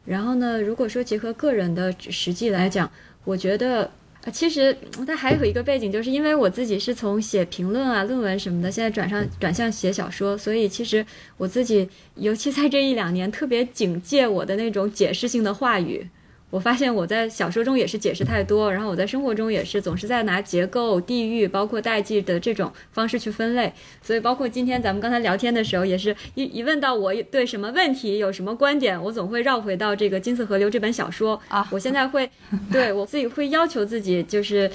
[0.04, 2.90] 然后呢，如果说结合个人的实际来讲，
[3.24, 3.90] 我觉得。
[4.24, 11.04] 啊，其实它还有一个背景，就是因为我自己是从写评论啊、论文什么的，现在转上转向写小说，所以其实
[11.36, 16.06] 我自己，尤其在这一两年，特别警戒我的那种解释性的话语。
[16.52, 23.72] 我发现我在小说中也是解释太多，然后我在生活中也是总是在拿结构、地域，包括代际的这种方式去分类。
[24.02, 31.66] 所以，包括今天咱们刚才聊天的时候，也是一一问到我对什么问题有什么观点，我总会绕回到这个《金色河流》这本小说啊。
[31.70, 32.30] 我现在会
[32.70, 34.70] 对我自己会要求自己，就是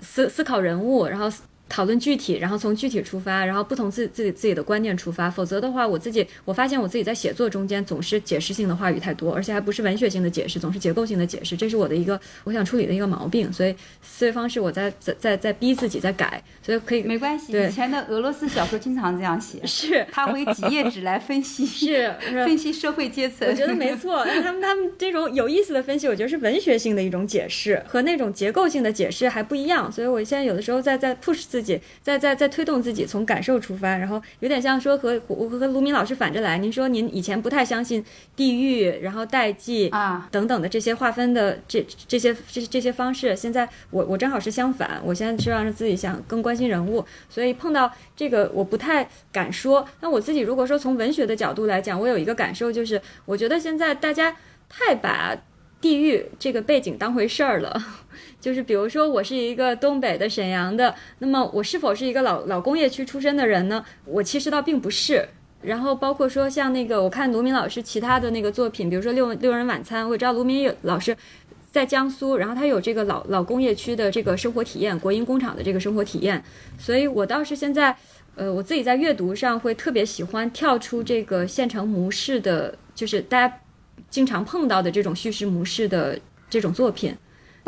[0.00, 1.32] 思思考人物，然后。
[1.68, 17.52] 讨论具体，然后从具体出发，然后不同自自己自己的观念出发，否则的话，我自己我发现我自己在写作中间总是解释性的话语太多，而且还不是文学性的解释，总是结构性的解释，这是我的一个我想处理的一个毛病，所以思维方式我在在在在逼自己在改，所以可以没关系。
[17.52, 23.46] 对，以前的俄罗斯小说经常这样写，是他会几页纸来分析， 是分析社会阶层。
[23.48, 32.38] 我觉得没错， 他们他们这种有意思的分析，我觉得是文学性的一种解释，和那种结构性的解释还不一样，所以我现在有的时候在在 push 自己，在在。
[32.38, 36.56] 在推动自己从感受出发，然后有点像说和我和卢敏老师反着来。
[36.56, 38.04] 您说您以前不太相信
[38.36, 49.84] 地域，然后代际啊等等的这些划分的这这些这这些方式，现在我我正好是相反，我现在是让自己想更关心人物，所以碰到这个我不太敢说。
[50.00, 54.36] 那我自己如果说从文学的角度来讲，我有一个感受就是，我觉得现在大家
[54.68, 55.36] 太把
[55.80, 57.82] 地域这个背景当回事儿了。
[58.48, 63.84] 就是比如说，我是一个东北的沈阳的，那么我是否是一个老老工业区出身的人呢？
[64.06, 65.28] 我其实倒并不是。
[65.60, 71.14] 然后包括说像那个，我看卢明老师其他的那个作品，比如说《六六人晚餐》，我知道卢明老师
[71.70, 76.42] 在江苏，然后他有这个老老工业区的这个生活体验，国营工厂的这个生活体验。
[76.78, 77.94] 所以我倒是现在，
[78.34, 83.60] 呃，我自己在阅读上会特别喜欢跳出这个现成模式的，就是大家
[84.08, 86.18] 经常碰到的这种叙事模式的
[86.48, 87.14] 这种作品。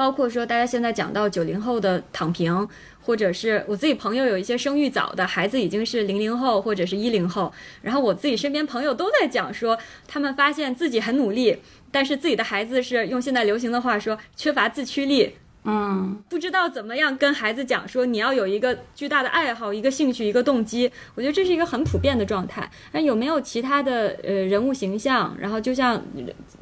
[0.00, 2.66] 包括说，大家现在讲到九零后的躺平，
[3.02, 7.52] 或者是我自己朋友有一些生育早的孩子已经是零零后或者是一零后，
[7.82, 9.78] 然后我自己身边朋友都在讲说，
[10.08, 11.58] 他们发现自己很努力，
[11.92, 15.34] 但是自己的孩子是用现在流行的话说，缺乏自驱力。
[15.64, 20.90] 嗯，不知道怎么样跟孩子讲说你要有一个巨大的爱好、一个兴趣、一个动机。
[21.14, 22.68] 我觉得这是一个很普遍的状态。
[22.92, 25.36] 那有没有其他的呃人物形象？
[25.38, 25.98] 然后就像《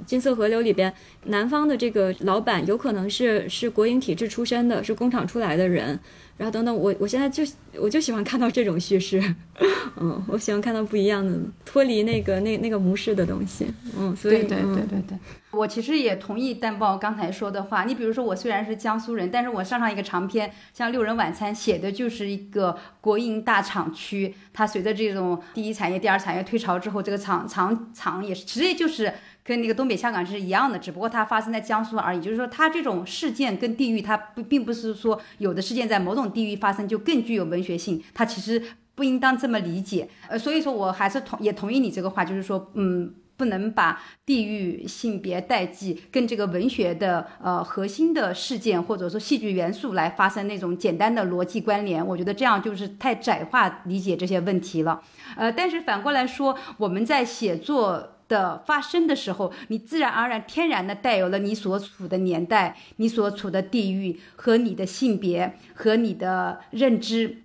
[0.05, 0.93] 金色河流》里边，
[1.27, 6.01] 南方的这个老板有可能是是国营体制出身的，是工厂出来的人。
[6.39, 7.43] 然后等等，我我现在就
[7.81, 9.21] 我就喜欢看到这种叙事，
[10.01, 11.37] 嗯，我喜欢看到不一样的，
[11.67, 13.67] 脱离那个那那个模式的东西，
[13.99, 15.19] 嗯，所以对对对对对，
[15.51, 17.83] 我其实也同意蛋豹刚才说的话。
[17.83, 29.13] 你比如说，我虽然是江苏人，但是我上上一个长篇，像《六人晚餐》写的就是一个国营大厂区，它随着这种第一产业、第二产业退潮之后，这个厂厂厂也是直接就是。
[29.49, 32.21] 跟那个东北、香港是一样的，只不过它发生在江苏而已。
[32.21, 38.63] 就是说，它这种事件跟地域，它不并不是说有的事件在某种地域发生就更具有文学性，它其实
[38.95, 40.07] 不应当这么理解。
[40.29, 52.07] 呃，所以说我还是同也同意你这个话，就是说，嗯，不能把地域、性别、代际跟这个文学的呃核心的事件或者说戏剧元素来发生那种简单的逻辑关联。
[52.07, 55.01] 我觉得这样就是太窄化理解这些问题了。
[55.39, 58.11] 呃，但是反过来说，我们在写作。
[58.29, 67.43] 的发生的时候，你自然而然、天然的带有了你所处的年代、你所处的地域和你的性别和你的认知。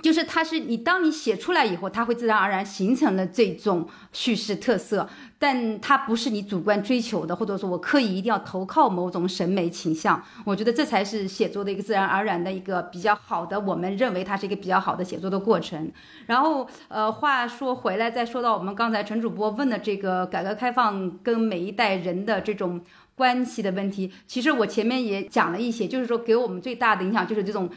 [0.00, 5.06] 就是它是你，当你写出来以后，它会自然而然形成了这种叙事特色，
[5.38, 10.20] 但它不是你主观追求的，或者说我刻意一定要投靠某种审美倾向。
[10.44, 15.92] 我觉得这才是写作的一个自然而然的一个比较好的，我们认为它是一个比较好的写作的过程。
[16.26, 22.80] 然后，呃，话说回来，再说到我们刚才陈主播问的这个改革开放跟每一代人的这种
[23.14, 27.68] 关系的问题，其实我前面也讲了一些，就是说给我们最大的影响就是这种。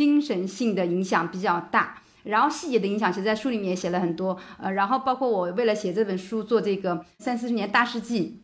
[0.00, 4.34] 精神性的影响比较大，然后细节的影响，其实在书里面也写了很多。
[4.58, 8.40] 呃，然后包括我为了写这本书做这个三四十年大事记，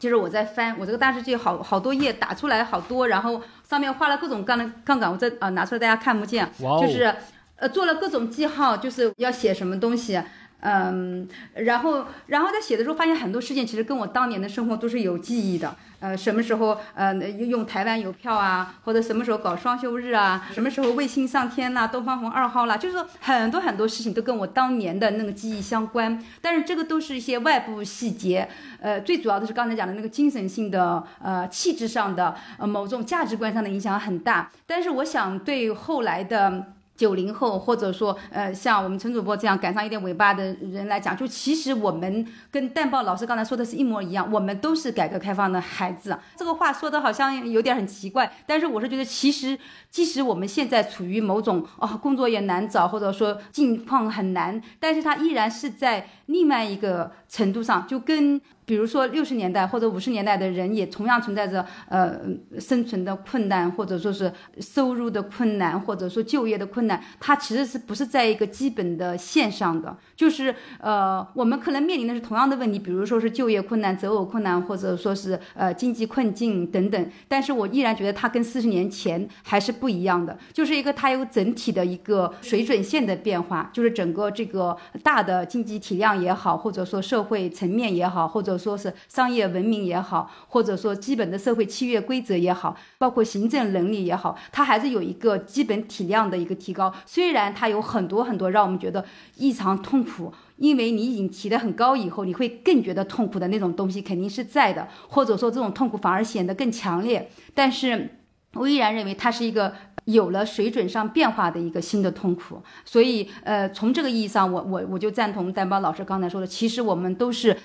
[0.00, 7.14] 就是我在翻我这个大事记，好好多页打出来好多，然后上面画了各种杠的杠杆，我这啊拿出来大家看不见，就是
[7.54, 10.20] 呃做了各种记号，就是要写什么东西。
[10.60, 15.76] 嗯，然后，然后在写的时候发现很多事情其实跟我当年的生活都是有记忆的。
[15.98, 26.22] 呃，什么时候呃用台湾邮票啊，或者什么时候搞双休日啊，什么时候卫星上天啦、东方红二号啦，就是说很多很多事情都跟我当年的那个记忆相关。
[26.40, 28.48] 但是这个都是一些外部细节，
[28.80, 34.50] 呃，最主要的是刚才讲的那个精神性的、呃气质上的、呃某种价值观上的影响很大。
[34.66, 36.72] 但是我想对后来的。
[36.96, 46.18] 九零后，或者说，呃，像我们陈主播这样赶上一点尾巴的人来讲，就其实我们跟蛋豹老师刚才说的是一模一样，我们都是改革开放的孩子。
[46.36, 49.58] 这个话说的好像有点很奇怪，但是我是觉得，其实
[49.90, 58.40] 即使我们现在处于某种哦工作也难找，或者说境况很难，但是它依然是在另外一个程度上，就跟。
[58.66, 62.18] 比如说六十年代或者五十年代的人也同样存在着呃
[62.58, 69.96] 生存的困难，或者说是收入的困难，或者说就业的困难，它其实是不是在一个基本的线上的？
[70.16, 77.10] 就是呃我们可能面临的是同样的问题，比如说是就业困难、择偶困难，或者说是呃经济困境等等。
[77.28, 96.92] 但是我依然觉得它跟四十年前还是不一样的，就是一个它有整体的一个水准线的变化，就是整个这个大的经济体量也好，或者说社会层面也好，或者说是商业文明也好，或者说基本的社会契约规则也好，包括行政能力也好，它还是有一个基本体量的一个提高。
[97.04, 99.04] 虽然它有很多很多让我们觉得
[99.36, 107.30] 异常痛苦，因为你已经提得很高以后，你会更觉得痛苦的那种东西肯定是在的，或者说这种痛苦反而显得更强烈。
[107.54, 108.18] 但是
[108.54, 109.72] 我依然认为它是一个。
[110.06, 117.56] 有了水准上变化的一个新的痛苦，所以呃，从这个意义上，我我我就赞同丹包老师刚才说的，其实我们都是。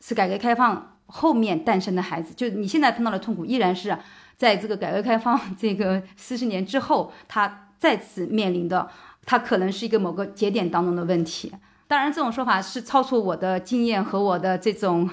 [0.00, 3.96] 是改革开放后面诞生的孩子，就你现在碰到的痛苦，依然是
[4.36, 8.88] 在这个改革开放这个四十年之后，他再次面临的，
[9.24, 11.52] 他可能是一个某个节点当中的问题。
[11.86, 15.08] 当然，这种说法是超出我的经验和我的这种，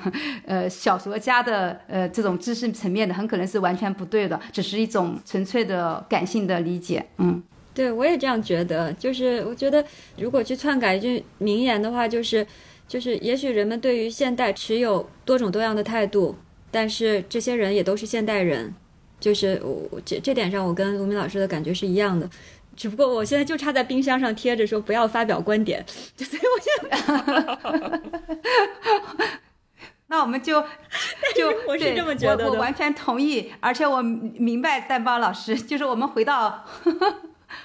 [0.45, 7.05] 呃，小说家的呃这种知识层面的，很可能是完全不对的，只是一种纯粹的感性的理解。
[7.17, 7.41] 嗯，
[7.73, 9.83] 对我也这样觉得，就是我觉得
[10.17, 12.45] 如果去篡改一句名言的话，就是。
[12.87, 16.35] 就是，也许人们对于现代持有多种多样的态度，
[16.69, 18.73] 但是这些人也都是现代人。
[19.19, 22.29] 就是我这这点上，我跟卢明老师的感觉是一样的。
[22.75, 25.83] 只不过我现在就差在冰箱上贴着说不要发表观点，
[26.15, 26.97] 就所以我现在，
[30.07, 30.61] 那我们就
[31.35, 36.63] 就我是这么觉得的，我完全同意，而且我明白蛋包老师，就是我们回到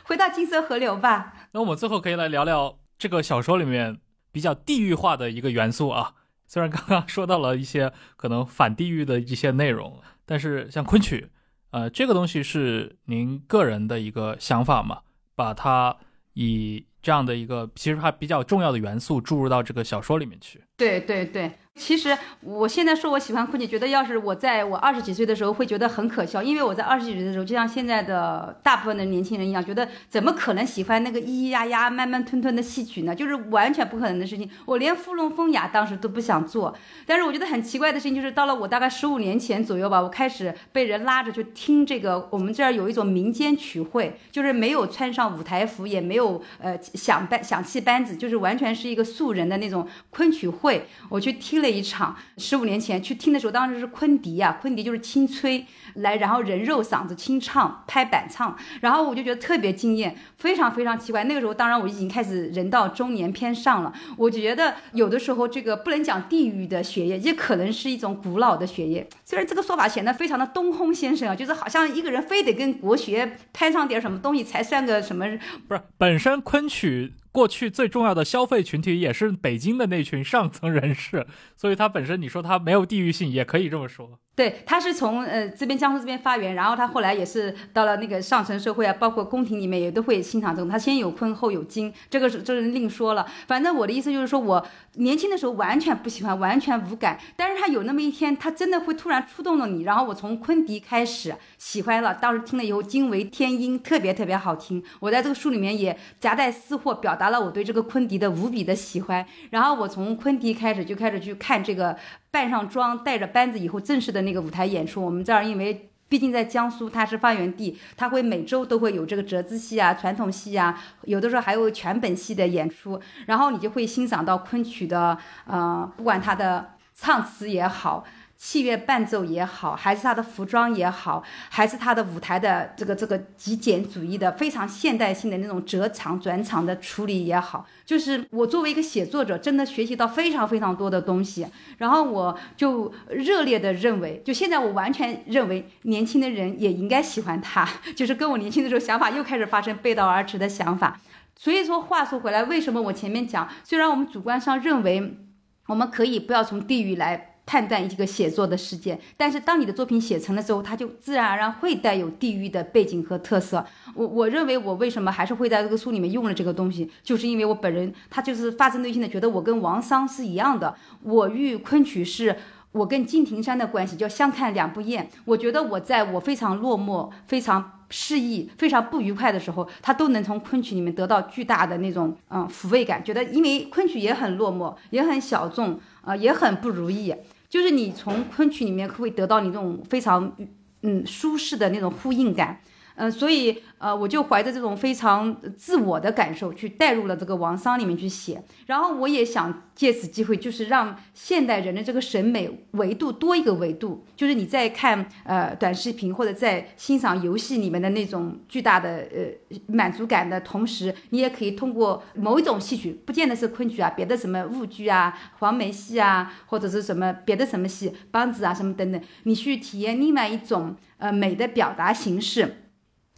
[0.05, 1.35] 回到金色河流吧。
[1.53, 3.99] 那我们最后可以来聊聊这个小说里面。
[4.33, 6.15] 比较地域化的一个元素啊，
[6.47, 11.31] 虽然刚刚说到了一些可能反地域的一些内容，但是像昆曲，
[11.71, 15.01] 呃，这个东西是您个人的一个想法嘛？
[15.35, 15.97] 把它
[16.35, 20.63] 以这样的一个其实还比较重要的元素注入到这个小说里面去。
[20.77, 21.51] 对对对。
[21.77, 33.15] 其实我现在说我喜欢昆曲，觉得要是我在我二十几岁的时候会觉得很可笑，因为我在二十几岁的时候，就像现在的大部分的年轻人一样，觉得怎么可能喜欢那个咿咿呀呀、慢慢吞吞的戏曲呢？
[33.15, 34.49] 就是完全不可能的事情。
[34.67, 36.77] 我连附龙风雅当时都不想做，
[37.07, 42.29] 但是我觉得很奇怪的事情就是，到了我大概十五年前左右吧，我开始被人拉着去听这个。
[42.31, 50.87] 我们这儿有一种民间曲会，就是没有穿上舞台服，也没有呃响班响器班子，就是完全是一个素人的那种昆曲会。
[51.09, 51.70] 我去听了。
[51.71, 55.65] 一场十五年前去听的时候，当时是昆迪啊，昆迪就是轻吹
[55.95, 61.25] 来，然后人肉嗓子清唱，拍板唱，然后我就觉得特别惊艳，非常非常奇怪。
[61.25, 69.09] 那个时候，当然我已经开始人到中年偏上了，我觉得有的时候这个不能讲地域的血液，也可能是一种古老的血液。
[69.25, 75.27] 虽然这个说法显得非常的东轰先生啊，就是好像一个人非得跟国学拍上点什么东西才算个什么，
[75.69, 77.15] 不是本身昆曲。
[77.33, 81.27] 过去最重要的消费群体也是北京的那群上层人士，
[81.57, 84.19] 所以它本身你说它没有地域性，也可以这么说。
[84.37, 90.69] 对，他是从呃这边江苏这边发源，然后他后来也是到了那个上层社会啊，包括宫廷里面也都会欣赏这种。
[90.71, 93.27] 他先有昆后有金，这个是这是另说了。
[93.47, 97.19] 反正我的意思就是说，我年轻的时候完全不喜欢，完全无感。
[97.37, 102.15] 但是他有那么一天，他真的会突然触动了你，然后我从昆笛开始喜欢了。
[102.15, 104.83] 当时听了以后惊为天音，特别特别好听。
[105.01, 109.27] 我在这个书里面也夹带私货，表达了我对这个昆笛的无比的喜欢。
[109.51, 111.95] 然后我从昆笛开始就开始去看这个。
[112.31, 125.17] 扮上妆，带着班子以后正式的那个舞台演出，我们这儿因为毕竟在江苏，它是发源地，它会每周都会有这个折子戏啊、传统戏啊，有的时候还有全本戏的演出，然后你就会欣赏到昆曲的，
[125.47, 128.05] 呃，不管它的唱词也好。
[128.43, 141.47] 器乐伴奏也好，还是他的服装也好，还是他的舞台的这个这个极简主义的非常现代性的那种折场转场的处理也好，就是我作为一个写作者，真的学习到非常非常多的东西。
[141.77, 150.99] 然后我就热烈的认为，就现在我完全认为年轻的人也应该喜欢他， 就是跟我年轻的时候想法又开始发生背道而驰的想法。
[151.37, 155.19] 所以说，话说回来，为什么我前面讲，虽然我们主观上认为
[155.67, 157.30] 我们可以不要从地域来。
[157.51, 163.67] 判断一个写作的事件，但是当你的作品写成了之后，它就自然而然会带有地域的背景和特色。
[163.93, 172.37] 我我认为我为什么还是会在这个书里面用了这个东西，就是因为我本人他就是发自内心的觉得我跟王桑是一样的，我与昆曲是
[172.71, 175.11] 我跟金庭山的关系，叫相看两不厌。
[175.25, 187.13] 我觉得我在我非常落寞、非常失意、非常不愉快的时候，他都能从昆曲里面得到巨大的那种嗯抚慰感，觉得因为昆曲也很落寞，也很小众，呃，也很不如意。
[187.51, 190.35] 就是你从昆曲里面会得到你这种非常
[190.83, 192.61] 嗯舒适的那种呼应感。
[192.97, 222.60] 嗯，所以呃，我就怀着这种非常自我的感受去带入了这个王桑里面去写，然后我也想借此机会，就是让现代人的这个审美维度多一个维度，就是你在看呃短视频或者在欣赏游戏里面的那种巨大的呃满足感的同时，你也可以通过某一种戏曲，不见得是昆曲啊，别的什么婺剧啊、黄梅戏啊，或者是什么别的什么戏、梆子啊什么等等，你去体验另外一种呃美的表达形式。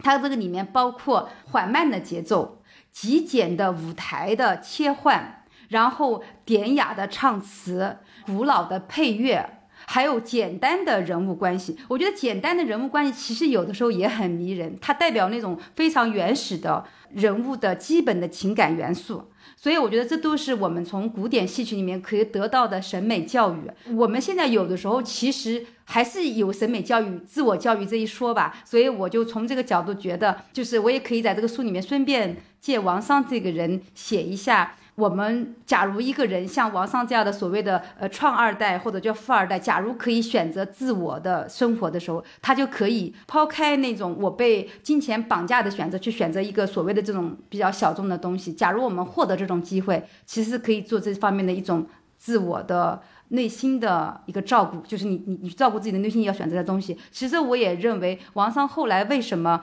[0.03, 2.61] 它这个里面包括缓慢的节奏、
[2.91, 11.79] 极简的舞台的切换，然后典雅的唱词、古老的配乐，还有简单的人物关系。
[11.87, 19.29] 我觉得简单的人物关系其实有的时候也很迷人，它代表那种非常原始的人物的基本的情感元素。
[19.63, 23.95] 所以我觉得这都是我们从古典戏曲里面可以得到的审美教育。
[23.95, 28.61] 我们现在有的时候其实还是有审美教育、自我教育这一说吧。
[28.65, 34.75] 所以我就从这个角度觉得，就是我也可以在这个书里面顺便借王桑这个人写一下。
[34.95, 48.53] 我们假如一个人像王桑这样的所谓的呃创二代或者叫富二代，假如可以选择自我的生活的时候，他就可以抛开那种我被金钱绑架的选择，去选择一个所谓的这种比较小众的东西。
[48.53, 51.87] 假如我们获得这种机会，其实可以做这方面的一种
[52.19, 56.95] 自我的内心的一个照顾，就是你你你照顾自己的内心要选择的东西。
[57.11, 59.59] 其实我也认为王桑后来为什么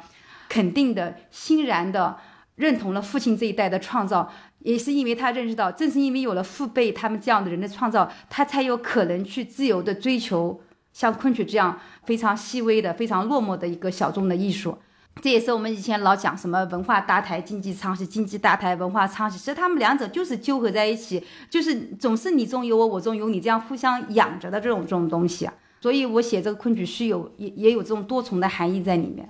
[0.49, 2.17] 肯定的欣然的
[2.57, 4.29] 认同了父亲这一代的创造。
[4.61, 10.61] 也是因为他认识到，正是因为有了父辈他们这样的人的创造，他才有可能去自由的追求
[10.93, 14.77] 像昆曲这样非常细微的、非常落寞的一个小众的艺术。
[15.21, 25.51] 这也是我们以前老讲什么文化搭台、经济舱，是经济搭台、文化舱，其实他们两者就是纠合在一起，就是总是你中有我，我中有你，这样互相养着的这种这种东西。
[25.81, 29.29] 所以我写这个昆曲是有也也有这种多重的含义在里面。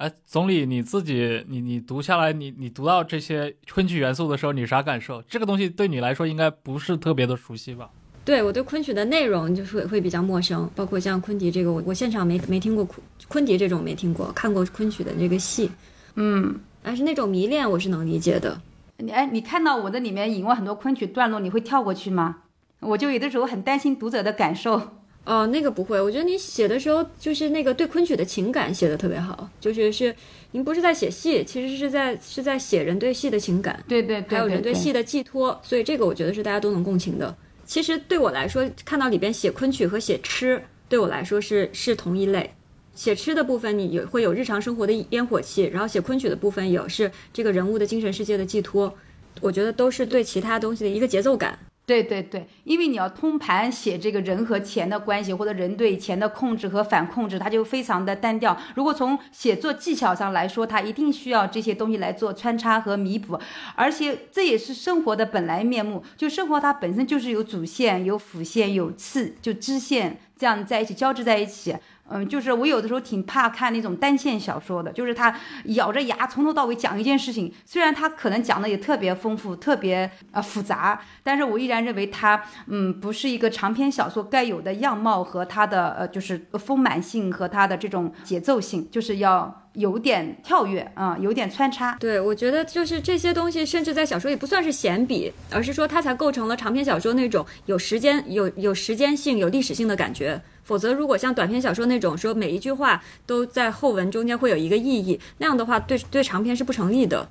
[0.00, 5.20] 哎，总理，你自己，你你读下来，你你读到这些昆曲元素的时候，你啥感受？
[5.28, 7.90] 这个东西对你来说应该不是特别的熟悉吧？
[8.24, 12.98] 对我对昆曲的内容就是会比较陌生，包括像昆笛这个，我我现场没没听过昆
[13.28, 15.70] 昆笛这种没听过，看过昆曲的这个戏，
[16.14, 18.58] 嗯，但是那种迷恋我是能理解的。
[18.96, 22.44] 你哎，你看到我的里面引过很多昆曲段落，你会跳过去吗？
[22.80, 24.99] 我就有的时候很担心读者的感受。
[25.24, 30.14] 哦，那个不会，我觉得你写的时候就是那个对昆曲的情感写的特别好，就是是
[30.52, 37.36] 您不是在写戏，其实是在是在写人对戏的情感，对对对，还有人对戏的寄托，所以这个我觉得是大家都能共情的。
[37.64, 42.52] 其实对我来说，看到里边写昆曲和写吃，对我来说是是同一类。
[42.92, 48.92] 写吃的部分你有会有日常生活的烟火气，然后写昆曲的部分有是这个人物的精神世界的寄托，
[49.40, 51.56] 我觉得都是对其他东西的一个节奏感。
[51.90, 58.56] 对对对，因为你要通盘写这个人和钱的关系，或者人对钱的控制和反控制，它就非常的单调。
[58.76, 63.36] 如果从写作技巧上来说，它一定需要这些东西来做穿插和弥补，
[63.74, 66.04] 而且这也是生活的本来面目。
[66.16, 71.74] 就生活它本身就是有主线、有辅线、有次就支线这样在一起交织在一起。
[72.10, 75.34] 嗯，就是我有的时候挺怕看那种单线小说的，就是他
[75.66, 91.96] 咬着牙从头到尾讲一件事情，虽然他可能讲的也特别丰富、特别呃复杂，但是我依然认为他嗯不是一个长篇小说该有的样貌和它的呃就是丰满性和它的这种节奏性，就是要有点跳跃啊，有点穿插。
[92.00, 100.40] 对，我觉得就是这些东西，甚至在小说里不算是闲笔，而是说它才构成了长篇小说那种有时间、有有时间性、有历史性的感觉。
[100.70, 107.28] 否则，如果像短篇小说那种说每一句话都在后文中间会有一个意义，那样的话，对对长篇是不成立的。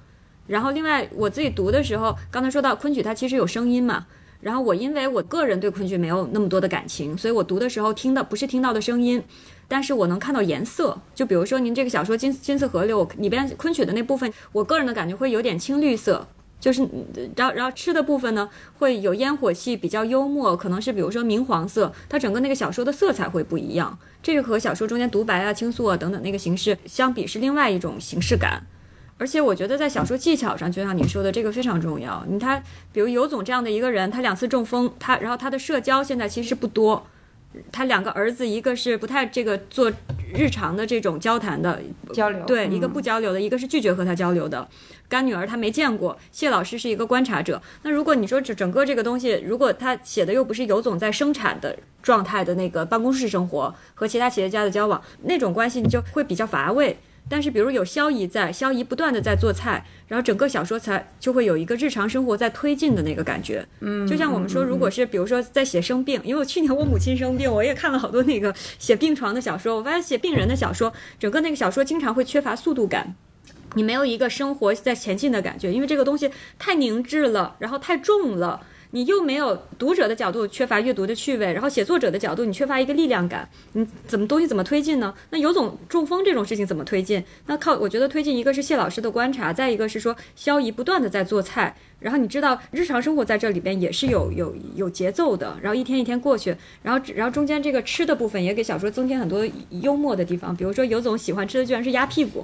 [0.48, 4.07] 然后，另外我自己读的时候，刚才说到昆曲，它其实有声音嘛。
[4.41, 9.24] 然后我因为我个人对昆曲没有那么多的感情，所以我读的时候听的不是听到的声音，
[9.70, 10.99] 但是我能看到颜色。
[11.16, 16.28] 就比如说您这个小说《金金丝河流》里边昆曲的那部分，我个人的感觉会有点青绿色。
[16.60, 16.88] 就是，
[17.36, 23.98] 然后然后吃的部分呢，会有烟火气，比较幽默，可能是比如说明黄色，它整个那个小说的色彩会不一样。
[24.22, 28.64] 这个和小说中间独白啊、倾诉啊等等那个形式相比，是另外一种形式感。
[29.18, 32.26] 而且我觉得在小说技巧上，就像你说的，这个非常重要。
[32.27, 32.61] 你他，
[32.91, 37.07] 比如尤总这样的一个人，他两次中风，他然后他的社交现在其实不多。
[37.71, 39.91] 他两个儿子，一个是不太这个做
[40.34, 41.81] 日常的这种交谈的
[42.13, 44.67] 交流，对，一个不交流的，一个是拒绝和他交流的。
[45.07, 47.59] 干女儿她没见过，谢老师是一个观察者。
[47.81, 56.95] 那如果你说整整个这个东西，如果他写的又不是尤总在生产的状态的那个办公室生活和其他企业家的交往，那种关系你就会比较乏味。
[57.30, 63.64] 但是，比如有萧姨在，萧姨不断的在做菜，然后整个小说才就会有一个日常生活在推进的那个感觉。
[63.81, 73.15] 嗯，就像我们说，如果是比如说在写生病，因为我去年我母亲生病，我也看了好多那个写病床的小说，我发现写病人的小说，整个那个小说经常会缺乏速度感，
[73.76, 78.60] 你没有一个生活在前进的感觉，因为这个东西太凝滞了，然后太重了。
[78.91, 85.14] 你又没有读者的角度缺乏阅读的趣味，然后写作者的角度你缺乏一个力量感，你怎么东西怎么推进呢？
[85.30, 87.24] 那有种中风这种事情怎么推进？
[87.45, 102.44] 那靠我觉得推进一个是谢老师的观察，再一个是说肖怡不断的在做菜，然后你知道日常生活在这里边也是有有有节奏的，然后一天一天过去，然后然后中间这个吃的部分也给小说增添很多幽默的地方，比如说尤总喜欢吃的居然是鸭屁股，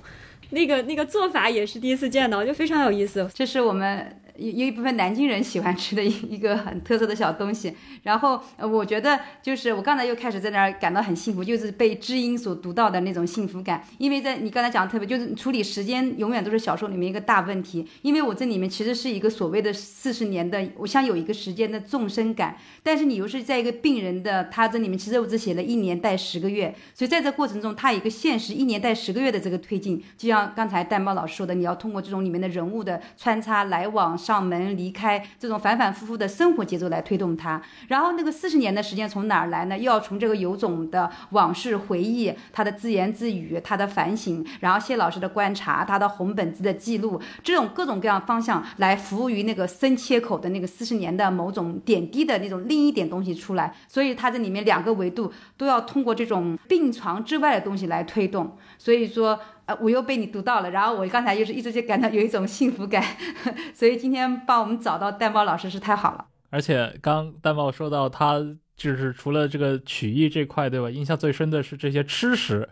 [0.52, 3.28] 那个那个做法也是第一次见到，就非常有意思。
[3.34, 4.16] 这是我们。
[4.38, 13.84] 有有一部分南京人喜欢吃的一一个很特色的小东西，然后我觉得就是我刚才又开始在那儿感到很幸福，就是被知音所读到的那种幸福感。
[13.98, 17.88] 因为在你刚才讲的特别，就是处理时间永远都是小说里面一个大问题。
[18.02, 34.18] 因为我这里面其实是一个所谓的四十年的，我想有一个时间的纵深感，但是你又是在一个病人的他这里面，其实我只写了一年带十个月，所以在这过程中，他一个现实一年带十个月的这个推进，就像刚才蛋包老师说的，你要通过这种里面的人物的穿插来往。
[34.26, 39.78] 上门离开这种反反复复的生活节奏来推动他，然后那个四十年的时间从哪儿来呢？
[39.78, 53.76] 又要从这个尤总的往事回忆，他的自言自语，他的反省，然后谢老师的观察，他的红本子的记录，这种各种各样方向来服务于那个深切口的那个四十年的某种点滴的那种另一点东西出来。
[53.88, 58.58] 所以他这里面两个维度都要通过这种病床之外的东西来推动。
[58.80, 59.40] 所以说。
[59.66, 63.04] 呃，我又被你读到了，然后我刚才又是一直就感到有一种幸福感，
[63.74, 66.26] 所以今天帮我们找到蛋包老师是太好了。
[66.50, 68.40] 而且刚蛋包说到他
[68.78, 70.90] 就是除了这个曲艺这块，对吧？
[70.90, 72.68] 印象最深的是这些吃食，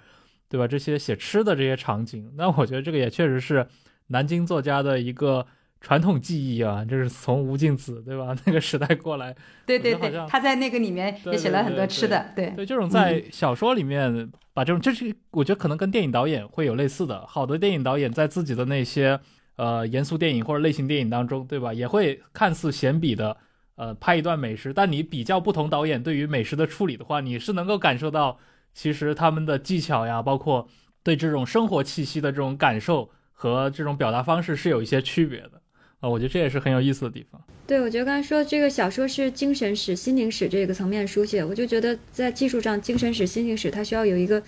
[0.48, 0.68] 对吧？
[0.68, 3.68] 这些写吃的这些场景，那我觉得这个也确实是
[4.08, 5.46] 南京作家的一个。
[5.84, 8.34] 传统技艺啊，这是从吴敬梓对吧？
[8.46, 9.36] 那个时代过来，
[9.66, 17.28] 对对对，他在那个里面也写了很多吃的，对对，这种在小说里面把这种，这是我觉得可能跟电影导演会有类似的。
[17.28, 19.20] 好的电影导演在自己的那些
[19.58, 21.74] 呃严肃电影或者类型电影当中，对吧？
[21.74, 23.36] 也会看似闲笔的
[23.76, 28.40] 呃拍一段美食，但你比较不同导演对于美食的处理的话，你是能够感受到
[28.74, 30.66] 其实他们的技巧呀，包括
[31.04, 35.62] 对这种生活气息的这种感受和这种表达方式是有一些区别的。
[36.04, 37.42] 啊，我觉得这也是很有意思的地方。
[37.66, 44.44] 对，我觉得刚才说这个小说是精神史、心灵史这个层面书写，我就觉得在技术上，精神史、心灵史它需要有一个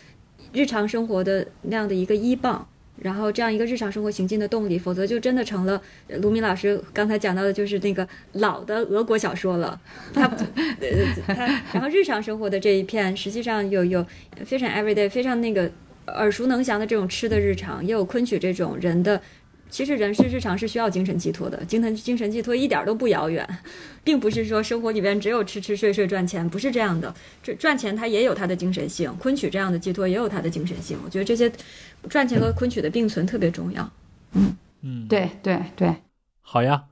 [0.51, 2.67] 日常生活的那样的一个依傍，
[2.97, 5.81] 然后这样一个日常生活行进的动力，否则就真的成了
[6.19, 9.79] 卢明老师刚才讲到的，就是那个老的俄国小说了。
[10.13, 11.33] 他他，
[11.71, 14.05] 然后日常生活的这一片，实际上有有
[14.43, 15.71] 非常 everyday、非常那个
[16.07, 19.21] 耳熟能详的这种吃的日常，也有昆曲这种人的。
[19.75, 23.45] 其实人是日常是需要精神寄托的，精神精神寄托一点都不遥远，
[24.05, 27.13] 并不是说生活里边只有吃吃睡睡赚钱，不是这样的。
[27.43, 30.97] 赚赚钱它也有它的精神性，昆曲这样的寄托也有它的精神性。
[31.03, 31.51] 我觉得这些
[32.07, 33.91] 赚钱和昆曲的并存特别重要。
[34.31, 35.93] 嗯嗯，对对对，
[36.39, 36.85] 好呀。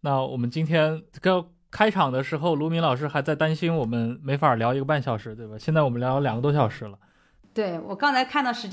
[0.00, 5.54] 那我们今天刚开场的时候，卢明老师还在担心我们没法聊一个半小时，对吧？
[5.56, 6.98] 现在我们聊了两个多小时了。
[7.54, 8.72] 对我刚才看到时间。